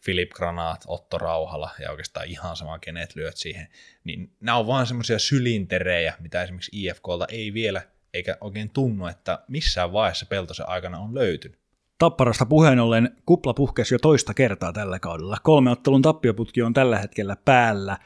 Filip 0.02 0.30
Granaat, 0.30 0.84
Otto 0.88 1.18
Rauhala 1.18 1.70
ja 1.80 1.92
oikeastaan 1.92 2.28
ihan 2.28 2.56
sama 2.56 2.80
kenet 2.80 3.16
lyöt 3.16 3.38
siihen. 3.38 3.68
Niin 4.04 4.32
nämä 4.39 4.58
on 4.58 4.68
vaan 4.68 4.88
semmoisia 4.88 5.20
sylinterejä, 5.20 6.14
mitä 6.20 6.44
esimerkiksi 6.44 6.86
IFKlta 6.86 7.26
ei 7.30 7.54
vielä 7.54 7.82
eikä 8.14 8.38
oikein 8.42 8.70
tunnu, 8.70 9.08
että 9.08 9.44
missään 9.48 9.94
vaiheessa 9.94 10.26
Peltosen 10.26 10.70
aikana 10.70 11.00
on 11.00 11.16
löytynyt. 11.16 11.60
Tapparasta 11.98 12.46
puheen 12.46 12.80
ollen 12.80 13.16
kupla 13.26 13.54
puhkesi 13.54 13.96
jo 13.96 14.00
toista 14.00 14.34
kertaa 14.34 14.74
tällä 14.74 15.00
kaudella. 15.00 15.38
Kolme 15.44 15.72
ottelun 15.72 16.02
tappioputki 16.02 16.62
on 16.62 16.74
tällä 16.74 17.00
hetkellä 17.00 17.36
päällä. 17.36 17.98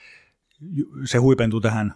Se 1.06 1.18
huipentuu 1.18 1.62
tähän 1.62 1.94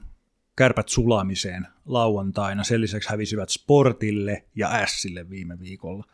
kärpät 0.60 0.89
sulamiseen 0.89 1.68
lauantaina. 1.86 2.64
Sen 2.64 2.82
lisäksi 2.82 3.10
hävisivät 3.10 3.49
Sportille 3.49 4.43
ja 4.55 4.86
Sille 4.88 5.30
viime 5.30 5.60
viikolla. 5.60 6.05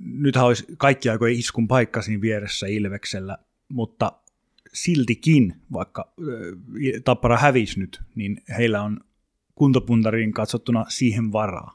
Nythän 0.00 0.44
olisi 0.44 0.64
kaikki 0.78 1.10
aikojen 1.10 1.38
iskun 1.38 1.68
paikka 1.68 2.02
siinä 2.02 2.20
vieressä 2.20 2.66
Ilveksellä, 2.66 3.38
mutta 3.68 4.12
siltikin, 4.72 5.54
vaikka 5.72 6.12
Tappara 7.04 7.38
hävisi 7.38 7.80
nyt, 7.80 8.00
niin 8.14 8.42
heillä 8.58 8.82
on 8.82 9.00
kuntopuntariin 9.54 10.32
katsottuna 10.32 10.84
siihen 10.88 11.32
varaa. 11.32 11.74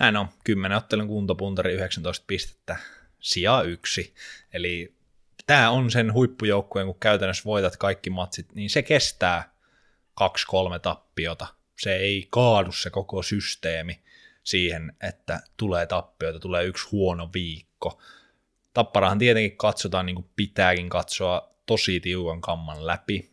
Näin 0.00 0.16
on, 0.16 0.28
10 0.44 0.78
ottelun 0.78 1.06
kuntopuntari 1.06 1.74
19 1.74 2.24
pistettä, 2.26 2.76
sija 3.20 3.62
yksi. 3.62 4.14
Eli 4.52 4.94
tämä 5.46 5.70
on 5.70 5.90
sen 5.90 6.12
huippujoukkueen, 6.12 6.86
kun 6.86 6.96
käytännössä 7.00 7.44
voitat 7.44 7.76
kaikki 7.76 8.10
matsit, 8.10 8.54
niin 8.54 8.70
se 8.70 8.82
kestää 8.82 9.57
kaksi-kolme 10.18 10.78
tappiota. 10.78 11.46
Se 11.76 11.96
ei 11.96 12.26
kaadu 12.30 12.72
se 12.72 12.90
koko 12.90 13.22
systeemi 13.22 14.00
siihen, 14.44 14.92
että 15.02 15.40
tulee 15.56 15.86
tappioita, 15.86 16.38
tulee 16.38 16.64
yksi 16.64 16.88
huono 16.92 17.30
viikko. 17.34 18.00
Tapparahan 18.74 19.18
tietenkin 19.18 19.56
katsotaan 19.56 20.06
niin 20.06 20.16
kuin 20.16 20.28
pitääkin 20.36 20.88
katsoa 20.88 21.54
tosi 21.66 22.00
tiukan 22.00 22.40
kamman 22.40 22.86
läpi. 22.86 23.30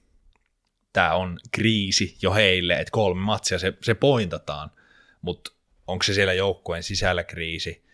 Tämä 0.93 1.13
on 1.13 1.39
kriisi 1.51 2.17
jo 2.21 2.33
heille, 2.33 2.73
että 2.73 2.91
kolme 2.91 3.21
matsia 3.21 3.59
se, 3.59 3.73
se 3.83 3.93
pointataan, 3.93 4.71
mutta 5.21 5.51
onko 5.87 6.03
se 6.03 6.13
siellä 6.13 6.33
joukkueen 6.33 6.83
sisällä 6.83 7.23
kriisi? 7.23 7.85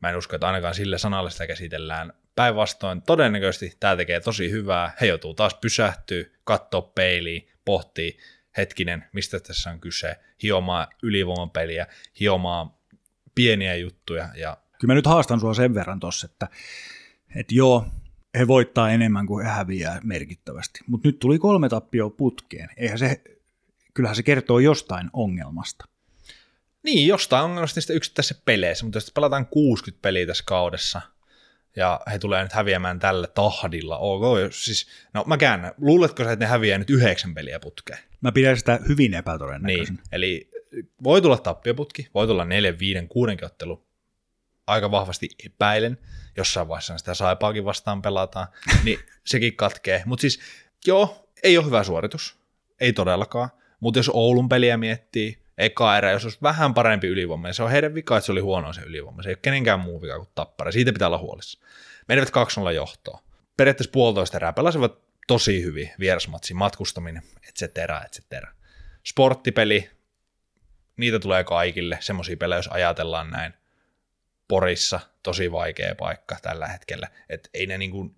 Mä 0.00 0.10
en 0.10 0.16
usko, 0.16 0.36
että 0.36 0.46
ainakaan 0.46 0.74
sillä 0.74 0.98
sanalla 0.98 1.30
sitä 1.30 1.46
käsitellään. 1.46 2.12
Päinvastoin 2.34 3.02
todennäköisesti 3.02 3.76
tämä 3.80 3.96
tekee 3.96 4.20
tosi 4.20 4.50
hyvää. 4.50 4.96
He 5.00 5.06
joutuu 5.06 5.34
taas 5.34 5.54
pysähtyä, 5.54 6.24
katsoa 6.44 6.82
peiliin, 6.82 7.48
pohtii, 7.64 8.18
hetkinen, 8.56 9.04
mistä 9.12 9.40
tässä 9.40 9.70
on 9.70 9.80
kyse, 9.80 10.16
hiomaa 10.42 10.88
ylivoimapeliä, 11.02 11.86
hiomaa 12.20 12.78
pieniä 13.34 13.76
juttuja. 13.76 14.28
Ja... 14.36 14.56
Kyllä 14.80 14.92
mä 14.92 14.94
nyt 14.94 15.06
haastan 15.06 15.40
sua 15.40 15.54
sen 15.54 15.74
verran 15.74 16.00
tossa, 16.00 16.28
että, 16.32 16.48
että 17.36 17.54
joo, 17.54 17.86
he 18.38 18.46
voittaa 18.46 18.90
enemmän 18.90 19.26
kuin 19.26 19.46
he 19.46 19.52
häviää 19.52 20.00
merkittävästi. 20.04 20.80
Mutta 20.86 21.08
nyt 21.08 21.18
tuli 21.18 21.38
kolme 21.38 21.68
tappioa 21.68 22.10
putkeen. 22.10 22.68
Eihän 22.76 22.98
se, 22.98 23.22
kyllähän 23.94 24.16
se 24.16 24.22
kertoo 24.22 24.58
jostain 24.58 25.10
ongelmasta. 25.12 25.84
Niin, 26.82 27.06
jostain 27.08 27.44
ongelmasta 27.44 27.78
niistä 27.78 27.92
yksittäisissä 27.92 28.42
peleissä, 28.44 28.84
mutta 28.84 28.96
jos 28.96 29.12
pelataan 29.14 29.46
60 29.46 30.02
peliä 30.02 30.26
tässä 30.26 30.44
kaudessa– 30.46 31.00
ja 31.76 32.00
he 32.12 32.18
tulee 32.18 32.42
nyt 32.42 32.52
häviämään 32.52 32.98
tällä 32.98 33.26
tahdilla. 33.26 33.98
Ok, 33.98 34.22
siis, 34.50 34.86
no 35.14 35.24
mä 35.26 35.36
käännän. 35.36 35.72
Luuletko 35.78 36.24
sä, 36.24 36.32
että 36.32 36.44
ne 36.44 36.48
häviää 36.48 36.78
nyt 36.78 36.90
yhdeksän 36.90 37.34
peliä 37.34 37.60
putkeen? 37.60 37.98
Mä 38.20 38.32
pidän 38.32 38.56
sitä 38.56 38.80
hyvin 38.88 39.14
epätodennäköisen. 39.14 39.94
Niin, 39.94 40.04
eli 40.12 40.50
voi 41.04 41.22
tulla 41.22 41.38
tappioputki, 41.38 42.08
voi 42.14 42.26
tulla 42.26 42.44
neljän, 42.44 42.78
viiden, 42.78 43.08
kuudenkin 43.08 43.46
ottelu. 43.46 43.86
Aika 44.66 44.90
vahvasti 44.90 45.28
epäilen, 45.46 45.98
jossain 46.36 46.68
vaiheessa 46.68 46.98
sitä 46.98 47.14
saipaakin 47.14 47.64
vastaan 47.64 48.02
pelataan, 48.02 48.46
niin 48.84 48.98
sekin 49.26 49.56
katkee. 49.56 50.02
Mutta 50.06 50.20
siis, 50.20 50.40
joo, 50.86 51.28
ei 51.42 51.58
ole 51.58 51.66
hyvä 51.66 51.84
suoritus, 51.84 52.38
ei 52.80 52.92
todellakaan. 52.92 53.50
Mutta 53.80 53.98
jos 53.98 54.10
Oulun 54.14 54.48
peliä 54.48 54.76
miettii, 54.76 55.45
eka 55.58 55.98
erä, 55.98 56.10
jos 56.10 56.24
olisi 56.24 56.38
vähän 56.42 56.74
parempi 56.74 57.06
ylivoima, 57.06 57.52
se 57.52 57.62
on 57.62 57.70
heidän 57.70 57.94
vika, 57.94 58.16
että 58.16 58.26
se 58.26 58.32
oli 58.32 58.40
huono 58.40 58.72
se 58.72 58.80
ylivoima. 58.80 59.22
Se 59.22 59.28
ei 59.28 59.32
ole 59.32 59.38
kenenkään 59.42 59.80
muu 59.80 60.02
vika 60.02 60.16
kuin 60.16 60.28
tappara. 60.34 60.72
Siitä 60.72 60.92
pitää 60.92 61.08
olla 61.08 61.18
huolissa. 61.18 61.58
Menivät 62.08 62.28
2-0 62.68 62.72
johtoon. 62.72 63.18
Periaatteessa 63.56 63.90
puolitoista 63.92 64.36
erää 64.36 64.52
pelasivat 64.52 64.98
tosi 65.26 65.62
hyvin, 65.62 65.92
vierasmatsi, 66.00 66.54
matkustaminen, 66.54 67.22
et 67.48 67.54
cetera, 67.54 68.04
et 68.04 68.12
cetera. 68.12 68.52
Sporttipeli, 69.06 69.90
niitä 70.96 71.18
tulee 71.18 71.44
kaikille, 71.44 71.98
semmoisia 72.00 72.36
pelejä, 72.36 72.58
jos 72.58 72.68
ajatellaan 72.68 73.30
näin. 73.30 73.54
Porissa 74.48 75.00
tosi 75.22 75.52
vaikea 75.52 75.94
paikka 75.94 76.36
tällä 76.42 76.66
hetkellä, 76.66 77.08
että 77.28 77.48
ei 77.54 77.66
ne 77.66 77.78
niinku 77.78 78.14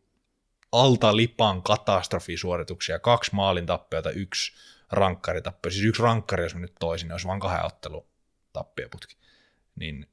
alta 0.73 1.17
lipan 1.17 1.63
katastrofisuorituksia, 1.63 2.99
kaksi 2.99 3.35
maalin 3.35 3.67
tappiota, 3.67 4.11
yksi 4.11 4.53
rankkaritappio, 4.93 5.71
siis 5.71 5.85
yksi 5.85 6.03
rankkari, 6.03 6.43
jos 6.43 6.55
nyt 6.55 6.75
toisin, 6.81 7.13
olisi 7.13 7.27
vain 7.29 7.41
kahden 7.41 7.67
ottelu 7.67 8.07
tappioputki, 8.53 9.17
niin 9.77 10.07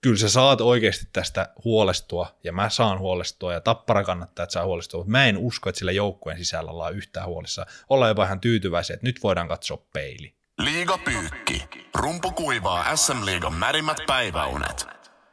kyllä 0.00 0.16
sä 0.16 0.28
saat 0.28 0.60
oikeasti 0.60 1.06
tästä 1.12 1.52
huolestua, 1.64 2.38
ja 2.44 2.52
mä 2.52 2.68
saan 2.68 2.98
huolestua, 2.98 3.52
ja 3.52 3.60
tappara 3.60 4.04
kannattaa, 4.04 4.42
että 4.42 4.52
saa 4.52 4.64
huolestua, 4.64 5.00
mutta 5.00 5.10
mä 5.10 5.26
en 5.26 5.38
usko, 5.38 5.68
että 5.68 5.78
sillä 5.78 5.92
joukkueen 5.92 6.38
sisällä 6.38 6.70
ollaan 6.70 6.94
yhtään 6.94 7.26
huolissa. 7.26 7.66
Ollaan 7.88 8.10
jopa 8.10 8.24
ihan 8.24 8.40
tyytyväisiä, 8.40 8.94
että 8.94 9.06
nyt 9.06 9.20
voidaan 9.22 9.48
katsoa 9.48 9.86
peili. 9.92 10.34
Liiga 10.58 10.98
Pyykki. 10.98 11.64
Rumpu 11.94 12.32
kuivaa 12.32 12.96
SM-liigan 12.96 13.54
märimmät 13.54 13.96
päiväunet. 14.06 14.86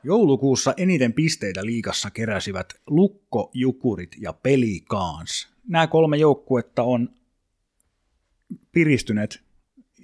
Joulukuussa 0.04 0.74
eniten 0.78 1.14
pisteitä 1.14 1.66
liigassa 1.66 2.12
keräsivät 2.12 2.74
Lukko, 2.88 3.52
Jukurit 3.54 4.16
ja 4.20 4.34
Pelikaans. 4.34 5.48
Nämä 5.68 5.88
kolme 5.88 6.18
joukkuetta 6.18 6.84
on 6.84 7.10
piristyneet 8.72 9.44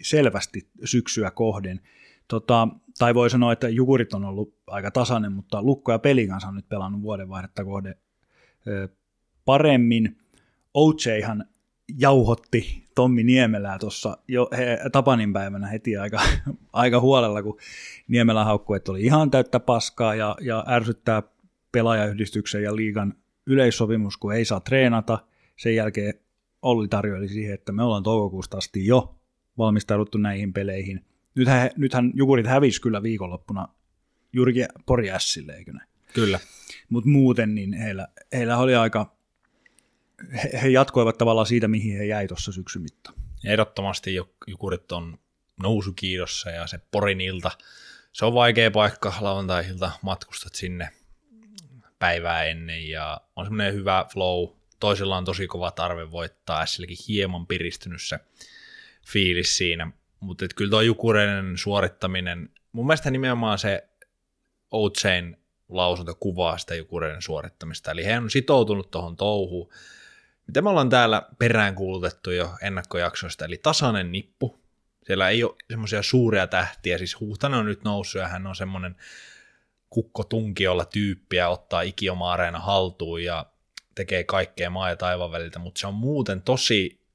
selvästi 0.02 0.70
syksyä 0.84 1.32
kohden. 1.32 1.80
Tota, 2.28 2.68
tai 2.98 3.16
voi 3.16 3.30
sanoa, 3.30 3.54
että 3.54 3.70
Jukurit 3.70 4.14
on 4.14 4.26
ollut 4.26 4.54
aika 4.68 4.92
tasainen, 4.92 5.32
mutta 5.32 5.64
Lukko 5.64 5.92
ja 5.92 6.00
Pelikans 6.00 6.44
on 6.44 6.56
nyt 6.56 6.70
pelannut 6.70 7.02
vuodenvaihdetta 7.02 7.66
kohde 7.66 7.98
paremmin. 9.46 10.18
OJhan 10.74 11.46
jauhotti 11.98 12.86
Tommi 12.96 13.24
Niemelää 13.24 13.80
tuossa 13.80 14.18
jo 14.28 14.50
he, 14.58 14.80
Tapanin 14.92 15.34
päivänä 15.34 15.68
heti 15.68 15.98
aika, 15.98 16.22
aika 16.74 17.00
huolella, 17.00 17.44
kun 17.44 17.58
Niemelä 18.08 18.44
haukkui, 18.44 18.78
että 18.78 18.92
oli 18.92 19.04
ihan 19.04 19.32
täyttä 19.32 19.60
paskaa 19.60 20.16
ja, 20.16 20.36
ja 20.42 20.66
ärsyttää 20.68 21.24
pelaajayhdistyksen 21.72 22.64
ja 22.64 22.76
liigan 22.76 23.14
yleissopimus, 23.46 24.18
kun 24.18 24.34
ei 24.34 24.46
saa 24.46 24.60
treenata. 24.60 25.20
Sen 25.58 25.76
jälkeen 25.76 26.14
Olli 26.62 26.88
tarjoili 26.88 27.30
siihen, 27.30 27.54
että 27.54 27.72
me 27.72 27.84
ollaan 27.84 28.04
toukokuusta 28.04 28.58
asti 28.58 28.86
jo 28.86 29.16
valmistauduttu 29.58 30.18
näihin 30.18 30.54
peleihin. 30.54 31.06
Nythän, 31.36 31.70
nythän 31.78 32.12
Jukurit 32.16 32.48
hävisi 32.48 32.82
kyllä 32.82 33.04
viikonloppuna 33.04 33.68
juurikin 34.34 34.68
Pori 34.86 35.08
Sille, 35.18 35.56
eikö 35.56 35.74
ne? 35.74 35.80
Kyllä. 36.14 36.40
Mutta 36.90 37.10
muuten 37.10 37.56
niin 37.56 37.74
heillä, 37.74 38.08
heillä 38.34 38.58
oli 38.58 38.76
aika, 38.76 39.16
he, 40.44 40.62
he 40.62 40.70
jatkoivat 40.70 41.18
tavallaan 41.18 41.48
siitä, 41.48 41.68
mihin 41.68 41.98
he 41.98 42.06
jäi 42.06 42.28
tuossa 42.28 42.52
syksyn 42.52 42.82
mittaan. 42.82 43.16
Ehdottomasti 43.46 44.16
Jukurit 44.48 44.92
on 44.92 45.18
nousukiidossa 45.62 46.50
ja 46.50 46.68
se 46.68 46.80
Porin 46.92 47.22
ilta, 47.22 47.52
se 48.12 48.26
on 48.26 48.34
vaikea 48.34 48.72
paikka 48.72 49.14
lauantai-ilta, 49.22 49.92
matkustat 50.02 50.56
sinne 50.56 50.90
päivää 52.00 52.44
ennen 52.44 52.90
ja 52.90 53.22
on 53.36 53.46
semmoinen 53.46 53.74
hyvä 53.74 54.06
flow, 54.14 54.55
toisella 54.80 55.18
on 55.18 55.26
tosi 55.26 55.48
kova 55.48 55.72
tarve 55.72 56.12
voittaa, 56.12 56.66
Silläkin 56.66 56.98
hieman 57.08 57.48
piristynyt 57.48 58.02
se 58.02 58.20
fiilis 59.08 59.58
siinä, 59.58 59.92
mutta 60.20 60.46
kyllä 60.56 60.70
tuo 60.70 60.82
Jukureiden 60.82 61.58
suorittaminen, 61.58 62.50
mun 62.72 62.88
mielestä 62.88 63.12
nimenomaan 63.12 63.58
se 63.60 63.90
Outsein 64.72 65.38
lausunto 65.70 66.16
kuvaa 66.20 66.58
sitä 66.58 66.76
Jukureiden 66.76 67.22
suorittamista, 67.22 67.92
eli 67.92 68.06
he 68.06 68.18
on 68.18 68.30
sitoutunut 68.30 68.92
tuohon 68.92 69.16
touhuun, 69.16 69.70
mitä 70.48 70.62
me 70.62 70.70
ollaan 70.70 70.90
täällä 70.90 71.24
peräänkuulutettu 71.40 72.32
jo 72.32 72.56
ennakkojaksoista, 72.62 73.46
eli 73.46 73.58
tasainen 73.58 74.12
nippu, 74.12 74.60
siellä 75.08 75.30
ei 75.30 75.44
ole 75.44 75.56
semmoisia 75.70 76.04
suuria 76.04 76.48
tähtiä, 76.48 76.98
siis 76.98 77.20
Huhtanen 77.20 77.60
on 77.60 77.66
nyt 77.66 77.84
noussut 77.84 78.22
ja 78.22 78.28
hän 78.28 78.48
on 78.48 78.56
semmoinen 78.56 78.96
kukko 79.90 80.24
tunkiolla 80.24 80.86
tyyppiä, 80.86 81.50
ottaa 81.50 81.82
ikioma 81.82 82.32
areena 82.32 82.60
haltuun. 82.60 83.24
Ja 83.24 83.46
tekee 83.96 84.24
kaikkea 84.24 84.70
maa 84.70 84.90
ja 84.90 84.96
taivaan 84.96 85.32
väliltä, 85.32 85.60
mutta 85.60 85.80
se 85.80 85.88
on 85.88 85.94
muuten 85.94 86.42
tosi 86.42 87.06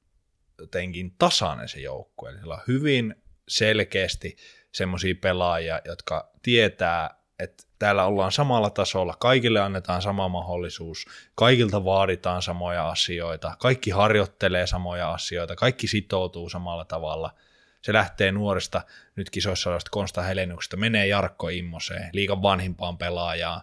jotenkin 0.61 1.15
tasainen 1.19 1.69
se 1.69 1.81
joukkue. 1.81 2.31
Eli 2.31 2.39
siellä 2.39 2.55
on 2.55 2.61
hyvin 2.69 3.15
selkeästi 3.49 4.37
semmoisia 4.73 5.15
pelaajia, 5.21 5.81
jotka 5.85 6.31
tietää, 6.43 7.11
että 7.39 7.65
täällä 7.79 8.05
ollaan 8.05 8.33
samalla 8.33 8.71
tasolla, 8.71 9.17
kaikille 9.19 9.61
annetaan 9.61 10.03
sama 10.03 10.29
mahdollisuus, 10.29 11.07
kaikilta 11.35 11.85
vaaditaan 11.85 12.43
samoja 12.43 12.89
asioita, 12.89 13.57
kaikki 13.59 13.91
harjoittelee 13.91 14.67
samoja 14.67 15.13
asioita, 15.13 15.57
kaikki 15.57 15.87
sitoutuu 15.87 16.49
samalla 16.49 16.85
tavalla. 16.85 17.35
Se 17.83 17.93
lähtee 17.93 18.33
nuorista 18.33 18.83
nyt 19.17 19.31
kisoissa 19.31 19.71
olevasta 19.71 19.91
Konsta 19.91 20.23
Helenuksesta, 20.23 20.77
menee 20.77 21.07
Jarkko 21.07 21.49
Immoseen, 21.49 22.11
liikan 22.13 22.43
vanhimpaan 22.43 22.99
pelaajaan, 22.99 23.61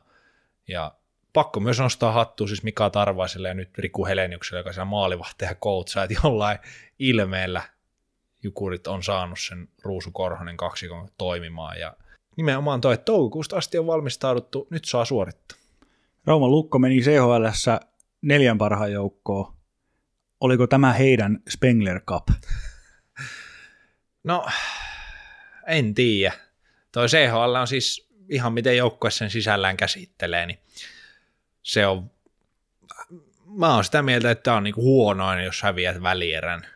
ja 0.67 0.91
pakko 1.37 1.59
myös 1.59 1.79
nostaa 1.79 2.11
hattu 2.11 2.47
siis 2.47 2.63
Mika 2.63 2.89
Tarvaiselle 2.89 3.47
ja 3.47 3.53
nyt 3.53 3.77
Riku 3.77 4.05
Heleniukselle, 4.05 4.59
joka 4.59 4.73
siellä 4.73 4.85
maalivahtaja 4.85 5.55
koutsaa, 5.55 6.03
että 6.03 6.19
jollain 6.23 6.59
ilmeellä 6.99 7.61
Jukurit 8.43 8.87
on 8.87 9.03
saanut 9.03 9.39
sen 9.39 9.69
Ruusu 9.83 10.11
Korhonen 10.11 10.57
kaksikon 10.57 11.09
toimimaan 11.17 11.79
ja 11.79 11.93
nimenomaan 12.37 12.81
toi, 12.81 12.93
että 12.93 13.05
toukokuusta 13.05 13.57
asti 13.57 13.77
on 13.77 13.87
valmistauduttu, 13.87 14.67
nyt 14.69 14.85
saa 14.85 15.05
suorittaa. 15.05 15.57
Rauman 16.25 16.51
Lukko 16.51 16.79
meni 16.79 17.01
CHL 17.01 17.45
neljän 18.21 18.57
parhaan 18.57 18.91
joukkoon. 18.91 19.53
Oliko 20.41 20.67
tämä 20.67 20.93
heidän 20.93 21.39
Spengler 21.49 22.01
Cup? 22.01 22.27
No, 24.23 24.45
en 25.67 25.93
tiedä. 25.93 26.33
Toi 26.91 27.07
CHL 27.07 27.55
on 27.61 27.67
siis 27.67 28.09
ihan 28.29 28.53
miten 28.53 28.77
joukkue 28.77 29.11
sen 29.11 29.29
sisällään 29.29 29.77
käsittelee, 29.77 30.45
niin 30.45 30.59
se 31.67 31.87
on, 31.87 32.11
mä 33.45 33.75
oon 33.75 33.83
sitä 33.83 34.01
mieltä, 34.01 34.31
että 34.31 34.43
tämä 34.43 34.57
on 34.57 34.63
niinku 34.63 34.81
huonoin, 34.81 35.43
jos 35.43 35.61
häviät 35.61 36.01
välierän. 36.01 36.67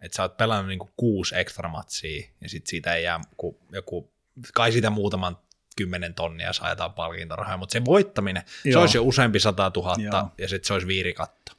Että 0.00 0.16
sä 0.16 0.22
oot 0.22 0.36
pelannut 0.36 0.68
niinku 0.68 0.90
kuusi 0.96 1.36
ekstra 1.36 1.68
matsia 1.68 2.26
ja 2.40 2.48
sit 2.48 2.66
siitä 2.66 2.94
ei 2.94 3.04
jää 3.04 3.20
joku, 3.30 3.58
joku 3.72 4.12
kai 4.54 4.72
sitä 4.72 4.90
muutaman 4.90 5.38
kymmenen 5.76 6.14
tonnia 6.14 6.52
saa 6.52 6.70
jotain 6.70 6.92
palkintorahaa, 6.92 7.56
mutta 7.56 7.72
se 7.72 7.84
voittaminen, 7.84 8.42
Joo. 8.64 8.72
se 8.72 8.78
olisi 8.78 8.98
jo 8.98 9.04
useampi 9.04 9.40
sata 9.40 9.70
tuhatta 9.70 10.28
ja 10.38 10.48
sitten 10.48 10.66
se 10.66 10.72
olisi 10.72 10.86
viirikatto. 10.86 11.52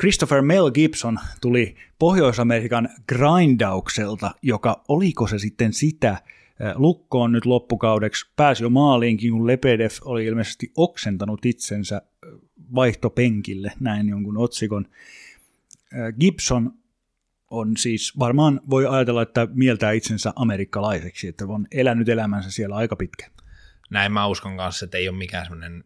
Christopher 0.00 0.42
Mel 0.42 0.70
Gibson 0.70 1.18
tuli 1.40 1.76
Pohjois-Amerikan 1.98 2.88
grindaukselta, 3.08 4.30
joka 4.42 4.84
oliko 4.88 5.26
se 5.26 5.38
sitten 5.38 5.72
sitä, 5.72 6.22
lukkoon 6.74 7.32
nyt 7.32 7.46
loppukaudeksi, 7.46 8.30
pääsi 8.36 8.62
jo 8.62 8.70
maaliinkin, 8.70 9.32
kun 9.32 9.46
Lepedev 9.46 9.90
oli 10.04 10.24
ilmeisesti 10.24 10.72
oksentanut 10.76 11.46
itsensä 11.46 12.02
vaihtopenkille, 12.74 13.72
näin 13.80 14.08
jonkun 14.08 14.38
otsikon. 14.38 14.86
Gibson 16.20 16.72
on 17.50 17.76
siis, 17.76 18.18
varmaan 18.18 18.60
voi 18.70 18.86
ajatella, 18.86 19.22
että 19.22 19.48
mieltää 19.54 19.92
itsensä 19.92 20.32
amerikkalaiseksi, 20.36 21.28
että 21.28 21.44
on 21.44 21.66
elänyt 21.72 22.08
elämänsä 22.08 22.50
siellä 22.50 22.76
aika 22.76 22.96
pitkä. 22.96 23.30
Näin 23.90 24.12
mä 24.12 24.26
uskon 24.26 24.56
kanssa, 24.56 24.84
että 24.84 24.98
ei 24.98 25.08
ole 25.08 25.16
mikään 25.16 25.44
semmoinen 25.44 25.84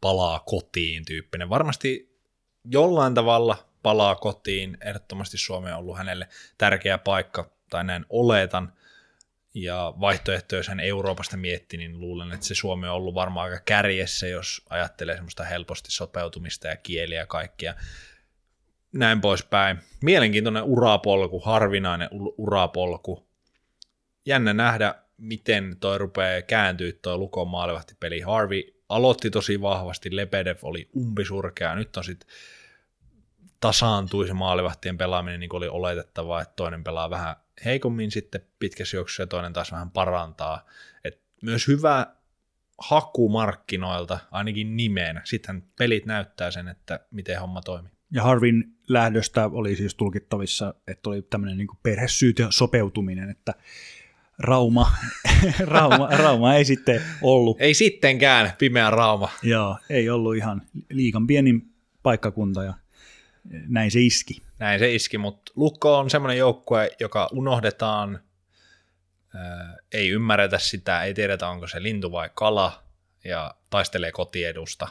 palaa 0.00 0.40
kotiin 0.40 1.04
tyyppinen. 1.04 1.48
Varmasti 1.48 2.18
jollain 2.64 3.14
tavalla 3.14 3.68
palaa 3.82 4.14
kotiin, 4.14 4.78
ehdottomasti 4.84 5.38
Suomi 5.38 5.70
on 5.70 5.78
ollut 5.78 5.98
hänelle 5.98 6.28
tärkeä 6.58 6.98
paikka, 6.98 7.50
tai 7.70 7.84
näin 7.84 8.06
oletan, 8.08 8.72
ja 9.56 9.94
vaihtoehtoja, 10.00 10.58
jos 10.58 10.68
hän 10.68 10.80
Euroopasta 10.80 11.36
mietti, 11.36 11.76
niin 11.76 12.00
luulen, 12.00 12.32
että 12.32 12.46
se 12.46 12.54
Suomi 12.54 12.88
on 12.88 12.94
ollut 12.94 13.14
varmaan 13.14 13.50
aika 13.50 13.62
kärjessä, 13.64 14.26
jos 14.26 14.62
ajattelee 14.70 15.14
semmoista 15.14 15.44
helposti 15.44 15.90
sopeutumista 15.90 16.68
ja 16.68 16.76
kieliä 16.76 17.18
ja 17.18 17.26
kaikkia 17.26 17.74
näin 18.92 19.20
poispäin. 19.20 19.78
Mielenkiintoinen 20.02 20.62
urapolku, 20.62 21.40
harvinainen 21.40 22.08
urapolku. 22.38 23.28
Jännä 24.26 24.52
nähdä, 24.52 24.94
miten 25.16 25.76
toi 25.80 25.98
rupeaa 25.98 26.42
kääntyä 26.42 26.92
toi 27.02 27.18
Lukon 27.18 27.48
maalivahtipeli. 27.48 28.20
Harvey 28.20 28.62
aloitti 28.88 29.30
tosi 29.30 29.60
vahvasti, 29.60 30.16
Lebedev 30.16 30.58
oli 30.62 30.90
umpisurkea, 30.96 31.74
nyt 31.74 31.96
on 31.96 32.04
sitten 32.04 32.28
tasaantui 33.60 34.26
se 34.26 34.32
maalivahtien 34.32 34.98
pelaaminen 34.98 35.40
niin 35.40 35.50
kuin 35.50 35.58
oli 35.58 35.68
oletettavaa, 35.68 36.42
että 36.42 36.54
toinen 36.56 36.84
pelaa 36.84 37.10
vähän 37.10 37.36
heikommin 37.64 38.10
sitten 38.10 38.40
pitkässä 38.58 38.96
juoksussa 38.96 39.22
ja 39.22 39.26
toinen 39.26 39.52
taas 39.52 39.72
vähän 39.72 39.90
parantaa. 39.90 40.66
Et 41.04 41.20
myös 41.42 41.68
hyvä 41.68 42.06
haku 42.78 43.28
markkinoilta, 43.28 44.18
ainakin 44.30 44.76
nimeen. 44.76 45.20
Sitten 45.24 45.62
pelit 45.78 46.06
näyttää 46.06 46.50
sen, 46.50 46.68
että 46.68 47.00
miten 47.10 47.40
homma 47.40 47.62
toimii. 47.62 47.92
Ja 48.10 48.22
Harvin 48.22 48.64
lähdöstä 48.88 49.46
oli 49.46 49.76
siis 49.76 49.94
tulkittavissa, 49.94 50.74
että 50.86 51.08
oli 51.10 51.22
tämmöinen 51.22 51.58
niin 51.58 51.68
perhesyyt 51.82 52.38
ja 52.38 52.50
sopeutuminen, 52.50 53.30
että 53.30 53.54
Rauma, 54.38 54.92
Rauma, 55.74 56.08
Rauma 56.08 56.54
ei 56.54 56.64
sitten 56.64 57.02
ollut. 57.22 57.60
Ei 57.60 57.74
sittenkään 57.74 58.52
pimeä 58.58 58.90
Rauma. 58.90 59.28
Joo, 59.42 59.78
ei 59.90 60.10
ollut 60.10 60.36
ihan 60.36 60.62
liikan 60.90 61.26
pienin 61.26 61.70
paikkakunta 62.02 62.64
ja 62.64 62.74
näin 63.68 63.90
se 63.90 64.00
iski. 64.00 64.45
Näin 64.58 64.78
se 64.78 64.94
iski, 64.94 65.18
mutta 65.18 65.52
Lukko 65.56 65.98
on 65.98 66.10
semmoinen 66.10 66.38
joukkue, 66.38 66.90
joka 67.00 67.28
unohdetaan, 67.32 68.20
ei 69.92 70.08
ymmärretä 70.08 70.58
sitä, 70.58 71.02
ei 71.02 71.14
tiedetä 71.14 71.48
onko 71.48 71.66
se 71.66 71.82
lintu 71.82 72.12
vai 72.12 72.30
kala, 72.34 72.82
ja 73.24 73.54
taistelee 73.70 74.12
kotiedusta. 74.12 74.88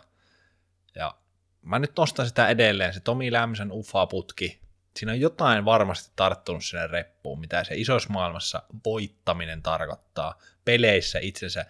Ja 0.95 1.18
mä 1.61 1.80
nyt 1.80 1.91
nostan 1.97 2.28
sitä 2.28 2.47
edelleen, 2.47 2.93
se 2.93 2.99
Tomi 2.99 3.32
Lämmisen 3.32 3.72
UFA-putki, 3.72 4.59
siinä 4.97 5.11
on 5.11 5.20
jotain 5.20 5.66
varmasti 5.66 6.13
tarttunut 6.16 6.66
sinne 6.66 6.88
reppuun, 6.88 7.39
mitä 7.39 7.63
se 7.63 7.76
isossa 7.76 8.09
maailmassa 8.09 8.63
voittaminen 8.86 9.61
tarkoittaa, 9.61 10.39
peleissä 10.66 11.20
itsensä 11.20 11.66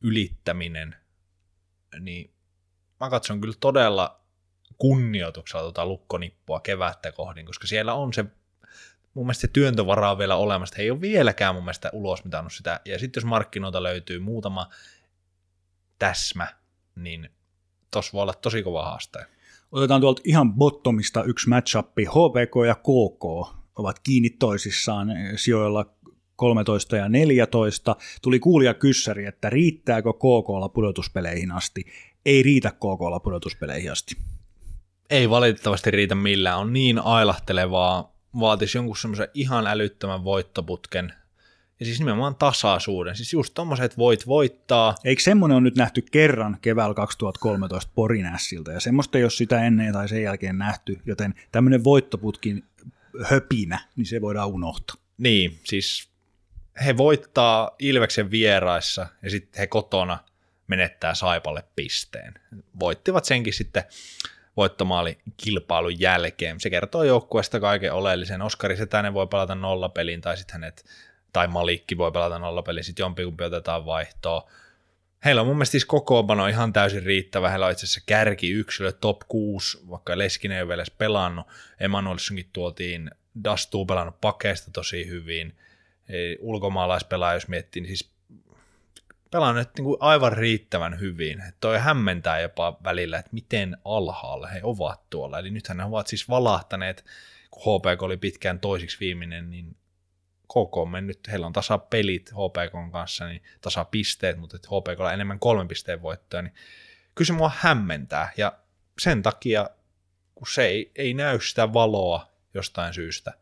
ylittäminen, 0.00 0.96
niin 2.00 2.34
mä 3.00 3.10
katson 3.10 3.40
kyllä 3.40 3.54
todella 3.60 4.23
kunnioituksella 4.78 5.62
tuota 5.62 5.86
lukkonippua 5.86 6.60
kevättä 6.60 7.12
kohdin, 7.12 7.46
koska 7.46 7.66
siellä 7.66 7.94
on 7.94 8.12
se 8.12 8.24
mun 9.14 9.26
mielestä 9.26 9.40
se 9.40 9.48
työntövara 9.48 10.10
on 10.10 10.18
vielä 10.18 10.36
olemassa, 10.36 10.74
he 10.78 10.82
ei 10.82 10.90
ole 10.90 11.00
vieläkään 11.00 11.54
mun 11.54 11.64
mielestä 11.64 11.90
ulos 11.92 12.24
mitannut 12.24 12.52
sitä, 12.52 12.80
ja 12.84 12.98
sitten 12.98 13.20
jos 13.20 13.28
markkinoilta 13.28 13.82
löytyy 13.82 14.18
muutama 14.18 14.68
täsmä, 15.98 16.48
niin 16.96 17.28
tos 17.90 18.12
voi 18.12 18.22
olla 18.22 18.34
tosi 18.34 18.62
kova 18.62 18.84
haaste. 18.84 19.26
Otetaan 19.72 20.00
tuolta 20.00 20.22
ihan 20.24 20.54
bottomista 20.54 21.24
yksi 21.24 21.48
matchup. 21.48 21.86
HPK 21.86 22.66
ja 22.66 22.74
KK 22.74 23.24
ovat 23.76 23.98
kiinni 23.98 24.30
toisissaan 24.30 25.08
sijoilla 25.36 25.94
13 26.36 26.96
ja 26.96 27.08
14. 27.08 27.96
Tuli 28.22 28.38
kuulija 28.38 28.74
kyssäri, 28.74 29.26
että 29.26 29.50
riittääkö 29.50 30.12
KKlla 30.12 30.68
pudotuspeleihin 30.68 31.52
asti. 31.52 31.84
Ei 32.26 32.42
riitä 32.42 32.70
KKlla 32.70 33.20
pudotuspeleihin 33.20 33.92
asti. 33.92 34.16
Ei 35.10 35.30
valitettavasti 35.30 35.90
riitä 35.90 36.14
millään. 36.14 36.58
On 36.58 36.72
niin 36.72 36.98
ailahtelevaa. 36.98 38.14
Vaatisi 38.40 38.78
jonkun 38.78 38.96
semmoisen 38.96 39.28
ihan 39.34 39.66
älyttömän 39.66 40.24
voittoputken. 40.24 41.12
Ja 41.80 41.86
siis 41.86 41.98
nimenomaan 41.98 42.36
tasaisuuden. 42.36 43.16
Siis 43.16 43.32
just 43.32 43.54
tommoset 43.54 43.98
voit 43.98 44.26
voittaa. 44.26 44.94
Eikö 45.04 45.22
semmoinen 45.22 45.56
on 45.56 45.62
nyt 45.62 45.76
nähty 45.76 46.02
kerran 46.02 46.58
keväällä 46.62 46.94
2013 46.94 47.92
Porinässiltä, 47.94 48.72
ja 48.72 48.80
semmoista 48.80 49.18
ei 49.18 49.24
ole 49.24 49.30
sitä 49.30 49.64
ennen 49.64 49.92
tai 49.92 50.08
sen 50.08 50.22
jälkeen 50.22 50.58
nähty, 50.58 50.98
joten 51.06 51.34
tämmöinen 51.52 51.84
voittoputkin 51.84 52.64
höpinä, 53.24 53.78
niin 53.96 54.06
se 54.06 54.20
voidaan 54.20 54.48
unohtaa. 54.48 54.96
Niin, 55.18 55.58
siis 55.64 56.08
he 56.84 56.96
voittaa 56.96 57.70
Ilveksen 57.78 58.30
vieraissa 58.30 59.06
ja 59.22 59.30
sitten 59.30 59.58
he 59.58 59.66
kotona 59.66 60.18
menettää 60.66 61.14
Saipalle 61.14 61.64
pisteen. 61.76 62.34
Voittivat 62.80 63.24
senkin 63.24 63.52
sitten 63.52 63.84
voittomaali 64.56 65.18
kilpailun 65.36 66.00
jälkeen. 66.00 66.60
Se 66.60 66.70
kertoo 66.70 67.02
joukkueesta 67.02 67.60
kaiken 67.60 67.92
oleellisen. 67.92 68.42
Oskari 68.42 68.76
Setänen 68.76 69.14
voi 69.14 69.26
pelata 69.26 69.54
nollapelin 69.54 70.20
tai 70.20 70.36
sitten 70.36 70.52
hänet, 70.52 70.84
tai 71.32 71.48
Malikki 71.48 71.98
voi 71.98 72.12
pelata 72.12 72.38
nollapelin, 72.38 72.84
sitten 72.84 73.02
jompikumpi 73.02 73.44
otetaan 73.44 73.86
vaihtoa. 73.86 74.50
Heillä 75.24 75.40
on 75.40 75.46
mun 75.46 75.56
mielestä 75.56 75.70
siis 75.70 75.84
kokoonpano 75.84 76.46
ihan 76.46 76.72
täysin 76.72 77.02
riittävä. 77.02 77.50
Heillä 77.50 77.66
on 77.66 77.72
itse 77.72 77.86
asiassa 77.86 78.00
kärki 78.06 78.50
yksilö, 78.50 78.92
top 78.92 79.20
6, 79.28 79.78
vaikka 79.90 80.18
Leskinen 80.18 80.56
ei 80.56 80.62
ole 80.62 80.68
vielä 80.68 80.84
pelannut. 80.98 81.46
Emanuelssonkin 81.80 82.50
tuotiin 82.52 83.10
Dastuu 83.44 83.86
pelannut 83.86 84.20
pakeista 84.20 84.70
tosi 84.70 85.08
hyvin. 85.08 85.56
Ulkomaalaispelaaja, 86.38 87.36
jos 87.36 87.48
miettii, 87.48 87.82
niin 87.82 87.96
siis 87.96 88.13
pelannut 89.34 89.68
niin 89.76 89.84
kuin 89.84 89.96
aivan 90.00 90.32
riittävän 90.32 91.00
hyvin. 91.00 91.42
Toi 91.60 91.78
hämmentää 91.78 92.40
jopa 92.40 92.78
välillä, 92.84 93.18
että 93.18 93.30
miten 93.32 93.76
alhaalla 93.84 94.46
he 94.46 94.60
ovat 94.62 95.10
tuolla. 95.10 95.38
Eli 95.38 95.50
nythän 95.50 95.76
ne 95.76 95.84
ovat 95.84 96.06
siis 96.06 96.28
valahtaneet, 96.28 97.04
kun 97.50 97.62
HPK 97.62 98.02
oli 98.02 98.16
pitkään 98.16 98.60
toisiksi 98.60 99.00
viimeinen, 99.00 99.50
niin 99.50 99.76
KK 100.42 100.76
on 100.76 100.88
mennyt, 100.88 101.18
heillä 101.30 101.46
on 101.46 101.52
tasa 101.52 101.78
pelit 101.78 102.30
HPK 102.30 102.92
kanssa, 102.92 103.26
niin 103.26 103.42
tasa 103.60 103.84
pisteet, 103.84 104.38
mutta 104.38 104.58
HPK 104.58 105.00
on 105.00 105.12
enemmän 105.12 105.38
kolmen 105.38 105.68
pisteen 105.68 106.02
voittoja, 106.02 106.42
niin 106.42 106.54
kyllä 107.14 107.26
se 107.26 107.32
mua 107.32 107.52
hämmentää. 107.56 108.32
Ja 108.36 108.58
sen 108.98 109.22
takia, 109.22 109.70
kun 110.34 110.46
se 110.50 110.64
ei, 110.66 110.92
ei 110.96 111.14
näy 111.14 111.40
sitä 111.40 111.72
valoa 111.72 112.32
jostain 112.54 112.94
syystä, 112.94 113.32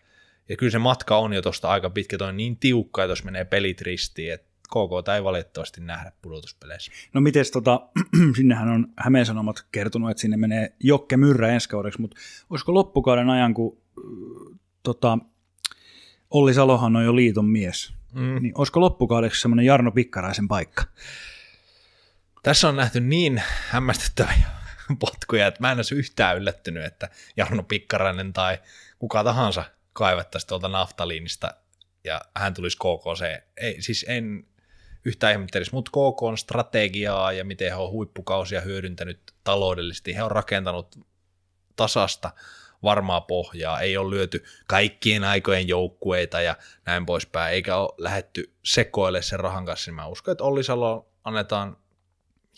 ja 0.49 0.57
kyllä 0.57 0.72
se 0.72 0.78
matka 0.78 1.16
on 1.16 1.32
jo 1.32 1.43
tuosta 1.43 1.68
aika 1.68 1.90
pitkä, 1.90 2.18
toi 2.18 2.28
on 2.28 2.36
niin 2.36 2.57
tiukka, 2.57 3.05
että 3.05 3.12
jos 3.12 3.24
menee 3.24 3.45
pelit 3.45 3.80
ristiin, 3.80 4.32
että 4.32 4.52
KK 4.73 5.09
ei 5.14 5.25
valitettavasti 5.25 5.81
nähdä 5.81 6.12
pudotuspeleissä. 6.23 6.93
No 7.12 7.20
miten 7.20 7.45
tota, 7.53 7.81
sinnehän 8.37 8.68
on 8.68 8.87
Hämeen 8.99 9.27
Sanomat 9.27 9.66
kertonut, 9.73 10.11
että 10.11 10.20
sinne 10.20 10.37
menee 10.37 10.75
Jokke 10.81 11.16
Myrrä 11.16 11.49
ensi 11.49 11.68
kaudeksi, 11.68 12.01
mutta 12.01 12.16
olisiko 12.51 12.75
loppukauden 12.75 13.31
ajan, 13.31 13.55
kun 13.55 13.79
äh, 13.99 14.59
tota, 14.83 15.18
Olli 16.31 16.55
Salohan 16.55 16.97
on 16.97 17.05
jo 17.05 17.16
liiton 17.16 17.47
mies, 17.47 17.95
mm. 18.14 18.43
niin 18.43 18.53
olisiko 18.59 18.81
loppukaudeksi 18.81 19.41
semmoinen 19.41 19.66
Jarno 19.66 19.93
Pikkaraisen 19.93 20.49
paikka? 20.49 20.85
Tässä 22.43 22.68
on 22.68 22.77
nähty 22.77 23.01
niin 23.01 23.43
hämmästyttäviä 23.68 24.47
potkuja, 25.01 25.47
että 25.47 25.61
mä 25.61 25.73
en 25.73 25.79
olisi 25.79 25.95
yhtään 25.95 26.37
yllättynyt, 26.37 26.85
että 26.85 27.09
Jarno 27.37 27.62
Pikkarainen 27.62 28.33
tai 28.33 28.59
kuka 28.99 29.25
tahansa 29.25 29.64
kaivettaisiin 29.93 30.49
tuolta 30.49 30.68
naftaliinista 30.68 31.55
ja 32.05 32.20
hän 32.37 32.55
tulisi 32.55 32.77
KKC. 32.77 33.43
Ei, 33.57 33.83
siis 33.83 34.05
en 34.09 34.47
yhtään 35.05 35.33
ihmettelisi, 35.33 35.73
mutta 35.73 35.91
KK 35.91 36.23
on 36.23 36.39
strategiaa 36.39 37.33
ja 37.33 37.45
miten 37.45 37.69
he 37.69 37.75
on 37.75 37.91
huippukausia 37.91 38.61
hyödyntänyt 38.61 39.21
taloudellisesti. 39.45 40.15
He 40.15 40.23
on 40.23 40.31
rakentanut 40.31 40.99
tasasta 41.77 42.31
varmaa 42.83 43.21
pohjaa, 43.21 43.81
ei 43.81 43.97
ole 43.97 44.11
lyöty 44.11 44.45
kaikkien 44.67 45.25
aikojen 45.25 45.69
joukkueita 45.69 46.41
ja 46.41 46.57
näin 46.87 47.07
poispäin, 47.07 47.55
eikä 47.55 47.77
ole 47.77 47.95
lähetty 47.99 48.53
sekoille 48.65 49.23
sen 49.23 49.41
rahan 49.41 49.67
kanssa, 49.67 49.91
niin 49.91 49.97
mä 49.97 50.07
uskon, 50.07 50.33
että 50.33 50.45
Olli 50.45 50.65
Salo 50.65 51.09
annetaan 51.25 51.77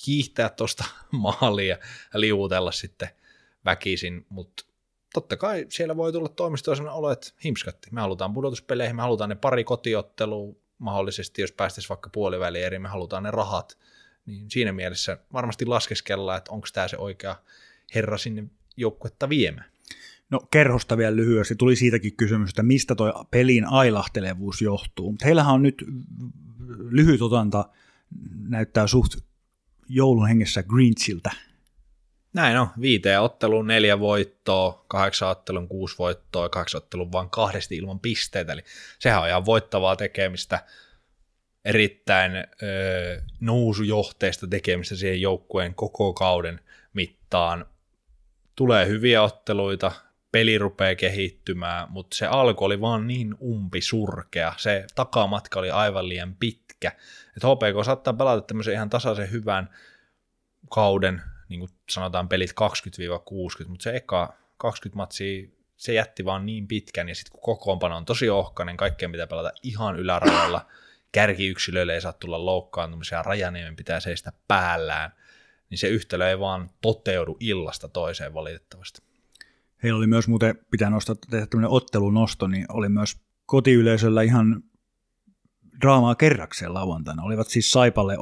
hiihtää 0.07 0.49
tuosta 0.49 0.85
maalia 1.41 1.79
ja 2.15 2.21
liuutella 2.21 2.73
sitten 2.73 3.09
väkisin, 3.65 4.27
mutta 4.29 4.65
totta 5.15 5.37
kai 5.37 5.67
siellä 5.69 5.97
voi 5.97 6.13
tulla 6.13 6.29
toimistoon 6.29 6.77
sellainen 6.77 6.99
olo, 6.99 7.11
että 7.11 7.33
himskatti, 7.45 7.89
me 7.91 8.01
halutaan 8.01 8.35
pudotuspeleihin, 8.35 8.97
me 8.97 9.03
halutaan 9.03 9.31
ne 9.31 9.37
pari 9.37 9.65
kotiottelua, 9.65 10.55
mahdollisesti 10.79 11.43
jos 11.43 11.53
päästäisiin 11.53 11.89
vaikka 11.89 12.11
puoliväli 12.11 12.63
eri, 12.63 12.79
me 12.79 12.89
halutaan 12.89 13.23
ne 13.23 13.31
rahat, 13.31 13.79
niin 14.27 14.51
siinä 14.51 14.73
mielessä 14.73 15.19
varmasti 15.33 15.67
laskeskellaan, 15.67 16.39
että 16.39 16.53
onko 16.53 16.67
tämä 16.73 16.89
se 16.89 16.97
oikea 16.97 17.37
herra 17.95 18.19
sinne 18.19 18.45
joukkuetta 18.77 19.29
viemään. 19.29 19.71
No 20.31 20.41
kerhosta 20.51 20.97
vielä 20.97 21.17
lyhyesti. 21.17 21.57
Tuli 21.57 21.77
siitäkin 21.77 22.17
kysymys, 22.17 22.49
että 22.51 22.63
mistä 22.63 22.95
tuo 22.95 23.25
pelin 23.31 23.65
ailahtelevuus 23.65 24.63
johtuu. 24.63 25.17
Heillähän 25.25 25.55
on 25.55 25.63
nyt 25.63 25.85
lyhyt 26.91 27.23
otanta, 27.23 27.69
näyttää 28.49 28.87
suht 28.87 29.17
joulun 29.89 30.29
hengessä 30.29 30.63
Grinchiltä. 30.63 31.31
Näin 32.35 32.59
on, 32.59 32.69
viiteen 32.81 33.21
otteluun 33.21 33.67
neljä 33.67 34.01
voittoa, 34.01 34.85
kahdeksan 34.89 35.29
ottelun 35.29 35.69
kuusi 35.69 35.99
voittoa, 35.99 36.49
kahdeksan 36.49 36.79
ottelun 36.83 37.13
vain 37.13 37.31
kahdesti 37.31 37.77
ilman 37.77 38.01
pisteitä, 38.01 38.53
eli 38.53 38.65
sehän 38.99 39.23
on 39.23 39.29
ihan 39.29 39.47
voittavaa 39.47 39.97
tekemistä, 39.97 40.65
erittäin 41.65 42.33
öö, 42.63 43.21
nousujohteista 43.41 44.47
tekemistä 44.47 44.97
siihen 44.97 45.21
joukkueen 45.21 45.75
koko 45.75 46.13
kauden 46.13 46.61
mittaan. 46.95 47.67
Tulee 48.57 48.87
hyviä 48.87 49.23
otteluita, 49.23 49.93
peli 50.33 50.59
rupeaa 50.59 50.95
kehittymään, 50.95 51.87
mutta 51.91 52.17
se 52.17 52.27
alku 52.27 52.65
oli 52.65 52.81
vaan 52.81 53.07
niin 53.07 53.35
umpisurkea, 53.43 54.55
se 54.57 54.87
takamatka 54.95 55.59
oli 55.61 55.71
aivan 55.71 56.09
liian 56.09 56.37
pitkä, 56.41 56.93
että 57.37 57.49
HPK 57.49 57.85
saattaa 57.85 58.15
pelata 58.15 58.47
tämmöisen 58.47 58.75
ihan 58.75 58.91
tasaisen 58.91 59.31
hyvän 59.31 59.71
kauden, 60.71 61.23
niin 61.59 61.69
kuin 61.69 61.79
sanotaan 61.91 62.29
pelit 62.29 62.51
20-60, 62.51 63.69
mutta 63.69 63.83
se 63.83 63.97
eka 63.97 64.35
20 64.57 64.97
matsia, 64.97 65.49
se 65.77 65.93
jätti 65.93 66.25
vaan 66.25 66.47
niin 66.47 66.69
pitkän, 66.69 67.09
ja 67.09 67.15
sitten 67.15 67.33
kun 67.33 67.41
kokoonpano 67.43 67.97
on 67.97 68.05
tosi 68.05 68.31
ohkainen, 68.31 68.77
kaikkeen 68.77 69.13
pitää 69.13 69.27
pelata 69.27 69.51
ihan 69.63 69.97
ylärajalla, 69.97 70.67
kärkiyksilöille 71.13 71.95
ei 71.95 72.01
saa 72.01 72.13
tulla 72.13 72.47
loukkaantumisia, 72.47 73.23
Rajaniemen 73.23 73.77
pitää 73.77 74.01
seistä 74.01 74.33
päällään, 74.49 75.11
niin 75.71 75.79
se 75.79 75.89
yhtälö 75.89 76.29
ei 76.29 76.39
vaan 76.39 76.71
toteudu 76.81 77.37
illasta 77.41 77.89
toiseen 77.89 78.35
valitettavasti. 78.35 79.03
Heillä 79.83 79.99
oli 79.99 80.07
myös 80.07 80.29
muuten, 80.29 80.59
pitää 80.71 80.91
nostaa, 80.91 81.17
tehdä 81.31 81.47
tämmöinen 81.47 81.71
ottelunosto, 81.71 82.47
niin 82.47 82.67
oli 82.69 82.89
myös 82.89 83.17
kotiyleisöllä 83.47 84.23
ihan 84.23 84.63
draamaa 85.81 86.15
kerrakseen 86.15 86.75
lauantaina. 86.75 87.23
Olivat 87.23 87.49
siis 87.49 87.73
Saipalle 87.73 88.17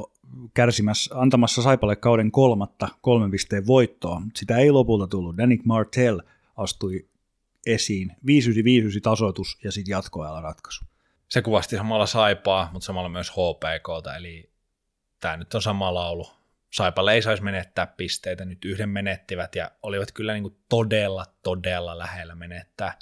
kärsimässä, 0.55 1.15
antamassa 1.19 1.63
Saipalle 1.63 1.97
kauden 1.97 2.33
kolmatta 2.33 2.89
kolmen 3.01 3.31
pisteen 3.31 3.67
voittoa, 3.67 4.23
sitä 4.37 4.57
ei 4.57 4.71
lopulta 4.71 5.07
tullut. 5.07 5.37
Danik 5.37 5.65
Martell 5.65 6.21
astui 6.57 7.09
esiin. 7.67 8.13
5 8.27 9.01
tasoitus 9.01 9.59
ja 9.65 9.73
sitten 9.73 9.93
jatkoajalla 9.93 10.41
ratkaisu. 10.41 10.85
Se 11.29 11.43
kuvasti 11.43 11.77
samalla 11.77 12.07
Saipaa, 12.07 12.71
mutta 12.73 12.87
samalla 12.87 13.09
myös 13.09 13.31
HPKta, 13.31 14.17
eli 14.17 14.51
tämä 15.21 15.37
nyt 15.37 15.55
on 15.55 15.63
sama 15.63 15.95
laulu. 15.95 16.27
Saipalle 16.71 17.13
ei 17.13 17.23
saisi 17.23 17.43
menettää 17.43 17.87
pisteitä, 17.87 18.45
nyt 18.45 18.65
yhden 18.65 18.89
menettivät 18.89 19.55
ja 19.55 19.71
olivat 19.83 20.13
kyllä 20.13 20.33
niin 20.33 20.43
kuin 20.43 20.57
todella, 20.69 21.25
todella 21.43 21.99
lähellä 21.99 22.35
menettää. 22.35 22.99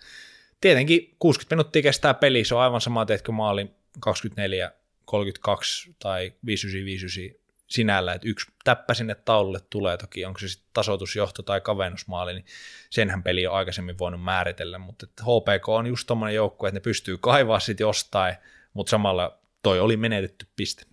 Tietenkin 0.61 1.17
60 1.19 1.57
minuuttia 1.57 1.83
kestää 1.83 2.15
peli, 2.15 2.45
se 2.45 2.55
on 2.55 2.61
aivan 2.61 2.81
sama, 2.81 3.07
teetkö 3.07 3.33
maali 3.33 3.71
24, 4.01 4.73
32 5.11 5.95
tai 5.99 6.33
59, 6.47 6.85
59 6.85 7.41
sinällä, 7.71 8.13
että 8.13 8.29
yksi 8.29 8.47
täppä 8.65 8.95
sinne 8.95 9.15
taululle 9.15 9.61
tulee, 9.71 9.97
toki 9.97 10.25
onko 10.25 10.39
se 10.39 10.49
sitten 10.49 10.71
tasoitusjohto 10.73 11.43
tai 11.43 11.61
kavennusmaali, 11.61 12.33
niin 12.33 12.45
senhän 12.91 13.23
peli 13.23 13.47
on 13.47 13.55
aikaisemmin 13.55 13.99
voinut 13.99 14.23
määritellä, 14.23 14.79
mutta 14.79 15.07
HPK 15.23 15.69
on 15.69 15.87
just 15.87 16.07
tommonen 16.07 16.35
joukkue, 16.35 16.69
että 16.69 16.77
ne 16.77 16.81
pystyy 16.81 17.19
kaivaa 17.19 17.61
sitten 17.61 17.85
jostain, 17.85 18.35
mutta 18.75 18.91
samalla 18.91 19.39
toi 19.63 19.81
oli 19.81 19.97
menetetty 19.97 20.47
piste. 20.57 20.85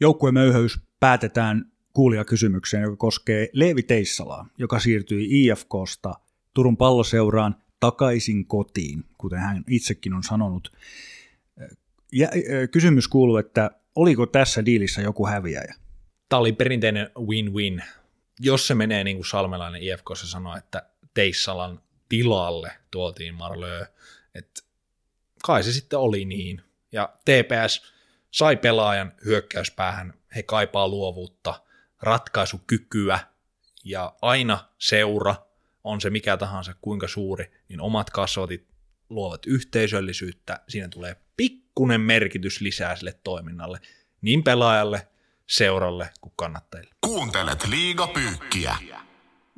Joukkueen 0.00 0.34
möyhäys 0.34 0.78
päätetään 1.00 1.72
kuulijakysymykseen, 1.92 2.82
joka 2.82 2.96
koskee 2.96 3.48
Leevi 3.52 3.82
Teissalaa, 3.82 4.46
joka 4.58 4.78
siirtyi 4.78 5.28
IFKsta 5.30 6.14
Turun 6.54 6.76
palloseuraan 6.76 7.56
takaisin 7.80 8.46
kotiin, 8.46 9.04
kuten 9.18 9.38
hän 9.38 9.64
itsekin 9.68 10.14
on 10.14 10.22
sanonut. 10.22 10.72
Ja, 12.12 12.28
kysymys 12.70 13.08
kuuluu, 13.08 13.36
että 13.36 13.70
oliko 13.94 14.26
tässä 14.26 14.64
diilissä 14.64 15.00
joku 15.00 15.26
häviäjä? 15.26 15.74
Tämä 16.28 16.40
oli 16.40 16.52
perinteinen 16.52 17.10
win-win. 17.18 17.82
Jos 18.40 18.66
se 18.66 18.74
menee 18.74 19.04
niin 19.04 19.16
kuin 19.16 19.26
Salmelainen 19.26 19.82
IFKssa 19.82 20.26
sanoi, 20.26 20.58
että 20.58 20.82
Teissalan 21.14 21.82
tilalle 22.08 22.72
tuotiin 22.90 23.34
Marlö, 23.34 23.86
että 24.34 24.62
kai 25.42 25.62
se 25.62 25.72
sitten 25.72 25.98
oli 25.98 26.24
niin. 26.24 26.62
Ja 26.92 27.12
TPS 27.24 27.92
sai 28.30 28.56
pelaajan 28.56 29.12
hyökkäyspäähän, 29.24 30.14
he 30.36 30.42
kaipaa 30.42 30.88
luovuutta, 30.88 31.62
ratkaisukykyä 32.02 33.18
ja 33.84 34.14
aina 34.22 34.68
seura, 34.78 35.34
on 35.84 36.00
se 36.00 36.10
mikä 36.10 36.36
tahansa 36.36 36.74
kuinka 36.80 37.08
suuri, 37.08 37.52
niin 37.68 37.80
omat 37.80 38.10
kasvatit 38.10 38.69
luovat 39.10 39.46
yhteisöllisyyttä, 39.46 40.60
siinä 40.68 40.88
tulee 40.88 41.16
pikkunen 41.36 42.00
merkitys 42.00 42.60
lisää 42.60 42.96
sille 42.96 43.14
toiminnalle, 43.24 43.80
niin 44.22 44.42
pelaajalle, 44.42 45.06
seuralle 45.46 46.10
kuin 46.20 46.32
kannattajille. 46.36 46.90
Kuuntelet 47.00 47.66
liigapyykkiä. 47.68 48.74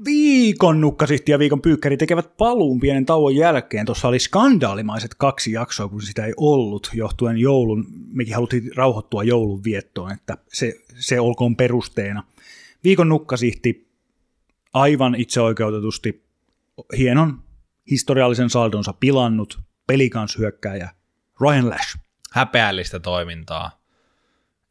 Viikon 0.04 0.80
nukkasihti 0.80 1.32
ja 1.32 1.38
viikon 1.38 1.62
pyykkäri 1.62 1.96
tekevät 1.96 2.36
paluun 2.36 2.80
pienen 2.80 3.06
tauon 3.06 3.36
jälkeen. 3.36 3.86
Tuossa 3.86 4.08
oli 4.08 4.18
skandaalimaiset 4.18 5.14
kaksi 5.14 5.52
jaksoa, 5.52 5.88
kun 5.88 6.02
sitä 6.02 6.24
ei 6.24 6.32
ollut, 6.36 6.90
johtuen 6.94 7.36
joulun, 7.36 7.86
mekin 8.12 8.34
haluttiin 8.34 8.70
rauhoittua 8.76 9.24
joulun 9.24 9.64
viettoon, 9.64 10.12
että 10.12 10.38
se, 10.48 10.74
se 10.98 11.20
olkoon 11.20 11.56
perusteena. 11.56 12.24
Viikon 12.84 13.08
nukkasihti 13.08 13.88
aivan 14.72 15.14
itseoikeutetusti 15.14 16.24
hienon 16.98 17.42
historiallisen 17.90 18.50
saldonsa 18.50 18.92
pilannut 18.92 19.60
pelikanshyökkääjä 19.86 20.90
Ryan 21.40 21.70
Lash. 21.70 21.98
Häpeällistä 22.32 23.00
toimintaa. 23.00 23.82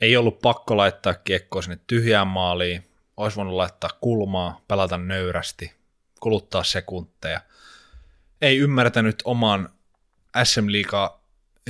Ei 0.01 0.18
ollut 0.18 0.39
pakko 0.39 0.78
laittaa 0.78 1.14
kiekkoa 1.14 1.62
sinne 1.62 1.80
tyhjään 1.88 2.28
maaliin, 2.28 2.91
olisi 3.18 3.38
voinut 3.38 3.53
laittaa 3.53 3.89
kulmaa, 4.01 4.62
pelata 4.68 4.97
nöyrästi, 4.97 5.74
kuluttaa 6.20 6.64
sekunteja. 6.64 7.41
Ei 8.41 8.57
ymmärtänyt 8.57 9.22
oman 9.26 9.70
SM 10.43 10.66
Liiga 10.68 11.22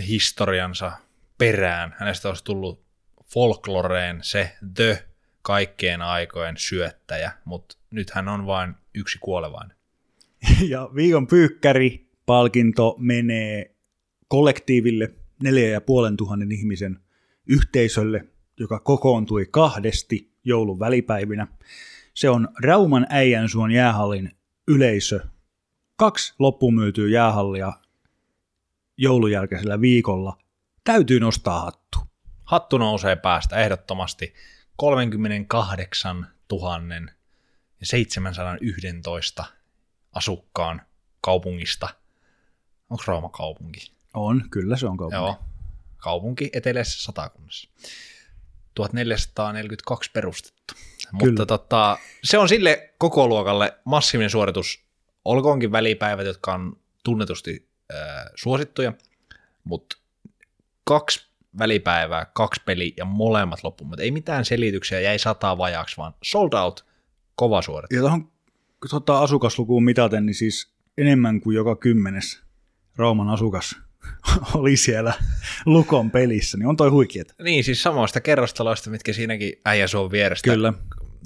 historiansa 0.07 0.91
perään. 1.37 1.95
Hänestä 1.99 2.27
olisi 2.29 2.43
tullut 2.43 2.85
folkloreen 3.25 4.19
se 4.23 4.57
the 4.73 5.05
kaikkien 5.41 6.01
aikojen 6.01 6.57
syöttäjä, 6.57 7.31
mutta 7.45 7.77
nyt 7.91 8.09
hän 8.09 8.27
on 8.27 8.45
vain 8.45 8.75
yksi 8.93 9.17
kuolevainen. 9.21 9.80
Ja 10.67 10.89
viikon 10.95 11.27
pyykkäri 11.27 12.09
palkinto 12.25 12.95
menee 12.99 13.75
kollektiiville 14.27 15.13
neljä 15.43 15.69
ja 15.69 15.81
puolen 15.81 16.17
tuhannen 16.17 16.51
ihmisen 16.51 16.99
yhteisölle, 17.47 18.27
joka 18.59 18.79
kokoontui 18.79 19.47
kahdesti 19.51 20.31
joulun 20.43 20.79
välipäivinä. 20.79 21.47
Se 22.13 22.29
on 22.29 22.47
Rauman 22.63 23.07
Äijänsuon 23.09 23.71
jäähallin 23.71 24.31
yleisö. 24.67 25.19
Kaksi 25.95 26.33
loppumyytyä 26.39 27.09
jäähallia 27.09 27.73
joulun 28.97 29.31
jälkeisellä 29.31 29.81
viikolla. 29.81 30.37
Täytyy 30.83 31.19
nostaa 31.19 31.59
hattu. 31.59 31.97
Hattu 32.43 32.77
nousee 32.77 33.15
päästä 33.15 33.55
ehdottomasti 33.55 34.33
38 34.75 36.27
000 36.51 36.81
ja 37.79 37.85
711 37.85 39.61
asukkaan 40.14 40.82
kaupungista. 41.22 41.89
Onko 42.89 43.03
Rauma 43.07 43.30
kaupunki? 43.30 43.91
On, 44.14 44.43
kyllä 44.51 44.78
se 44.78 44.88
on 44.88 44.97
kaupunki. 44.97 45.16
Joo, 45.16 45.36
kaupunki 45.97 46.49
eteläisessä 46.53 47.03
satakunnassa. 47.03 47.70
1442 48.76 50.12
perustettu. 50.12 50.74
Kyllä. 51.20 51.32
Mutta 51.32 51.45
tota, 51.45 51.97
se 52.24 52.38
on 52.38 52.49
sille 52.49 52.93
koko 52.97 53.28
luokalle 53.28 53.78
massiivinen 53.86 54.30
suoritus. 54.30 54.84
Olkoonkin 55.26 55.72
välipäivät, 55.72 56.26
jotka 56.26 56.53
on 56.53 56.80
tunnetusti 57.03 57.70
äh, 57.93 58.26
suosittuja, 58.36 58.93
mutta 59.64 59.97
kaksi 60.84 61.32
välipäivää, 61.59 62.26
kaksi 62.26 62.62
peliä 62.66 62.93
ja 62.97 63.05
molemmat 63.05 63.64
loppumat. 63.64 63.99
Ei 63.99 64.12
mitään 64.12 64.45
selityksiä, 64.45 64.99
jäi 64.99 65.20
sataa 65.20 65.57
vajaaksi, 65.57 65.97
vaan 65.97 66.14
sold 66.24 66.53
out, 66.53 66.86
kova 67.36 67.62
suoritus. 67.62 67.95
Ja 67.95 68.01
tuohon 68.01 68.30
tota, 68.89 69.19
asukaslukuun 69.19 69.84
mitaten, 69.84 70.25
niin 70.25 70.36
siis 70.36 70.73
enemmän 70.97 71.41
kuin 71.41 71.55
joka 71.55 71.75
kymmenes 71.75 72.41
Rauman 72.95 73.29
asukas 73.29 73.75
oli 74.55 74.77
siellä 74.77 75.13
Lukon 75.65 76.11
pelissä, 76.11 76.57
niin 76.57 76.67
on 76.67 76.77
toi 76.77 76.89
huikeet. 76.89 77.36
Niin, 77.43 77.63
siis 77.63 77.84
samoista 77.84 78.21
kerrostaloista, 78.21 78.89
mitkä 78.89 79.13
siinäkin 79.13 79.53
äijä 79.65 79.88
suon 79.88 80.11
vierestä 80.11 80.51
Kyllä. 80.51 80.73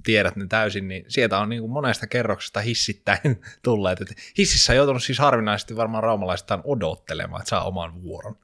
tiedät 0.03 0.35
ne 0.35 0.47
täysin, 0.47 0.87
niin 0.87 1.05
sieltä 1.07 1.39
on 1.39 1.49
niin 1.49 1.61
kuin 1.61 1.71
monesta 1.71 2.07
kerroksesta 2.07 2.61
hissittäin 2.61 3.41
tulleet. 3.63 4.01
Et 4.01 4.15
hississä 4.37 4.73
on 4.73 4.77
joutunut 4.77 5.03
siis 5.03 5.19
harvinaisesti 5.19 5.75
varmaan 5.75 6.03
raumalaistaan 6.03 6.61
odottelemaan, 6.63 7.41
että 7.41 7.49
saa 7.49 7.67
oman 7.67 8.03
vuoron. 8.03 8.35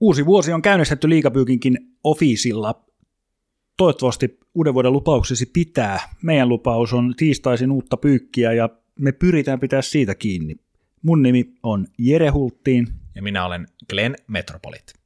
Uusi 0.00 0.26
vuosi 0.26 0.52
on 0.52 0.62
käynnistetty 0.62 1.08
liikapyykinkin 1.08 1.78
ofiisilla. 2.04 2.84
Toivottavasti 3.80 4.38
uuden 4.54 4.74
vuoden 4.74 4.92
lupauksesi 4.92 5.46
pitää. 5.46 6.00
Meidän 6.22 6.48
lupaus 6.48 6.92
on 6.92 7.14
tiistaisin 7.16 7.70
uutta 7.70 7.96
pyykkiä 7.96 8.52
ja 8.52 8.68
me 8.98 9.12
pyritään 9.12 9.60
pitää 9.60 9.82
siitä 9.82 10.14
kiinni. 10.14 10.56
Mun 11.02 11.22
nimi 11.22 11.44
on 11.62 11.86
Jere 11.98 12.28
Hulttiin. 12.28 12.88
Ja 13.14 13.22
minä 13.22 13.46
olen 13.46 13.66
Glenn 13.90 14.14
Metropolit. 14.26 14.99